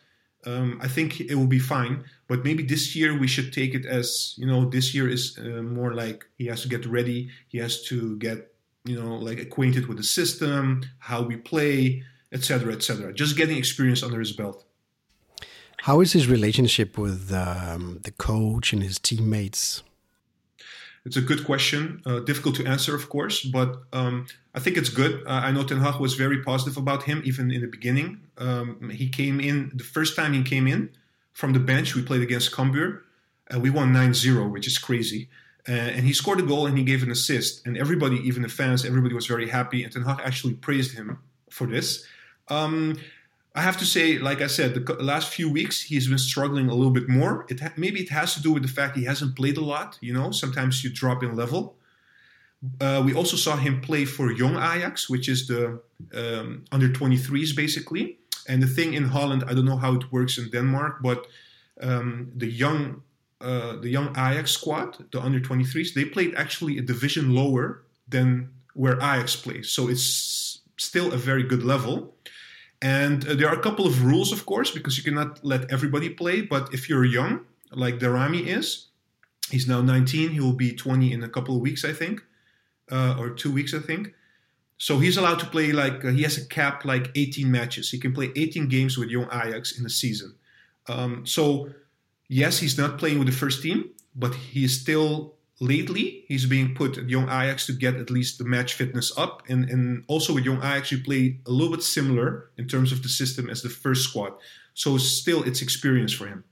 Um, 0.44 0.80
I 0.82 0.88
think 0.88 1.20
it 1.20 1.34
will 1.34 1.46
be 1.46 1.58
fine. 1.58 2.04
But 2.26 2.44
maybe 2.44 2.62
this 2.62 2.96
year 2.96 3.16
we 3.16 3.28
should 3.28 3.52
take 3.52 3.74
it 3.74 3.84
as, 3.86 4.34
you 4.36 4.46
know, 4.46 4.64
this 4.64 4.94
year 4.94 5.08
is 5.08 5.38
uh, 5.38 5.62
more 5.62 5.92
like 5.94 6.24
he 6.38 6.46
has 6.46 6.62
to 6.62 6.68
get 6.68 6.84
ready, 6.86 7.30
he 7.48 7.58
has 7.58 7.82
to 7.84 8.16
get 8.16 8.52
you 8.84 9.00
know, 9.00 9.16
like 9.16 9.38
acquainted 9.38 9.86
with 9.86 9.96
the 9.96 10.02
system, 10.02 10.82
how 10.98 11.22
we 11.22 11.36
play, 11.36 12.02
etc., 12.32 12.72
etc. 12.72 13.12
Just 13.12 13.36
getting 13.36 13.56
experience 13.56 14.02
under 14.02 14.18
his 14.18 14.32
belt. 14.32 14.64
How 15.82 16.00
is 16.00 16.12
his 16.12 16.28
relationship 16.28 16.96
with 16.96 17.32
um, 17.32 18.00
the 18.02 18.12
coach 18.12 18.72
and 18.72 18.82
his 18.82 18.98
teammates? 18.98 19.82
It's 21.04 21.16
a 21.16 21.20
good 21.20 21.44
question. 21.44 22.00
Uh, 22.06 22.20
difficult 22.20 22.54
to 22.56 22.66
answer, 22.66 22.94
of 22.94 23.08
course, 23.08 23.42
but 23.42 23.82
um, 23.92 24.26
I 24.54 24.60
think 24.60 24.76
it's 24.76 24.88
good. 24.88 25.26
Uh, 25.26 25.40
I 25.44 25.50
know 25.50 25.64
Ten 25.64 25.80
Hag 25.80 26.00
was 26.00 26.14
very 26.14 26.42
positive 26.42 26.76
about 26.76 27.02
him, 27.02 27.22
even 27.24 27.50
in 27.50 27.60
the 27.60 27.66
beginning. 27.66 28.20
Um, 28.38 28.90
he 28.90 29.08
came 29.08 29.40
in, 29.40 29.72
the 29.74 29.84
first 29.84 30.14
time 30.14 30.32
he 30.32 30.42
came 30.42 30.68
in 30.68 30.90
from 31.32 31.52
the 31.52 31.58
bench, 31.58 31.94
we 31.94 32.02
played 32.02 32.22
against 32.22 32.52
Cambuur. 32.52 33.00
Uh, 33.52 33.58
we 33.58 33.70
won 33.70 33.92
9 33.92 34.14
0, 34.14 34.48
which 34.48 34.66
is 34.66 34.78
crazy. 34.78 35.28
Uh, 35.68 35.72
and 35.72 36.04
he 36.04 36.12
scored 36.12 36.40
a 36.40 36.42
goal 36.42 36.66
and 36.66 36.76
he 36.76 36.84
gave 36.84 37.02
an 37.02 37.10
assist. 37.10 37.66
And 37.66 37.76
everybody, 37.76 38.16
even 38.16 38.42
the 38.42 38.48
fans, 38.48 38.84
everybody 38.84 39.14
was 39.14 39.26
very 39.26 39.48
happy. 39.48 39.84
And 39.84 39.92
Ten 39.92 40.02
Hag 40.02 40.20
actually 40.24 40.54
praised 40.54 40.92
him 40.94 41.18
for 41.50 41.66
this. 41.66 42.04
Um, 42.48 42.98
I 43.54 43.60
have 43.60 43.76
to 43.78 43.84
say, 43.84 44.18
like 44.18 44.40
I 44.40 44.46
said, 44.46 44.74
the 44.74 44.94
last 44.94 45.28
few 45.28 45.50
weeks 45.50 45.82
he's 45.82 46.08
been 46.08 46.18
struggling 46.18 46.68
a 46.68 46.74
little 46.74 46.92
bit 46.92 47.08
more. 47.08 47.44
It 47.50 47.60
ha- 47.60 47.72
maybe 47.76 48.00
it 48.00 48.08
has 48.08 48.34
to 48.34 48.42
do 48.42 48.52
with 48.52 48.62
the 48.62 48.68
fact 48.68 48.96
he 48.96 49.04
hasn't 49.04 49.36
played 49.36 49.58
a 49.58 49.64
lot. 49.64 49.98
You 50.00 50.14
know, 50.14 50.30
sometimes 50.30 50.82
you 50.82 50.90
drop 50.90 51.22
in 51.22 51.36
level. 51.36 51.76
Uh, 52.80 53.02
we 53.04 53.12
also 53.12 53.36
saw 53.36 53.56
him 53.56 53.80
play 53.80 54.04
for 54.04 54.32
Young 54.32 54.56
Ajax, 54.56 55.10
which 55.10 55.28
is 55.28 55.48
the 55.48 55.80
um, 56.14 56.64
under 56.72 56.88
23s 56.88 57.54
basically. 57.54 58.18
And 58.48 58.62
the 58.62 58.66
thing 58.66 58.94
in 58.94 59.04
Holland, 59.04 59.44
I 59.46 59.54
don't 59.54 59.64
know 59.64 59.76
how 59.76 59.94
it 59.94 60.10
works 60.10 60.38
in 60.38 60.48
Denmark, 60.50 61.02
but 61.02 61.26
um, 61.80 62.32
the 62.36 62.46
young 62.46 63.02
uh, 63.42 63.76
the 63.76 63.88
young 63.88 64.10
Ajax 64.10 64.52
squad, 64.52 65.04
the 65.10 65.20
under 65.20 65.40
23s, 65.40 65.94
they 65.94 66.04
played 66.04 66.32
actually 66.36 66.78
a 66.78 66.82
division 66.82 67.34
lower 67.34 67.82
than 68.08 68.48
where 68.74 68.96
Ajax 68.98 69.34
plays. 69.34 69.68
So 69.68 69.88
it's 69.88 70.60
still 70.78 71.12
a 71.12 71.16
very 71.16 71.42
good 71.42 71.64
level. 71.64 72.14
And 72.82 73.26
uh, 73.26 73.34
there 73.34 73.48
are 73.48 73.54
a 73.54 73.62
couple 73.62 73.86
of 73.86 74.04
rules, 74.04 74.32
of 74.32 74.44
course, 74.44 74.70
because 74.72 74.98
you 74.98 75.04
cannot 75.04 75.42
let 75.44 75.72
everybody 75.72 76.10
play. 76.10 76.42
But 76.42 76.74
if 76.74 76.88
you're 76.88 77.04
young, 77.04 77.46
like 77.70 78.00
Daramy 78.00 78.46
is, 78.46 78.88
he's 79.50 79.68
now 79.68 79.80
19, 79.80 80.30
he 80.30 80.40
will 80.40 80.52
be 80.52 80.74
20 80.74 81.12
in 81.12 81.22
a 81.22 81.28
couple 81.28 81.54
of 81.54 81.62
weeks, 81.62 81.84
I 81.84 81.92
think, 81.92 82.22
uh, 82.90 83.16
or 83.18 83.30
two 83.30 83.52
weeks, 83.52 83.72
I 83.72 83.78
think. 83.78 84.12
So 84.78 84.98
he's 84.98 85.16
allowed 85.16 85.38
to 85.38 85.46
play 85.46 85.70
like, 85.70 86.04
uh, 86.04 86.08
he 86.08 86.24
has 86.24 86.36
a 86.36 86.44
cap 86.44 86.84
like 86.84 87.12
18 87.14 87.48
matches. 87.48 87.90
He 87.92 88.00
can 88.00 88.12
play 88.12 88.32
18 88.34 88.68
games 88.68 88.98
with 88.98 89.10
young 89.10 89.28
Ajax 89.32 89.78
in 89.78 89.86
a 89.86 89.90
season. 89.90 90.34
Um, 90.88 91.24
so 91.24 91.70
yes, 92.28 92.58
he's 92.58 92.76
not 92.76 92.98
playing 92.98 93.20
with 93.20 93.28
the 93.28 93.34
first 93.34 93.62
team, 93.62 93.90
but 94.16 94.34
he 94.34 94.64
is 94.64 94.80
still 94.80 95.34
lately 95.62 96.24
he's 96.26 96.44
being 96.44 96.74
put 96.74 96.98
at 96.98 97.08
young 97.08 97.24
Ajax 97.24 97.66
to 97.66 97.72
get 97.72 97.94
at 97.94 98.10
least 98.10 98.38
the 98.38 98.44
match 98.44 98.74
fitness 98.74 99.16
up. 99.16 99.42
And, 99.48 99.70
and 99.70 100.04
also 100.08 100.34
with 100.34 100.44
young 100.44 100.58
Ajax, 100.58 100.90
you 100.90 100.98
play 100.98 101.38
a 101.46 101.50
little 101.50 101.74
bit 101.74 101.82
similar 101.82 102.50
in 102.58 102.66
terms 102.66 102.92
of 102.92 103.02
the 103.02 103.08
system 103.08 103.48
as 103.48 103.62
the 103.62 103.68
first 103.68 104.08
squad. 104.08 104.32
So 104.74 104.98
still, 104.98 105.42
it's 105.44 105.62
experience 105.62 106.12
for 106.12 106.26
him. 106.26 106.44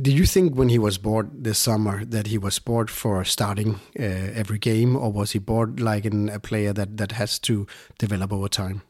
Did 0.00 0.14
you 0.14 0.24
think 0.24 0.54
when 0.54 0.68
he 0.68 0.78
was 0.78 0.98
bored 0.98 1.44
this 1.44 1.58
summer 1.58 2.04
that 2.04 2.28
he 2.28 2.38
was 2.38 2.58
bored 2.60 2.90
for 2.90 3.24
starting 3.24 3.80
uh, 3.98 4.02
every 4.02 4.58
game, 4.58 4.96
or 4.96 5.10
was 5.10 5.32
he 5.32 5.40
bored 5.40 5.80
like 5.80 6.04
in 6.04 6.28
a 6.28 6.38
player 6.38 6.72
that, 6.72 6.96
that 6.98 7.12
has 7.12 7.38
to 7.40 7.66
develop 7.98 8.32
over 8.32 8.48
time? 8.48 8.82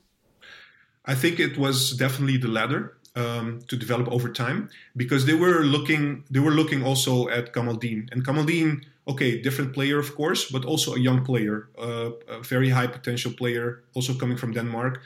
I 1.06 1.14
think 1.14 1.40
it 1.40 1.56
was 1.56 1.92
definitely 1.96 2.36
the 2.36 2.48
latter 2.48 2.98
um, 3.16 3.60
to 3.68 3.76
develop 3.76 4.08
over 4.08 4.28
time 4.28 4.68
because 4.96 5.26
they 5.26 5.34
were 5.34 5.64
looking 5.64 6.24
they 6.30 6.40
were 6.40 6.52
looking 6.52 6.82
also 6.82 7.28
at 7.28 7.52
Kamaldeen. 7.52 8.10
And 8.12 8.24
Kamaldeen 8.24 8.84
okay 9.08 9.40
different 9.40 9.72
player 9.72 9.98
of 9.98 10.14
course 10.14 10.50
but 10.50 10.64
also 10.64 10.94
a 10.94 11.00
young 11.00 11.24
player 11.24 11.68
uh, 11.78 12.10
a 12.28 12.42
very 12.42 12.70
high 12.70 12.86
potential 12.86 13.32
player 13.32 13.82
also 13.94 14.14
coming 14.14 14.36
from 14.36 14.52
Denmark. 14.52 15.00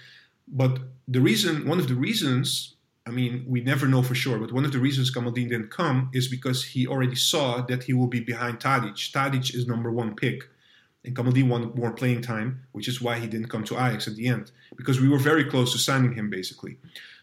But 0.46 0.78
the 1.08 1.20
reason 1.20 1.66
one 1.66 1.78
of 1.78 1.88
the 1.88 1.94
reasons 1.94 2.74
I 3.06 3.10
mean 3.10 3.44
we 3.48 3.60
never 3.62 3.86
know 3.86 4.02
for 4.02 4.14
sure 4.14 4.38
but 4.38 4.52
one 4.52 4.64
of 4.64 4.72
the 4.72 4.80
reasons 4.80 5.12
Kamaldeen 5.14 5.48
didn't 5.48 5.70
come 5.70 6.10
is 6.12 6.28
because 6.28 6.64
he 6.64 6.86
already 6.86 7.16
saw 7.16 7.62
that 7.62 7.84
he 7.84 7.94
will 7.94 8.08
be 8.08 8.20
behind 8.20 8.60
Tadic. 8.60 9.12
Tadic 9.12 9.54
is 9.54 9.66
number 9.66 9.90
one 9.90 10.14
pick. 10.14 10.48
And 11.06 11.14
Kamaldeen 11.14 11.48
wanted 11.48 11.74
more 11.74 11.92
playing 11.92 12.20
time 12.22 12.64
which 12.72 12.88
is 12.88 13.00
why 13.00 13.18
he 13.18 13.26
didn't 13.26 13.48
come 13.48 13.64
to 13.64 13.74
Ajax 13.74 14.08
at 14.08 14.16
the 14.16 14.26
end 14.28 14.52
because 14.76 15.00
we 15.00 15.08
were 15.08 15.18
very 15.18 15.44
close 15.44 15.72
to 15.72 15.78
signing 15.78 16.14
him 16.14 16.28
basically 16.28 16.76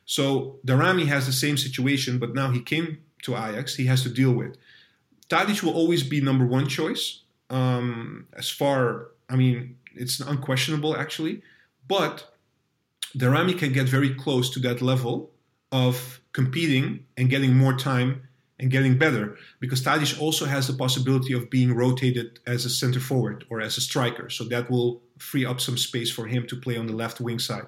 so 0.06 0.60
Darami 0.66 1.06
has 1.08 1.26
the 1.26 1.32
same 1.32 1.58
situation, 1.58 2.20
but 2.20 2.34
now 2.34 2.52
he 2.52 2.62
came 2.62 3.00
to 3.24 3.36
Ajax. 3.36 3.76
He 3.76 3.86
has 3.86 4.04
to 4.04 4.10
deal 4.10 4.32
with. 4.32 4.58
Tadic 5.30 5.64
will 5.64 5.74
always 5.74 6.04
be 6.04 6.20
number 6.20 6.46
one 6.46 6.68
choice. 6.68 7.22
Um, 7.50 8.28
as 8.34 8.50
far, 8.50 9.08
I 9.30 9.36
mean, 9.36 9.78
it's 9.96 10.20
unquestionable 10.20 10.96
actually, 10.98 11.42
but 11.88 12.34
Darami 13.18 13.58
can 13.58 13.74
get 13.74 13.88
very 13.88 14.14
close 14.14 14.50
to 14.52 14.60
that 14.62 14.82
level 14.82 15.32
of 15.72 16.22
competing 16.34 17.06
and 17.18 17.30
getting 17.30 17.56
more 17.56 17.78
time 17.78 18.24
and 18.60 18.70
getting 18.70 18.98
better 18.98 19.38
because 19.60 19.84
Tadic 19.84 20.20
also 20.22 20.46
has 20.46 20.68
the 20.68 20.74
possibility 20.74 21.34
of 21.34 21.50
being 21.50 21.74
rotated 21.74 22.40
as 22.46 22.64
a 22.64 22.70
center 22.70 23.00
forward 23.00 23.44
or 23.50 23.60
as 23.60 23.78
a 23.78 23.82
striker. 23.82 24.30
So 24.30 24.44
that 24.46 24.70
will 24.70 25.02
free 25.18 25.46
up 25.46 25.60
some 25.60 25.78
space 25.78 26.12
for 26.12 26.28
him 26.28 26.46
to 26.48 26.56
play 26.56 26.78
on 26.78 26.88
the 26.88 26.94
left 26.94 27.20
wing 27.20 27.40
side. 27.40 27.68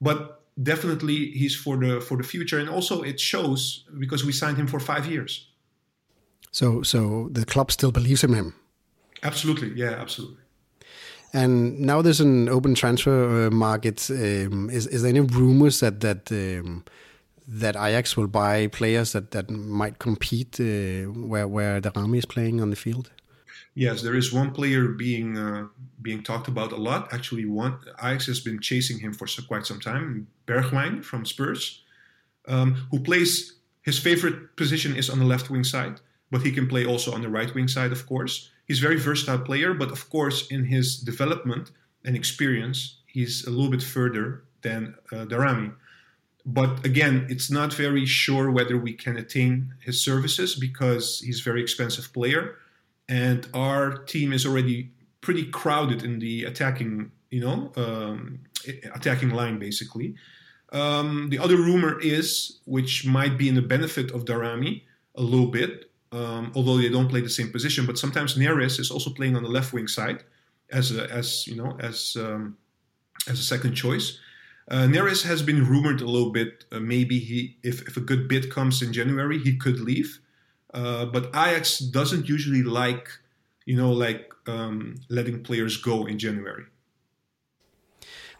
But 0.00 0.43
definitely 0.62 1.30
he's 1.30 1.56
for 1.56 1.76
the 1.76 2.00
for 2.00 2.16
the 2.16 2.22
future, 2.22 2.58
and 2.58 2.68
also 2.68 3.02
it 3.02 3.20
shows 3.20 3.84
because 3.98 4.24
we 4.24 4.32
signed 4.32 4.56
him 4.56 4.66
for 4.66 4.80
five 4.80 5.06
years. 5.06 5.48
So 6.50 6.82
so 6.82 7.28
the 7.32 7.44
club 7.44 7.70
still 7.70 7.92
believes 7.92 8.24
in 8.24 8.34
him. 8.34 8.54
Absolutely, 9.22 9.72
yeah, 9.74 10.00
absolutely. 10.00 10.42
And 11.32 11.80
now 11.80 12.00
there's 12.00 12.20
an 12.20 12.48
open 12.48 12.74
transfer 12.76 13.46
uh, 13.46 13.50
market. 13.50 14.08
Um, 14.10 14.70
is 14.70 14.86
is 14.86 15.02
there 15.02 15.10
any 15.10 15.20
rumors 15.20 15.80
that 15.80 16.00
that 16.00 16.30
um, 16.30 16.84
that 17.48 17.74
Ajax 17.76 18.16
will 18.16 18.28
buy 18.28 18.68
players 18.68 19.12
that, 19.12 19.32
that 19.32 19.50
might 19.50 19.98
compete 19.98 20.60
uh, 20.60 21.10
where 21.10 21.48
where 21.48 21.80
Daramy 21.80 22.18
is 22.18 22.26
playing 22.26 22.60
on 22.60 22.70
the 22.70 22.76
field? 22.76 23.10
Yes, 23.74 24.02
there 24.02 24.14
is 24.14 24.32
one 24.32 24.52
player 24.52 24.88
being 24.88 25.36
uh, 25.36 25.66
being 26.00 26.22
talked 26.22 26.48
about 26.48 26.72
a 26.72 26.76
lot. 26.76 27.12
Actually, 27.12 27.44
one 27.44 27.78
Ajax 28.02 28.26
has 28.26 28.40
been 28.40 28.60
chasing 28.60 28.98
him 28.98 29.12
for 29.12 29.26
quite 29.46 29.66
some 29.66 29.80
time. 29.80 30.28
Bergwijn 30.46 31.04
from 31.04 31.24
Spurs, 31.24 31.82
um, 32.46 32.86
who 32.90 33.00
plays 33.00 33.54
his 33.82 33.98
favorite 33.98 34.56
position 34.56 34.96
is 34.96 35.10
on 35.10 35.18
the 35.18 35.24
left 35.24 35.50
wing 35.50 35.64
side, 35.64 36.00
but 36.30 36.42
he 36.42 36.52
can 36.52 36.66
play 36.66 36.86
also 36.86 37.12
on 37.12 37.22
the 37.22 37.28
right 37.28 37.54
wing 37.54 37.68
side. 37.68 37.92
Of 37.92 38.06
course, 38.06 38.50
he's 38.66 38.78
a 38.78 38.86
very 38.88 38.98
versatile 38.98 39.44
player, 39.44 39.74
but 39.74 39.90
of 39.90 40.08
course, 40.08 40.46
in 40.48 40.64
his 40.64 40.96
development 40.96 41.70
and 42.04 42.16
experience, 42.16 42.98
he's 43.06 43.46
a 43.46 43.50
little 43.50 43.70
bit 43.70 43.82
further 43.82 44.44
than 44.62 44.94
uh, 45.12 45.26
Daramy. 45.26 45.74
But 46.46 46.84
again, 46.84 47.26
it's 47.30 47.50
not 47.50 47.72
very 47.72 48.04
sure 48.04 48.50
whether 48.50 48.76
we 48.76 48.92
can 48.92 49.16
attain 49.16 49.74
his 49.80 50.00
services 50.00 50.54
because 50.54 51.20
he's 51.20 51.40
a 51.40 51.44
very 51.44 51.62
expensive 51.62 52.12
player 52.12 52.56
and 53.08 53.46
our 53.54 53.98
team 54.04 54.32
is 54.32 54.46
already 54.46 54.90
pretty 55.20 55.44
crowded 55.46 56.02
in 56.02 56.18
the 56.18 56.44
attacking, 56.44 57.10
you 57.30 57.40
know, 57.40 57.72
um, 57.76 58.40
attacking 58.94 59.30
line 59.30 59.58
basically. 59.58 60.14
Um, 60.72 61.28
the 61.30 61.38
other 61.38 61.56
rumor 61.56 62.00
is, 62.00 62.60
which 62.64 63.06
might 63.06 63.38
be 63.38 63.48
in 63.48 63.54
the 63.54 63.62
benefit 63.62 64.10
of 64.10 64.24
Darami 64.24 64.82
a 65.14 65.22
little 65.22 65.46
bit, 65.46 65.90
um, 66.12 66.52
although 66.54 66.76
they 66.76 66.88
don't 66.88 67.08
play 67.08 67.20
the 67.20 67.30
same 67.30 67.50
position, 67.50 67.86
but 67.86 67.98
sometimes 67.98 68.36
Neres 68.36 68.80
is 68.80 68.90
also 68.90 69.10
playing 69.10 69.36
on 69.36 69.42
the 69.42 69.48
left 69.48 69.72
wing 69.72 69.88
side. 69.88 70.24
as 70.70 70.96
a, 70.96 71.10
as 71.10 71.46
you 71.46 71.56
know 71.56 71.76
as 71.80 72.16
um, 72.18 72.56
as 73.28 73.38
a 73.38 73.42
second 73.42 73.74
choice. 73.74 74.18
Uh, 74.68 74.86
Neres 74.86 75.22
has 75.24 75.42
been 75.42 75.66
rumored 75.66 76.00
a 76.00 76.06
little 76.06 76.32
bit. 76.32 76.64
Uh, 76.72 76.80
maybe 76.80 77.18
he, 77.18 77.58
if, 77.62 77.82
if 77.82 77.96
a 77.96 78.00
good 78.00 78.28
bid 78.28 78.50
comes 78.50 78.80
in 78.80 78.92
January, 78.92 79.38
he 79.38 79.56
could 79.56 79.78
leave. 79.78 80.20
Uh, 80.74 81.06
but 81.06 81.28
Ajax 81.28 81.78
doesn't 81.78 82.28
usually 82.28 82.62
like, 82.62 83.08
you 83.64 83.76
know, 83.76 83.92
like 83.92 84.32
um, 84.46 84.96
letting 85.08 85.42
players 85.42 85.76
go 85.76 86.04
in 86.04 86.18
January. 86.18 86.64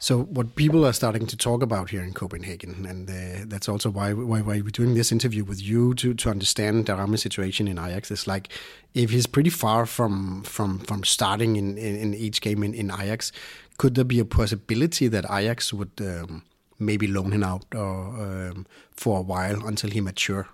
So 0.01 0.25
what 0.25 0.55
people 0.55 0.85
are 0.85 0.93
starting 0.93 1.27
to 1.29 1.37
talk 1.37 1.63
about 1.63 1.89
here 1.91 2.03
in 2.03 2.13
Copenhagen, 2.13 2.85
and 2.85 3.09
uh, 3.09 3.45
that's 3.47 3.69
also 3.69 3.89
why, 3.89 4.13
why 4.13 4.43
why 4.43 4.61
we're 4.61 4.69
doing 4.69 4.95
this 4.95 5.13
interview 5.13 5.45
with 5.45 5.63
you 5.63 5.95
to 5.95 6.13
to 6.15 6.29
understand 6.29 6.85
Darami's 6.87 7.23
situation 7.23 7.69
in 7.69 7.79
Ajax 7.79 8.11
is 8.11 8.27
like 8.27 8.51
if 8.93 9.11
he's 9.11 9.27
pretty 9.27 9.51
far 9.51 9.87
from 9.87 10.43
from 10.43 10.81
from 10.81 11.05
starting 11.05 11.57
in 11.57 11.79
in, 11.79 11.97
in 11.97 12.13
each 12.13 12.43
game 12.43 12.63
in, 12.63 12.75
in 12.75 12.91
Ajax, 12.91 13.33
could 13.79 13.95
there 13.95 14.05
be 14.05 14.19
a 14.19 14.27
possibility 14.27 15.09
that 15.09 15.25
Ajax 15.31 15.73
would 15.73 15.93
um, 16.01 16.43
maybe 16.79 17.07
loan 17.07 17.33
him 17.33 17.45
out 17.45 17.65
or, 17.75 18.51
um, 18.51 18.67
for 18.91 19.21
a 19.21 19.23
while 19.23 19.67
until 19.67 19.91
he 19.91 20.01
mature? 20.03 20.49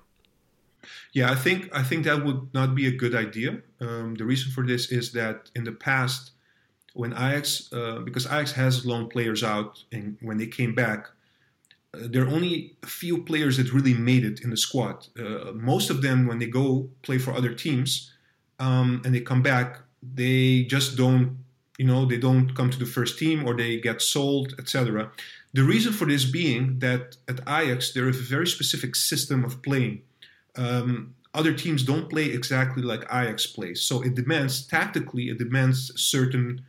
Yeah, 1.13 1.31
I 1.31 1.35
think 1.35 1.69
I 1.73 1.83
think 1.83 2.05
that 2.05 2.25
would 2.25 2.55
not 2.55 2.75
be 2.75 2.87
a 2.87 2.97
good 2.97 3.15
idea. 3.15 3.59
Um, 3.81 4.15
the 4.15 4.25
reason 4.25 4.53
for 4.53 4.65
this 4.65 4.93
is 4.93 5.13
that 5.13 5.51
in 5.57 5.65
the 5.65 5.73
past 5.73 6.33
when 6.95 7.13
Ajax, 7.13 7.73
uh, 7.73 8.01
because 8.01 8.27
Ajax 8.27 8.53
has 8.53 8.85
loaned 8.85 9.11
players 9.11 9.43
out, 9.43 9.85
and 9.93 10.17
when 10.21 10.39
they 10.39 10.47
came 10.47 10.75
back, 10.75 11.09
uh, 11.95 12.01
there 12.11 12.25
are 12.25 12.29
only 12.29 12.77
a 12.83 12.87
few 12.87 13.23
players 13.23 13.57
that 13.57 13.73
really 13.73 13.95
made 13.95 14.25
it 14.25 14.41
in 14.41 14.51
the 14.51 14.57
squad. 14.57 15.07
Uh, 15.19 15.53
most 15.55 15.91
of 15.91 16.03
them, 16.03 16.27
when 16.27 16.39
they 16.39 16.47
go 16.47 16.89
play 17.03 17.19
for 17.19 17.33
other 17.33 17.55
teams 17.55 18.13
um, 18.59 19.03
and 19.05 19.15
they 19.15 19.21
come 19.21 19.43
back, 19.43 19.81
they 20.03 20.65
just 20.65 20.97
don't, 20.97 21.39
you 21.79 21.87
know, 21.87 22.05
they 22.05 22.19
don't 22.19 22.55
come 22.55 22.71
to 22.71 22.79
the 22.79 22.87
first 22.87 23.19
team 23.19 23.47
or 23.47 23.57
they 23.57 23.79
get 23.79 24.03
sold, 24.03 24.55
etc. 24.59 25.11
The 25.53 25.63
reason 25.63 25.93
for 25.93 26.07
this 26.07 26.25
being 26.25 26.79
that 26.81 27.17
at 27.29 27.41
Ajax 27.49 27.93
there 27.93 28.09
is 28.09 28.19
a 28.19 28.23
very 28.23 28.47
specific 28.47 28.95
system 28.95 29.45
of 29.45 29.63
playing. 29.63 30.03
Um, 30.61 31.15
other 31.33 31.55
teams 31.55 31.83
don't 31.83 32.09
play 32.11 32.27
exactly 32.27 32.83
like 32.83 33.03
Ajax 33.05 33.47
plays, 33.47 33.81
so 33.83 34.03
it 34.03 34.15
demands 34.15 34.67
tactically, 34.67 35.25
it 35.31 35.39
demands 35.39 35.79
certain 36.01 36.61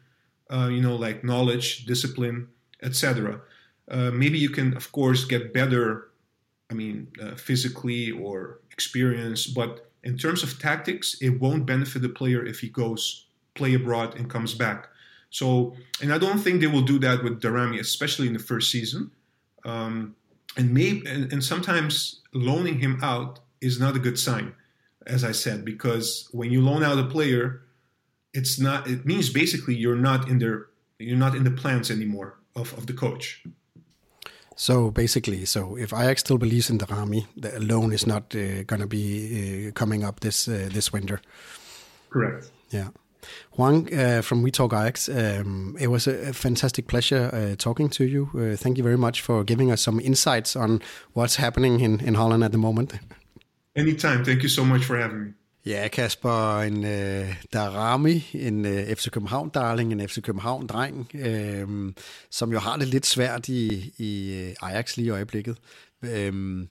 uh, 0.51 0.67
you 0.67 0.81
know, 0.81 0.95
like 0.95 1.23
knowledge, 1.23 1.85
discipline, 1.85 2.47
etc. 2.83 3.41
Uh, 3.89 4.11
maybe 4.11 4.37
you 4.37 4.49
can, 4.49 4.75
of 4.75 4.91
course, 4.91 5.23
get 5.25 5.53
better. 5.53 6.09
I 6.69 6.73
mean, 6.73 7.07
uh, 7.21 7.35
physically 7.35 8.11
or 8.11 8.59
experience, 8.71 9.47
but 9.47 9.89
in 10.03 10.17
terms 10.17 10.43
of 10.43 10.59
tactics, 10.59 11.17
it 11.21 11.39
won't 11.39 11.65
benefit 11.65 12.01
the 12.01 12.09
player 12.09 12.45
if 12.45 12.59
he 12.59 12.69
goes 12.69 13.27
play 13.53 13.73
abroad 13.73 14.15
and 14.15 14.29
comes 14.29 14.53
back. 14.53 14.87
So, 15.29 15.75
and 16.01 16.13
I 16.13 16.17
don't 16.17 16.39
think 16.39 16.61
they 16.61 16.67
will 16.67 16.81
do 16.81 16.99
that 16.99 17.23
with 17.23 17.41
Darami, 17.41 17.79
especially 17.79 18.27
in 18.27 18.33
the 18.33 18.39
first 18.39 18.71
season. 18.71 19.11
Um, 19.65 20.15
and 20.57 20.73
maybe, 20.73 21.07
and, 21.07 21.31
and 21.31 21.43
sometimes 21.43 22.21
loaning 22.33 22.79
him 22.79 22.99
out 23.01 23.39
is 23.61 23.79
not 23.79 23.95
a 23.95 23.99
good 23.99 24.17
sign, 24.17 24.53
as 25.07 25.23
I 25.23 25.31
said, 25.31 25.63
because 25.65 26.27
when 26.31 26.51
you 26.51 26.61
loan 26.61 26.83
out 26.83 26.97
a 26.97 27.05
player, 27.05 27.61
it's 28.33 28.59
not 28.59 28.87
it 28.87 29.05
means 29.05 29.29
basically 29.29 29.75
you're 29.75 29.95
not 29.95 30.29
in 30.29 30.39
their 30.39 30.67
you're 30.99 31.17
not 31.17 31.35
in 31.35 31.43
the 31.43 31.51
plans 31.51 31.91
anymore 31.91 32.39
of, 32.55 32.73
of 32.77 32.87
the 32.87 32.93
coach 32.93 33.43
so 34.55 34.91
basically 34.91 35.45
so 35.45 35.75
if 35.75 35.93
Ajax 35.93 36.21
still 36.21 36.37
believes 36.37 36.69
in 36.69 36.77
the 36.77 36.85
Rami, 36.85 37.25
the 37.35 37.59
loan 37.59 37.91
is 37.91 38.05
not 38.05 38.35
uh, 38.35 38.63
going 38.63 38.81
to 38.81 38.87
be 38.87 39.67
uh, 39.67 39.71
coming 39.71 40.03
up 40.03 40.19
this 40.19 40.47
uh, 40.47 40.69
this 40.71 40.93
winter 40.93 41.21
correct 42.09 42.51
yeah 42.69 42.89
Juan 43.51 43.87
uh, 43.93 44.23
from 44.23 44.41
We 44.41 44.49
Talk 44.49 44.73
Ajax, 44.73 45.07
um, 45.07 45.77
it 45.79 45.89
was 45.89 46.07
a, 46.07 46.33
fantastic 46.33 46.87
pleasure 46.87 47.29
uh, 47.31 47.55
talking 47.55 47.87
to 47.89 48.03
you. 48.03 48.31
Uh, 48.33 48.57
thank 48.57 48.77
you 48.79 48.83
very 48.83 48.97
much 48.97 49.21
for 49.21 49.43
giving 49.43 49.71
us 49.71 49.79
some 49.79 49.99
insights 49.99 50.55
on 50.55 50.81
what's 51.13 51.35
happening 51.35 51.81
in, 51.81 51.99
in 51.99 52.15
Holland 52.15 52.43
at 52.43 52.51
the 52.51 52.57
moment. 52.57 52.93
Anytime. 53.75 54.25
Thank 54.25 54.43
you 54.43 54.49
so 54.49 54.63
much 54.63 54.83
for 54.83 54.95
having 54.95 55.19
me. 55.19 55.33
Ja, 55.65 55.87
Kasper, 55.87 56.59
en 56.59 56.85
øh, 56.85 57.35
Darami, 57.53 58.29
en 58.33 58.65
øh, 58.65 58.95
FC 58.95 59.09
København-darling, 59.11 59.91
en 59.91 60.07
FC 60.09 60.21
København-dreng, 60.21 61.11
øh, 61.15 61.93
som 62.31 62.51
jo 62.51 62.59
har 62.59 62.77
det 62.77 62.87
lidt 62.87 63.05
svært 63.05 63.49
i, 63.49 63.93
i 63.97 64.41
øh, 64.41 64.55
Ajax 64.61 64.97
lige 64.97 65.05
i 65.05 65.09
øjeblikket. 65.09 65.57
Øh, 66.03 66.67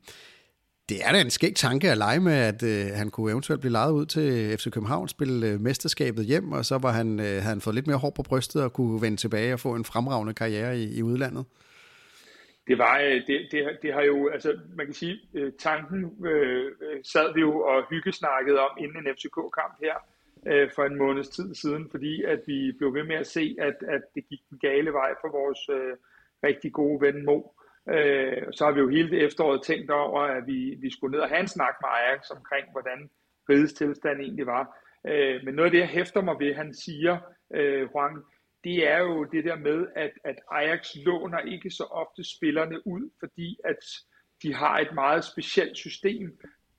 det 0.89 1.05
er 1.05 1.13
da 1.13 1.21
en 1.21 1.31
skæg 1.31 1.55
tanke 1.57 1.91
at 1.91 1.99
lege 1.99 2.21
med, 2.21 2.33
at 2.33 2.63
øh, 2.63 2.87
han 2.95 3.11
kunne 3.11 3.31
eventuelt 3.31 3.61
blive 3.61 3.73
lejet 3.73 3.93
ud 3.93 4.07
til 4.07 4.57
FC 4.59 4.71
København, 4.71 5.09
spille 5.09 5.47
øh, 5.47 5.61
mesterskabet 5.61 6.27
hjem, 6.27 6.53
og 6.53 6.67
så 6.67 6.79
var 6.79 6.93
han, 6.93 7.21
øh, 7.21 7.27
havde 7.27 7.43
han 7.43 7.61
fået 7.61 7.75
lidt 7.75 7.87
mere 7.87 7.97
hår 7.97 8.11
på 8.11 8.23
brystet 8.23 8.63
og 8.63 8.73
kunne 8.73 9.03
vende 9.03 9.17
tilbage 9.17 9.53
og 9.53 9.61
få 9.61 9.75
en 9.75 9.85
fremragende 9.85 10.35
karriere 10.35 10.79
i, 10.79 10.97
i 10.97 11.03
udlandet 11.03 11.45
det 12.71 12.79
var, 12.79 13.01
øh, 13.01 13.27
det, 13.27 13.49
det, 13.53 13.79
det 13.83 13.93
har 13.93 14.03
jo, 14.03 14.29
altså 14.29 14.59
man 14.75 14.87
kan 14.87 14.95
sige, 14.95 15.21
øh, 15.35 15.53
tanken 15.59 16.27
øh, 16.27 16.67
øh, 16.81 17.05
sad 17.05 17.35
vi 17.35 17.41
jo 17.41 17.61
og 17.61 17.85
hyggesnakkede 17.91 18.61
om 18.61 18.77
inden 18.79 18.97
en 18.97 19.15
FCK-kamp 19.15 19.75
her 19.83 19.97
øh, 20.47 20.71
for 20.75 20.85
en 20.85 20.99
måneds 20.99 21.29
tid 21.29 21.55
siden, 21.55 21.91
fordi 21.91 22.23
at 22.23 22.41
vi 22.47 22.73
blev 22.79 22.95
ved 22.95 23.05
med 23.05 23.17
at 23.17 23.27
se, 23.27 23.57
at, 23.59 23.77
at 23.89 24.03
det 24.15 24.29
gik 24.29 24.41
den 24.51 24.59
gale 24.59 24.93
vej 24.93 25.15
for 25.21 25.29
vores 25.29 25.69
øh, 25.69 25.97
rigtig 26.45 26.73
gode 26.73 27.01
ven 27.01 27.25
Mo. 27.25 27.43
Øh, 27.89 28.43
så 28.53 28.65
har 28.65 28.73
vi 28.73 28.81
jo 28.81 28.89
hele 28.89 29.11
det 29.11 29.25
efteråret 29.25 29.63
tænkt 29.63 29.91
over, 29.91 30.21
at 30.21 30.47
vi, 30.47 30.77
vi 30.81 30.91
skulle 30.91 31.13
ned 31.13 31.21
og 31.21 31.29
have 31.29 31.41
en 31.41 31.49
snak 31.49 31.75
med 31.83 31.89
Ajax 31.91 32.31
omkring, 32.31 32.67
hvordan 32.73 33.11
rigets 33.49 33.73
tilstand 33.73 34.21
egentlig 34.21 34.47
var. 34.47 34.79
Øh, 35.07 35.41
men 35.45 35.55
noget 35.55 35.67
af 35.67 35.73
det, 35.73 35.79
jeg 35.79 35.89
hæfter 35.89 36.23
mig 36.23 36.37
ved, 36.39 36.55
han 36.55 36.75
siger, 36.75 37.19
øh, 37.55 37.89
Juan, 37.95 38.23
det 38.65 38.89
er 38.89 38.99
jo 38.99 39.25
det 39.25 39.45
der 39.45 39.57
med, 39.57 39.87
at, 39.97 40.11
at 40.25 40.37
Ajax 40.51 40.97
låner 41.07 41.39
ikke 41.39 41.71
så 41.71 41.85
ofte 41.85 42.37
spillerne 42.37 42.87
ud, 42.87 43.11
fordi 43.19 43.59
at 43.65 43.85
de 44.43 44.55
har 44.55 44.79
et 44.79 44.95
meget 44.95 45.25
specielt 45.25 45.77
system, 45.77 46.39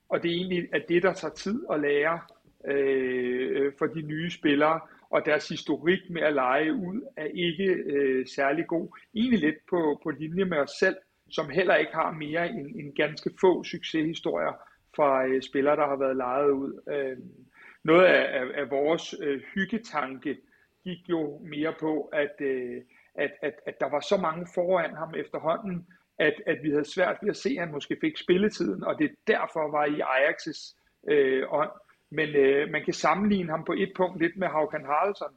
og 0.10 0.24
det 0.24 0.32
er 0.32 0.36
egentlig 0.36 0.70
at 0.74 0.86
det, 0.90 1.04
der 1.04 1.14
tager 1.14 1.34
tid 1.34 1.64
at 1.72 1.80
lære 1.80 2.20
øh, 2.68 3.72
for 3.80 3.86
de 3.86 4.02
nye 4.02 4.32
spillere, 4.32 4.80
og 5.10 5.26
deres 5.26 5.50
historik 5.50 6.10
med 6.10 6.22
at 6.22 6.34
lege 6.34 6.74
ud 6.74 7.02
er 7.18 7.26
ikke 7.26 7.74
øh, 7.74 8.28
særlig 8.36 8.68
god. 8.68 8.98
Egentlig 9.16 9.40
lidt 9.40 9.56
på, 9.70 10.00
på 10.04 10.10
linje 10.10 10.46
med 10.46 10.58
os 10.58 10.72
selv, 10.80 10.96
som 11.32 11.50
heller 11.50 11.76
ikke 11.76 11.94
har 11.94 12.12
mere 12.12 12.50
end, 12.50 12.76
end 12.76 12.96
ganske 12.96 13.30
få 13.42 13.64
succeshistorier 13.64 14.54
fra 14.96 15.26
øh, 15.26 15.42
spillere, 15.42 15.76
der 15.76 15.88
har 15.88 15.96
været 15.96 16.18
lejet 16.18 16.52
ud. 16.52 16.82
Øh, 16.94 17.18
noget 17.84 18.06
af, 18.06 18.40
af, 18.40 18.46
af 18.62 18.70
vores 18.70 19.16
øh, 19.22 19.42
hyggetanke 19.56 20.38
gik 20.84 21.10
jo 21.10 21.40
mere 21.44 21.74
på, 21.80 22.10
at, 22.14 22.36
øh, 22.40 22.82
at, 23.16 23.32
at, 23.42 23.54
at 23.66 23.80
der 23.80 23.90
var 23.90 24.00
så 24.00 24.18
mange 24.18 24.48
foran 24.56 24.96
ham 24.96 25.14
efterhånden, 25.18 25.88
at, 26.20 26.34
at 26.46 26.58
vi 26.64 26.70
havde 26.70 26.94
svært 26.94 27.18
ved 27.22 27.30
at 27.30 27.38
se, 27.38 27.50
at 27.50 27.60
han 27.60 27.72
måske 27.72 27.98
fik 28.02 28.18
spilletiden, 28.18 28.84
og 28.84 29.00
det 29.00 29.12
derfor 29.28 29.72
var 29.72 29.86
i 29.86 30.00
Ajax's 30.00 30.78
øh, 31.10 31.44
ånd. 31.50 31.72
Men 32.10 32.30
øh, 32.30 32.72
man 32.72 32.84
kan 32.86 32.94
sammenligne 32.94 33.50
ham 33.50 33.64
på 33.64 33.74
et 33.78 33.92
punkt 33.96 34.22
lidt 34.22 34.38
med 34.38 34.48
Haukan 34.48 34.86
Haraldsson, 34.86 35.34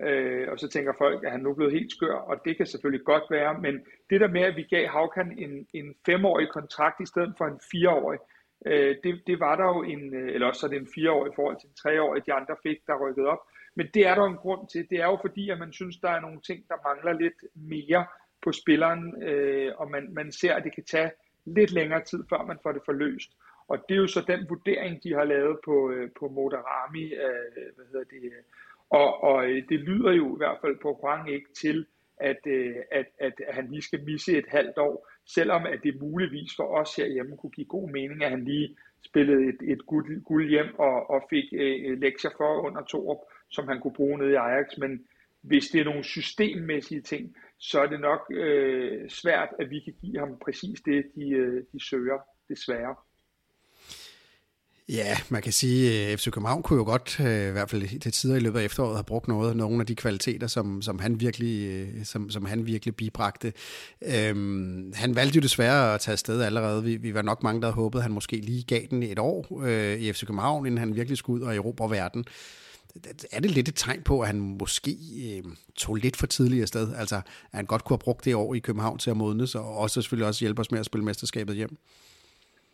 øh, 0.00 0.48
og 0.50 0.58
så 0.58 0.68
tænker 0.68 0.92
folk, 0.98 1.24
at 1.24 1.30
han 1.30 1.40
nu 1.40 1.50
er 1.50 1.54
blevet 1.54 1.72
helt 1.72 1.92
skør, 1.92 2.14
og 2.14 2.44
det 2.44 2.56
kan 2.56 2.66
selvfølgelig 2.66 3.04
godt 3.04 3.22
være, 3.30 3.60
men 3.60 3.74
det 4.10 4.20
der 4.20 4.28
med, 4.28 4.42
at 4.42 4.56
vi 4.56 4.62
gav 4.62 4.86
Haukan 4.88 5.38
en, 5.38 5.66
en 5.72 5.94
femårig 6.06 6.48
kontrakt 6.48 7.00
i 7.00 7.06
stedet 7.06 7.34
for 7.38 7.44
en 7.44 7.60
fireårig, 7.70 8.18
øh, 8.66 8.96
det, 9.04 9.22
det 9.26 9.40
var 9.40 9.56
der 9.56 9.64
jo 9.64 9.82
en, 9.82 10.14
øh, 10.14 10.34
eller 10.34 10.46
også 10.46 10.60
så 10.60 10.68
det 10.68 10.76
en 10.76 10.94
fireårig 10.94 11.32
i 11.32 11.34
forhold 11.34 11.56
til 11.60 11.68
en 11.68 11.74
treårig, 11.82 12.26
de 12.26 12.32
andre 12.32 12.56
fik, 12.62 12.78
der 12.86 13.08
rykkede 13.08 13.26
op. 13.26 13.42
Men 13.74 13.86
det 13.94 14.06
er 14.06 14.14
der 14.14 14.24
en 14.24 14.36
grund 14.36 14.68
til. 14.68 14.90
Det 14.90 14.98
er 15.00 15.06
jo 15.06 15.18
fordi, 15.20 15.50
at 15.50 15.58
man 15.58 15.72
synes, 15.72 15.96
der 15.96 16.10
er 16.10 16.20
nogle 16.20 16.40
ting, 16.40 16.68
der 16.68 16.74
mangler 16.88 17.12
lidt 17.12 17.40
mere 17.54 18.06
på 18.42 18.52
spilleren, 18.52 19.22
øh, 19.22 19.72
og 19.76 19.90
man, 19.90 20.14
man 20.14 20.32
ser, 20.32 20.54
at 20.54 20.64
det 20.64 20.74
kan 20.74 20.84
tage 20.84 21.10
lidt 21.44 21.72
længere 21.72 22.04
tid, 22.04 22.24
før 22.30 22.42
man 22.42 22.58
får 22.62 22.72
det 22.72 22.82
forløst. 22.84 23.30
Og 23.68 23.78
det 23.88 23.94
er 23.94 23.98
jo 23.98 24.06
så 24.06 24.24
den 24.26 24.46
vurdering, 24.48 25.02
de 25.02 25.14
har 25.14 25.24
lavet 25.24 25.58
på, 25.64 25.90
øh, 25.90 26.10
på 26.18 26.28
Motorami, 26.28 27.04
øh, 27.04 27.74
hvad 27.76 27.86
hedder 27.92 28.04
det, 28.04 28.24
øh. 28.24 28.42
og, 28.90 29.22
og 29.22 29.50
øh, 29.50 29.62
det 29.68 29.80
lyder 29.80 30.12
jo 30.12 30.36
i 30.36 30.38
hvert 30.38 30.58
fald 30.60 30.76
på 30.82 30.98
Huang 31.00 31.30
ikke 31.30 31.52
til, 31.62 31.86
at, 32.16 32.40
øh, 32.46 32.76
at, 32.90 33.06
at 33.18 33.32
han 33.48 33.70
lige 33.70 33.82
skal 33.82 34.04
misse 34.04 34.38
et 34.38 34.48
halvt 34.48 34.78
år, 34.78 35.08
selvom 35.26 35.66
at 35.66 35.80
det 35.82 36.00
muligvis 36.00 36.52
for 36.56 36.64
os 36.64 36.96
herhjemme 36.96 37.36
kunne 37.36 37.50
give 37.50 37.66
god 37.66 37.90
mening, 37.90 38.24
at 38.24 38.30
han 38.30 38.44
lige 38.44 38.76
spillede 39.04 39.48
et, 39.48 39.72
et 39.72 39.86
guld, 39.86 40.22
guld 40.22 40.48
hjem 40.48 40.78
og, 40.78 41.10
og 41.10 41.22
fik 41.30 41.44
øh, 41.52 42.00
lektier 42.00 42.30
for 42.36 42.60
under 42.66 42.82
to 42.82 43.08
som 43.54 43.68
han 43.68 43.80
kunne 43.80 43.94
bruge 43.94 44.18
nede 44.18 44.32
i 44.32 44.34
Ajax, 44.34 44.66
men 44.78 44.90
hvis 45.42 45.64
det 45.68 45.80
er 45.80 45.84
nogle 45.84 46.04
systemmæssige 46.04 47.00
ting, 47.00 47.36
så 47.58 47.80
er 47.80 47.86
det 47.86 48.00
nok 48.00 48.20
øh, 48.30 49.10
svært, 49.10 49.48
at 49.60 49.70
vi 49.70 49.80
kan 49.80 49.94
give 50.00 50.18
ham 50.18 50.38
præcis 50.44 50.80
det, 50.80 51.04
de, 51.16 51.28
øh, 51.30 51.62
de 51.72 51.84
søger, 51.84 52.18
desværre. 52.48 52.94
Ja, 54.88 55.16
man 55.28 55.42
kan 55.42 55.52
sige, 55.52 56.06
øh, 56.06 56.12
at 56.12 56.20
FC 56.20 56.30
København 56.30 56.62
kunne 56.62 56.76
jo 56.76 56.84
godt, 56.84 57.20
øh, 57.20 57.48
i 57.48 57.52
hvert 57.52 57.70
fald 57.70 57.82
i 57.82 57.98
det 57.98 58.12
tider 58.12 58.36
i 58.36 58.40
løbet 58.40 58.58
af 58.60 58.64
efteråret, 58.64 58.96
have 58.96 59.04
brugt 59.04 59.28
noget, 59.28 59.56
nogle 59.56 59.80
af 59.80 59.86
de 59.86 59.94
kvaliteter, 59.94 60.46
som, 60.46 60.82
som, 60.82 60.98
han, 60.98 61.20
virkelig, 61.20 61.68
øh, 61.68 62.04
som, 62.04 62.30
som 62.30 62.44
han 62.44 62.66
virkelig 62.66 62.96
bibragte. 62.96 63.52
Øhm, 64.02 64.92
han 64.94 65.16
valgte 65.16 65.36
jo 65.36 65.42
desværre 65.42 65.94
at 65.94 66.00
tage 66.00 66.12
afsted 66.12 66.42
allerede. 66.42 66.84
Vi, 66.84 66.96
vi 66.96 67.14
var 67.14 67.22
nok 67.22 67.42
mange, 67.42 67.60
der 67.60 67.66
havde 67.66 67.74
håbet, 67.74 67.98
at 67.98 68.02
han 68.02 68.12
måske 68.12 68.36
lige 68.36 68.62
gav 68.62 68.80
den 68.90 69.02
et 69.02 69.18
år 69.18 69.62
øh, 69.64 70.00
i 70.00 70.12
FC 70.12 70.26
København, 70.26 70.66
inden 70.66 70.78
han 70.78 70.96
virkelig 70.96 71.18
skulle 71.18 71.42
ud 71.42 71.46
og 71.46 71.56
erobre 71.56 71.90
verden 71.90 72.24
er 73.32 73.40
det 73.40 73.50
lidt 73.50 73.68
et 73.68 73.74
tegn 73.76 74.02
på, 74.02 74.20
at 74.20 74.26
han 74.26 74.40
måske 74.40 74.90
øh, 75.24 75.44
tog 75.76 75.94
lidt 75.94 76.16
for 76.16 76.26
tidligt 76.26 76.62
afsted? 76.62 76.94
Altså, 76.96 77.16
at 77.16 77.56
han 77.58 77.66
godt 77.66 77.84
kunne 77.84 77.94
have 77.94 78.04
brugt 78.04 78.24
det 78.24 78.34
år 78.34 78.54
i 78.54 78.58
København 78.58 78.98
til 78.98 79.10
at 79.10 79.16
modnes, 79.16 79.54
og 79.54 79.78
også 79.78 80.02
selvfølgelig 80.02 80.26
også 80.26 80.44
hjælpe 80.44 80.60
os 80.60 80.70
med 80.70 80.80
at 80.80 80.86
spille 80.86 81.04
mesterskabet 81.04 81.56
hjem? 81.56 81.76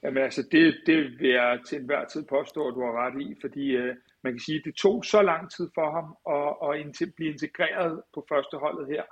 Jamen 0.02 0.22
altså, 0.22 0.42
det, 0.52 0.76
det 0.86 0.96
vil 1.20 1.30
jeg 1.30 1.58
til 1.68 1.78
enhver 1.78 2.04
tid 2.04 2.22
påstå, 2.22 2.68
at 2.68 2.74
du 2.74 2.80
har 2.80 3.06
ret 3.06 3.22
i, 3.22 3.36
fordi 3.40 3.70
øh, 3.70 3.96
man 4.24 4.32
kan 4.32 4.40
sige, 4.40 4.58
at 4.58 4.64
det 4.64 4.74
tog 4.74 5.04
så 5.04 5.22
lang 5.22 5.50
tid 5.50 5.68
for 5.74 5.88
ham 5.96 6.08
at, 6.36 6.50
at 7.02 7.14
blive 7.16 7.32
integreret 7.32 8.02
på 8.14 8.26
første 8.28 8.56
holdet 8.56 8.86
her. 8.88 9.02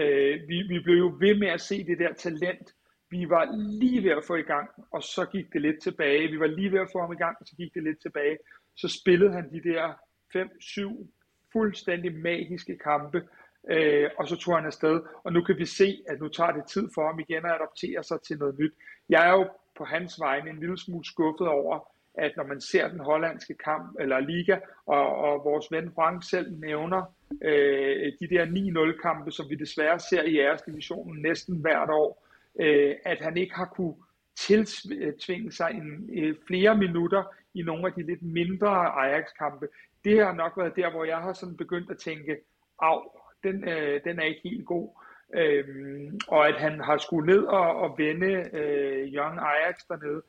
Øh, 0.00 0.48
vi, 0.48 0.62
vi 0.62 0.78
blev 0.80 0.96
jo 0.96 1.16
ved 1.20 1.34
med 1.38 1.48
at 1.48 1.60
se 1.60 1.86
det 1.86 1.98
der 1.98 2.12
talent. 2.14 2.68
Vi 3.10 3.28
var 3.28 3.44
lige 3.80 4.02
ved 4.02 4.10
at 4.10 4.24
få 4.24 4.34
i 4.34 4.42
gang, 4.42 4.68
og 4.90 5.02
så 5.02 5.26
gik 5.32 5.52
det 5.52 5.62
lidt 5.62 5.82
tilbage. 5.82 6.30
Vi 6.30 6.40
var 6.40 6.46
lige 6.46 6.72
ved 6.72 6.80
at 6.80 6.88
få 6.92 7.00
ham 7.00 7.12
i 7.12 7.22
gang, 7.24 7.36
og 7.40 7.46
så 7.46 7.56
gik 7.56 7.74
det 7.74 7.82
lidt 7.82 8.02
tilbage. 8.02 8.36
Så 8.76 8.88
spillede 9.00 9.32
han 9.32 9.50
de 9.50 9.62
der 9.70 9.94
5-7 10.36 11.06
fuldstændig 11.52 12.14
magiske 12.14 12.78
kampe, 12.78 13.28
øh, 13.70 14.10
og 14.18 14.28
så 14.28 14.36
tog 14.36 14.56
han 14.56 14.66
afsted. 14.66 15.00
Og 15.24 15.32
nu 15.32 15.42
kan 15.42 15.58
vi 15.58 15.66
se, 15.66 16.02
at 16.08 16.20
nu 16.20 16.28
tager 16.28 16.52
det 16.52 16.66
tid 16.66 16.88
for 16.94 17.06
ham 17.06 17.18
igen 17.18 17.44
at 17.44 17.52
adoptere 17.52 18.02
sig 18.04 18.20
til 18.20 18.38
noget 18.38 18.58
nyt. 18.58 18.72
Jeg 19.08 19.28
er 19.28 19.32
jo 19.32 19.48
på 19.76 19.84
hans 19.84 20.20
vegne 20.20 20.50
en 20.50 20.60
lille 20.60 20.78
smule 20.78 21.04
skuffet 21.04 21.48
over, 21.48 21.88
at 22.14 22.32
når 22.36 22.44
man 22.44 22.60
ser 22.60 22.88
den 22.88 23.00
hollandske 23.00 23.54
kamp, 23.54 23.96
eller 24.00 24.20
liga, 24.20 24.58
og, 24.86 25.14
og 25.16 25.44
vores 25.44 25.66
ven 25.70 25.92
Frank 25.94 26.22
selv 26.30 26.58
nævner 26.58 27.02
øh, 27.42 28.12
de 28.20 28.28
der 28.28 28.92
9-0 28.94 29.00
kampe, 29.02 29.30
som 29.30 29.46
vi 29.50 29.54
desværre 29.54 29.98
ser 30.00 30.22
i 30.22 30.38
jeres 30.38 30.62
næsten 31.06 31.56
hvert 31.60 31.90
år, 31.90 32.26
øh, 32.60 32.94
at 33.04 33.20
han 33.20 33.36
ikke 33.36 33.54
har 33.54 33.64
kunne 33.76 33.94
tiltvinge 34.36 35.52
sig 35.52 35.70
en, 35.70 36.10
øh, 36.12 36.36
flere 36.46 36.76
minutter 36.76 37.22
i 37.54 37.62
nogle 37.62 37.86
af 37.86 37.92
de 37.92 38.02
lidt 38.02 38.22
mindre 38.22 38.68
Ajax-kampe. 38.68 39.68
Det 40.06 40.24
har 40.24 40.32
nok 40.32 40.52
været 40.56 40.76
der, 40.76 40.90
hvor 40.90 41.04
jeg 41.04 41.16
har 41.16 41.32
sådan 41.32 41.56
begyndt 41.56 41.90
at 41.90 41.98
tænke, 41.98 42.36
af, 42.82 42.98
den, 43.42 43.68
øh, 43.68 44.00
den 44.04 44.18
er 44.18 44.24
ikke 44.24 44.40
helt 44.44 44.66
god. 44.66 44.88
Øhm, 45.34 46.20
og 46.28 46.48
at 46.48 46.54
han 46.54 46.80
har 46.80 46.98
skulle 46.98 47.32
ned 47.32 47.44
og, 47.44 47.76
og 47.76 47.98
vende 47.98 48.32
øh, 48.52 49.08
Young 49.14 49.38
Ajax 49.38 49.76
dernede, 49.88 50.22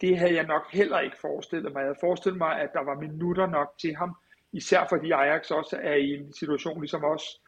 det 0.00 0.18
havde 0.18 0.34
jeg 0.34 0.46
nok 0.46 0.72
heller 0.72 1.00
ikke 1.00 1.16
forestillet 1.20 1.72
mig. 1.72 1.80
Jeg 1.80 1.86
havde 1.86 2.00
forestillet 2.00 2.38
mig, 2.38 2.60
at 2.60 2.70
der 2.72 2.84
var 2.84 2.94
minutter 2.94 3.46
nok 3.46 3.74
til 3.80 3.94
ham, 3.94 4.16
især 4.52 4.86
fordi 4.88 5.10
Ajax 5.10 5.50
også 5.50 5.78
er 5.82 5.94
i 5.94 6.14
en 6.14 6.32
situation 6.32 6.80
ligesom 6.80 7.04
os, 7.04 7.40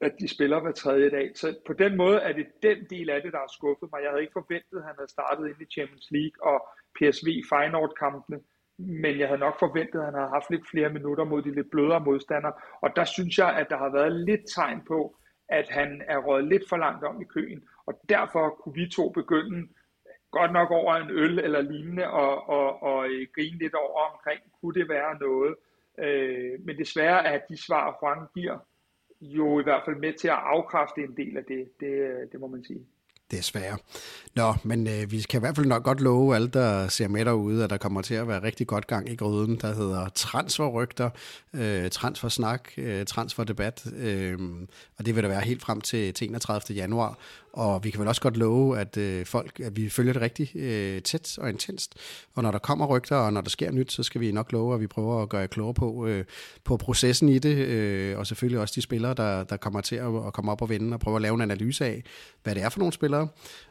at 0.00 0.12
de 0.20 0.28
spiller 0.28 0.60
hver 0.60 0.72
tredje 0.72 1.10
dag. 1.10 1.30
Så 1.34 1.56
på 1.66 1.72
den 1.72 1.96
måde 1.96 2.18
er 2.18 2.32
det 2.32 2.46
den 2.62 2.78
del 2.90 3.10
af 3.10 3.22
det, 3.22 3.32
der 3.32 3.38
har 3.38 3.52
skuffet 3.52 3.88
mig. 3.92 4.02
Jeg 4.02 4.10
havde 4.10 4.22
ikke 4.22 4.38
forventet, 4.40 4.78
at 4.78 4.84
han 4.84 4.94
havde 4.98 5.10
startet 5.10 5.48
ind 5.48 5.60
i 5.60 5.72
Champions 5.74 6.08
League 6.10 6.52
og 6.52 6.58
PSV 6.96 7.28
Feyenoord-kampene, 7.50 8.40
men 8.86 9.18
jeg 9.18 9.28
havde 9.28 9.40
nok 9.40 9.58
forventet, 9.58 9.98
at 9.98 10.04
han 10.04 10.14
havde 10.14 10.28
haft 10.28 10.50
lidt 10.50 10.68
flere 10.70 10.92
minutter 10.92 11.24
mod 11.24 11.42
de 11.42 11.54
lidt 11.54 11.70
blødere 11.70 12.00
modstandere. 12.00 12.52
Og 12.80 12.96
der 12.96 13.04
synes 13.04 13.38
jeg, 13.38 13.56
at 13.56 13.66
der 13.70 13.76
har 13.76 13.88
været 13.92 14.12
lidt 14.12 14.40
tegn 14.54 14.80
på, 14.88 15.16
at 15.48 15.68
han 15.68 16.02
er 16.08 16.18
røget 16.18 16.48
lidt 16.48 16.68
for 16.68 16.76
langt 16.76 17.04
om 17.04 17.22
i 17.22 17.24
køen. 17.24 17.62
Og 17.86 18.00
derfor 18.08 18.48
kunne 18.48 18.74
vi 18.74 18.88
to 18.88 19.08
begynde 19.08 19.68
godt 20.30 20.52
nok 20.52 20.70
over 20.70 20.94
en 20.94 21.10
øl 21.10 21.38
eller 21.38 21.60
lignende 21.60 22.10
og, 22.10 22.48
og, 22.48 22.82
og 22.82 23.08
øh, 23.08 23.26
grine 23.34 23.58
lidt 23.58 23.74
over 23.74 24.00
omkring, 24.12 24.40
kunne 24.60 24.74
det 24.74 24.88
være 24.88 25.18
noget. 25.20 25.54
Øh, 25.98 26.60
men 26.64 26.78
desværre 26.78 27.26
er 27.26 27.40
de 27.48 27.56
svar, 27.66 27.96
Frank 28.00 28.32
giver, 28.34 28.58
jo 29.20 29.60
i 29.60 29.62
hvert 29.62 29.82
fald 29.84 29.96
med 29.96 30.12
til 30.12 30.28
at 30.28 30.42
afkræfte 30.54 31.00
en 31.00 31.16
del 31.16 31.36
af 31.36 31.44
det, 31.44 31.70
det, 31.80 31.92
øh, 31.92 32.32
det 32.32 32.40
må 32.40 32.46
man 32.46 32.64
sige 32.64 32.86
desværre. 33.36 33.78
Nå, 34.34 34.54
men 34.64 34.86
øh, 34.86 35.10
vi 35.10 35.20
kan 35.20 35.38
i 35.38 35.40
hvert 35.40 35.56
fald 35.56 35.66
nok 35.66 35.84
godt 35.84 36.00
love 36.00 36.34
alle, 36.34 36.48
der 36.48 36.88
ser 36.88 37.08
med 37.08 37.24
derude, 37.24 37.64
at 37.64 37.70
der 37.70 37.76
kommer 37.76 38.02
til 38.02 38.14
at 38.14 38.28
være 38.28 38.42
rigtig 38.42 38.66
godt 38.66 38.86
gang 38.86 39.08
i 39.08 39.16
gryden, 39.16 39.56
der 39.56 39.74
hedder 39.74 40.08
transferrygter, 40.14 41.10
øh, 41.54 41.90
transfersnak, 41.90 42.68
øh, 42.76 43.06
transferdebat, 43.06 43.86
øh, 43.96 44.38
og 44.98 45.06
det 45.06 45.16
vil 45.16 45.22
der 45.22 45.28
være 45.28 45.40
helt 45.40 45.62
frem 45.62 45.80
til, 45.80 46.14
til 46.14 46.28
31. 46.28 46.76
januar. 46.76 47.18
Og 47.52 47.84
vi 47.84 47.90
kan 47.90 48.00
vel 48.00 48.08
også 48.08 48.20
godt 48.20 48.36
love, 48.36 48.78
at 48.78 48.96
øh, 48.96 49.26
folk, 49.26 49.60
at 49.60 49.76
vi 49.76 49.88
følger 49.88 50.12
det 50.12 50.22
rigtig 50.22 50.56
øh, 50.56 51.02
tæt 51.02 51.38
og 51.38 51.48
intenst. 51.48 51.94
Og 52.34 52.42
når 52.42 52.50
der 52.50 52.58
kommer 52.58 52.86
rygter, 52.86 53.16
og 53.16 53.32
når 53.32 53.40
der 53.40 53.50
sker 53.50 53.70
nyt, 53.70 53.92
så 53.92 54.02
skal 54.02 54.20
vi 54.20 54.32
nok 54.32 54.52
love, 54.52 54.74
at 54.74 54.80
vi 54.80 54.86
prøver 54.86 55.22
at 55.22 55.28
gøre 55.28 55.40
jer 55.40 55.46
klogere 55.46 55.74
på, 55.74 56.06
øh, 56.06 56.24
på 56.64 56.76
processen 56.76 57.28
i 57.28 57.38
det, 57.38 57.56
øh, 57.56 58.18
og 58.18 58.26
selvfølgelig 58.26 58.60
også 58.60 58.72
de 58.76 58.82
spillere, 58.82 59.14
der, 59.14 59.44
der 59.44 59.56
kommer 59.56 59.80
til 59.80 59.96
at, 59.96 60.26
at 60.26 60.32
komme 60.32 60.52
op 60.52 60.62
og 60.62 60.70
vinde, 60.70 60.94
og 60.94 61.00
prøve 61.00 61.16
at 61.16 61.22
lave 61.22 61.34
en 61.34 61.40
analyse 61.40 61.84
af, 61.84 62.02
hvad 62.42 62.54
det 62.54 62.62
er 62.62 62.68
for 62.68 62.78
nogle 62.78 62.92
spillere, 62.92 63.28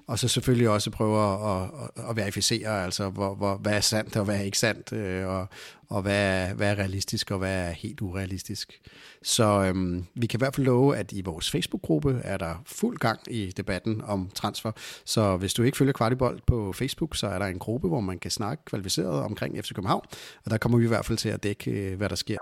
og 0.07 0.19
så 0.19 0.27
selvfølgelig 0.27 0.69
også 0.69 0.89
prøve 0.89 1.33
at, 1.33 1.61
at, 1.61 2.09
at 2.09 2.15
verificere, 2.15 2.83
altså 2.83 3.09
hvor, 3.09 3.35
hvor, 3.35 3.55
hvad 3.55 3.73
er 3.73 3.79
sandt 3.79 4.15
og 4.15 4.25
hvad 4.25 4.35
er 4.35 4.41
ikke 4.41 4.59
sandt, 4.59 4.93
øh, 4.93 5.27
og, 5.27 5.47
og 5.91 6.01
hvad 6.01 6.47
er, 6.47 6.53
hvad 6.53 6.71
er 6.71 6.75
realistisk 6.75 7.31
og 7.31 7.37
hvad 7.37 7.67
er 7.67 7.71
helt 7.71 8.01
urealistisk. 8.01 8.81
Så 9.23 9.43
øhm, 9.43 10.05
vi 10.15 10.27
kan 10.27 10.37
i 10.37 10.41
hvert 10.41 10.55
fald 10.55 10.65
love, 10.65 10.97
at 10.97 11.11
i 11.11 11.21
vores 11.21 11.51
Facebook-gruppe 11.51 12.21
er 12.23 12.37
der 12.37 12.63
fuld 12.65 12.97
gang 12.97 13.19
i 13.29 13.51
debatten 13.57 14.01
om 14.01 14.29
transfer. 14.35 14.71
Så 15.05 15.37
hvis 15.37 15.53
du 15.53 15.63
ikke 15.63 15.77
følger 15.77 15.93
Kvartibold 15.93 16.39
på 16.47 16.73
Facebook, 16.73 17.15
så 17.15 17.27
er 17.27 17.39
der 17.39 17.45
en 17.45 17.59
gruppe, 17.59 17.87
hvor 17.87 17.99
man 17.99 18.19
kan 18.19 18.31
snakke 18.31 18.65
kvalificeret 18.65 19.23
omkring 19.23 19.63
FC 19.63 19.73
København, 19.73 20.05
og 20.45 20.51
der 20.51 20.57
kommer 20.57 20.77
vi 20.77 20.83
i 20.83 20.87
hvert 20.87 21.05
fald 21.05 21.17
til 21.17 21.29
at 21.29 21.43
dække, 21.43 21.71
øh, 21.71 21.97
hvad 21.97 22.09
der 22.09 22.15
sker. 22.15 22.37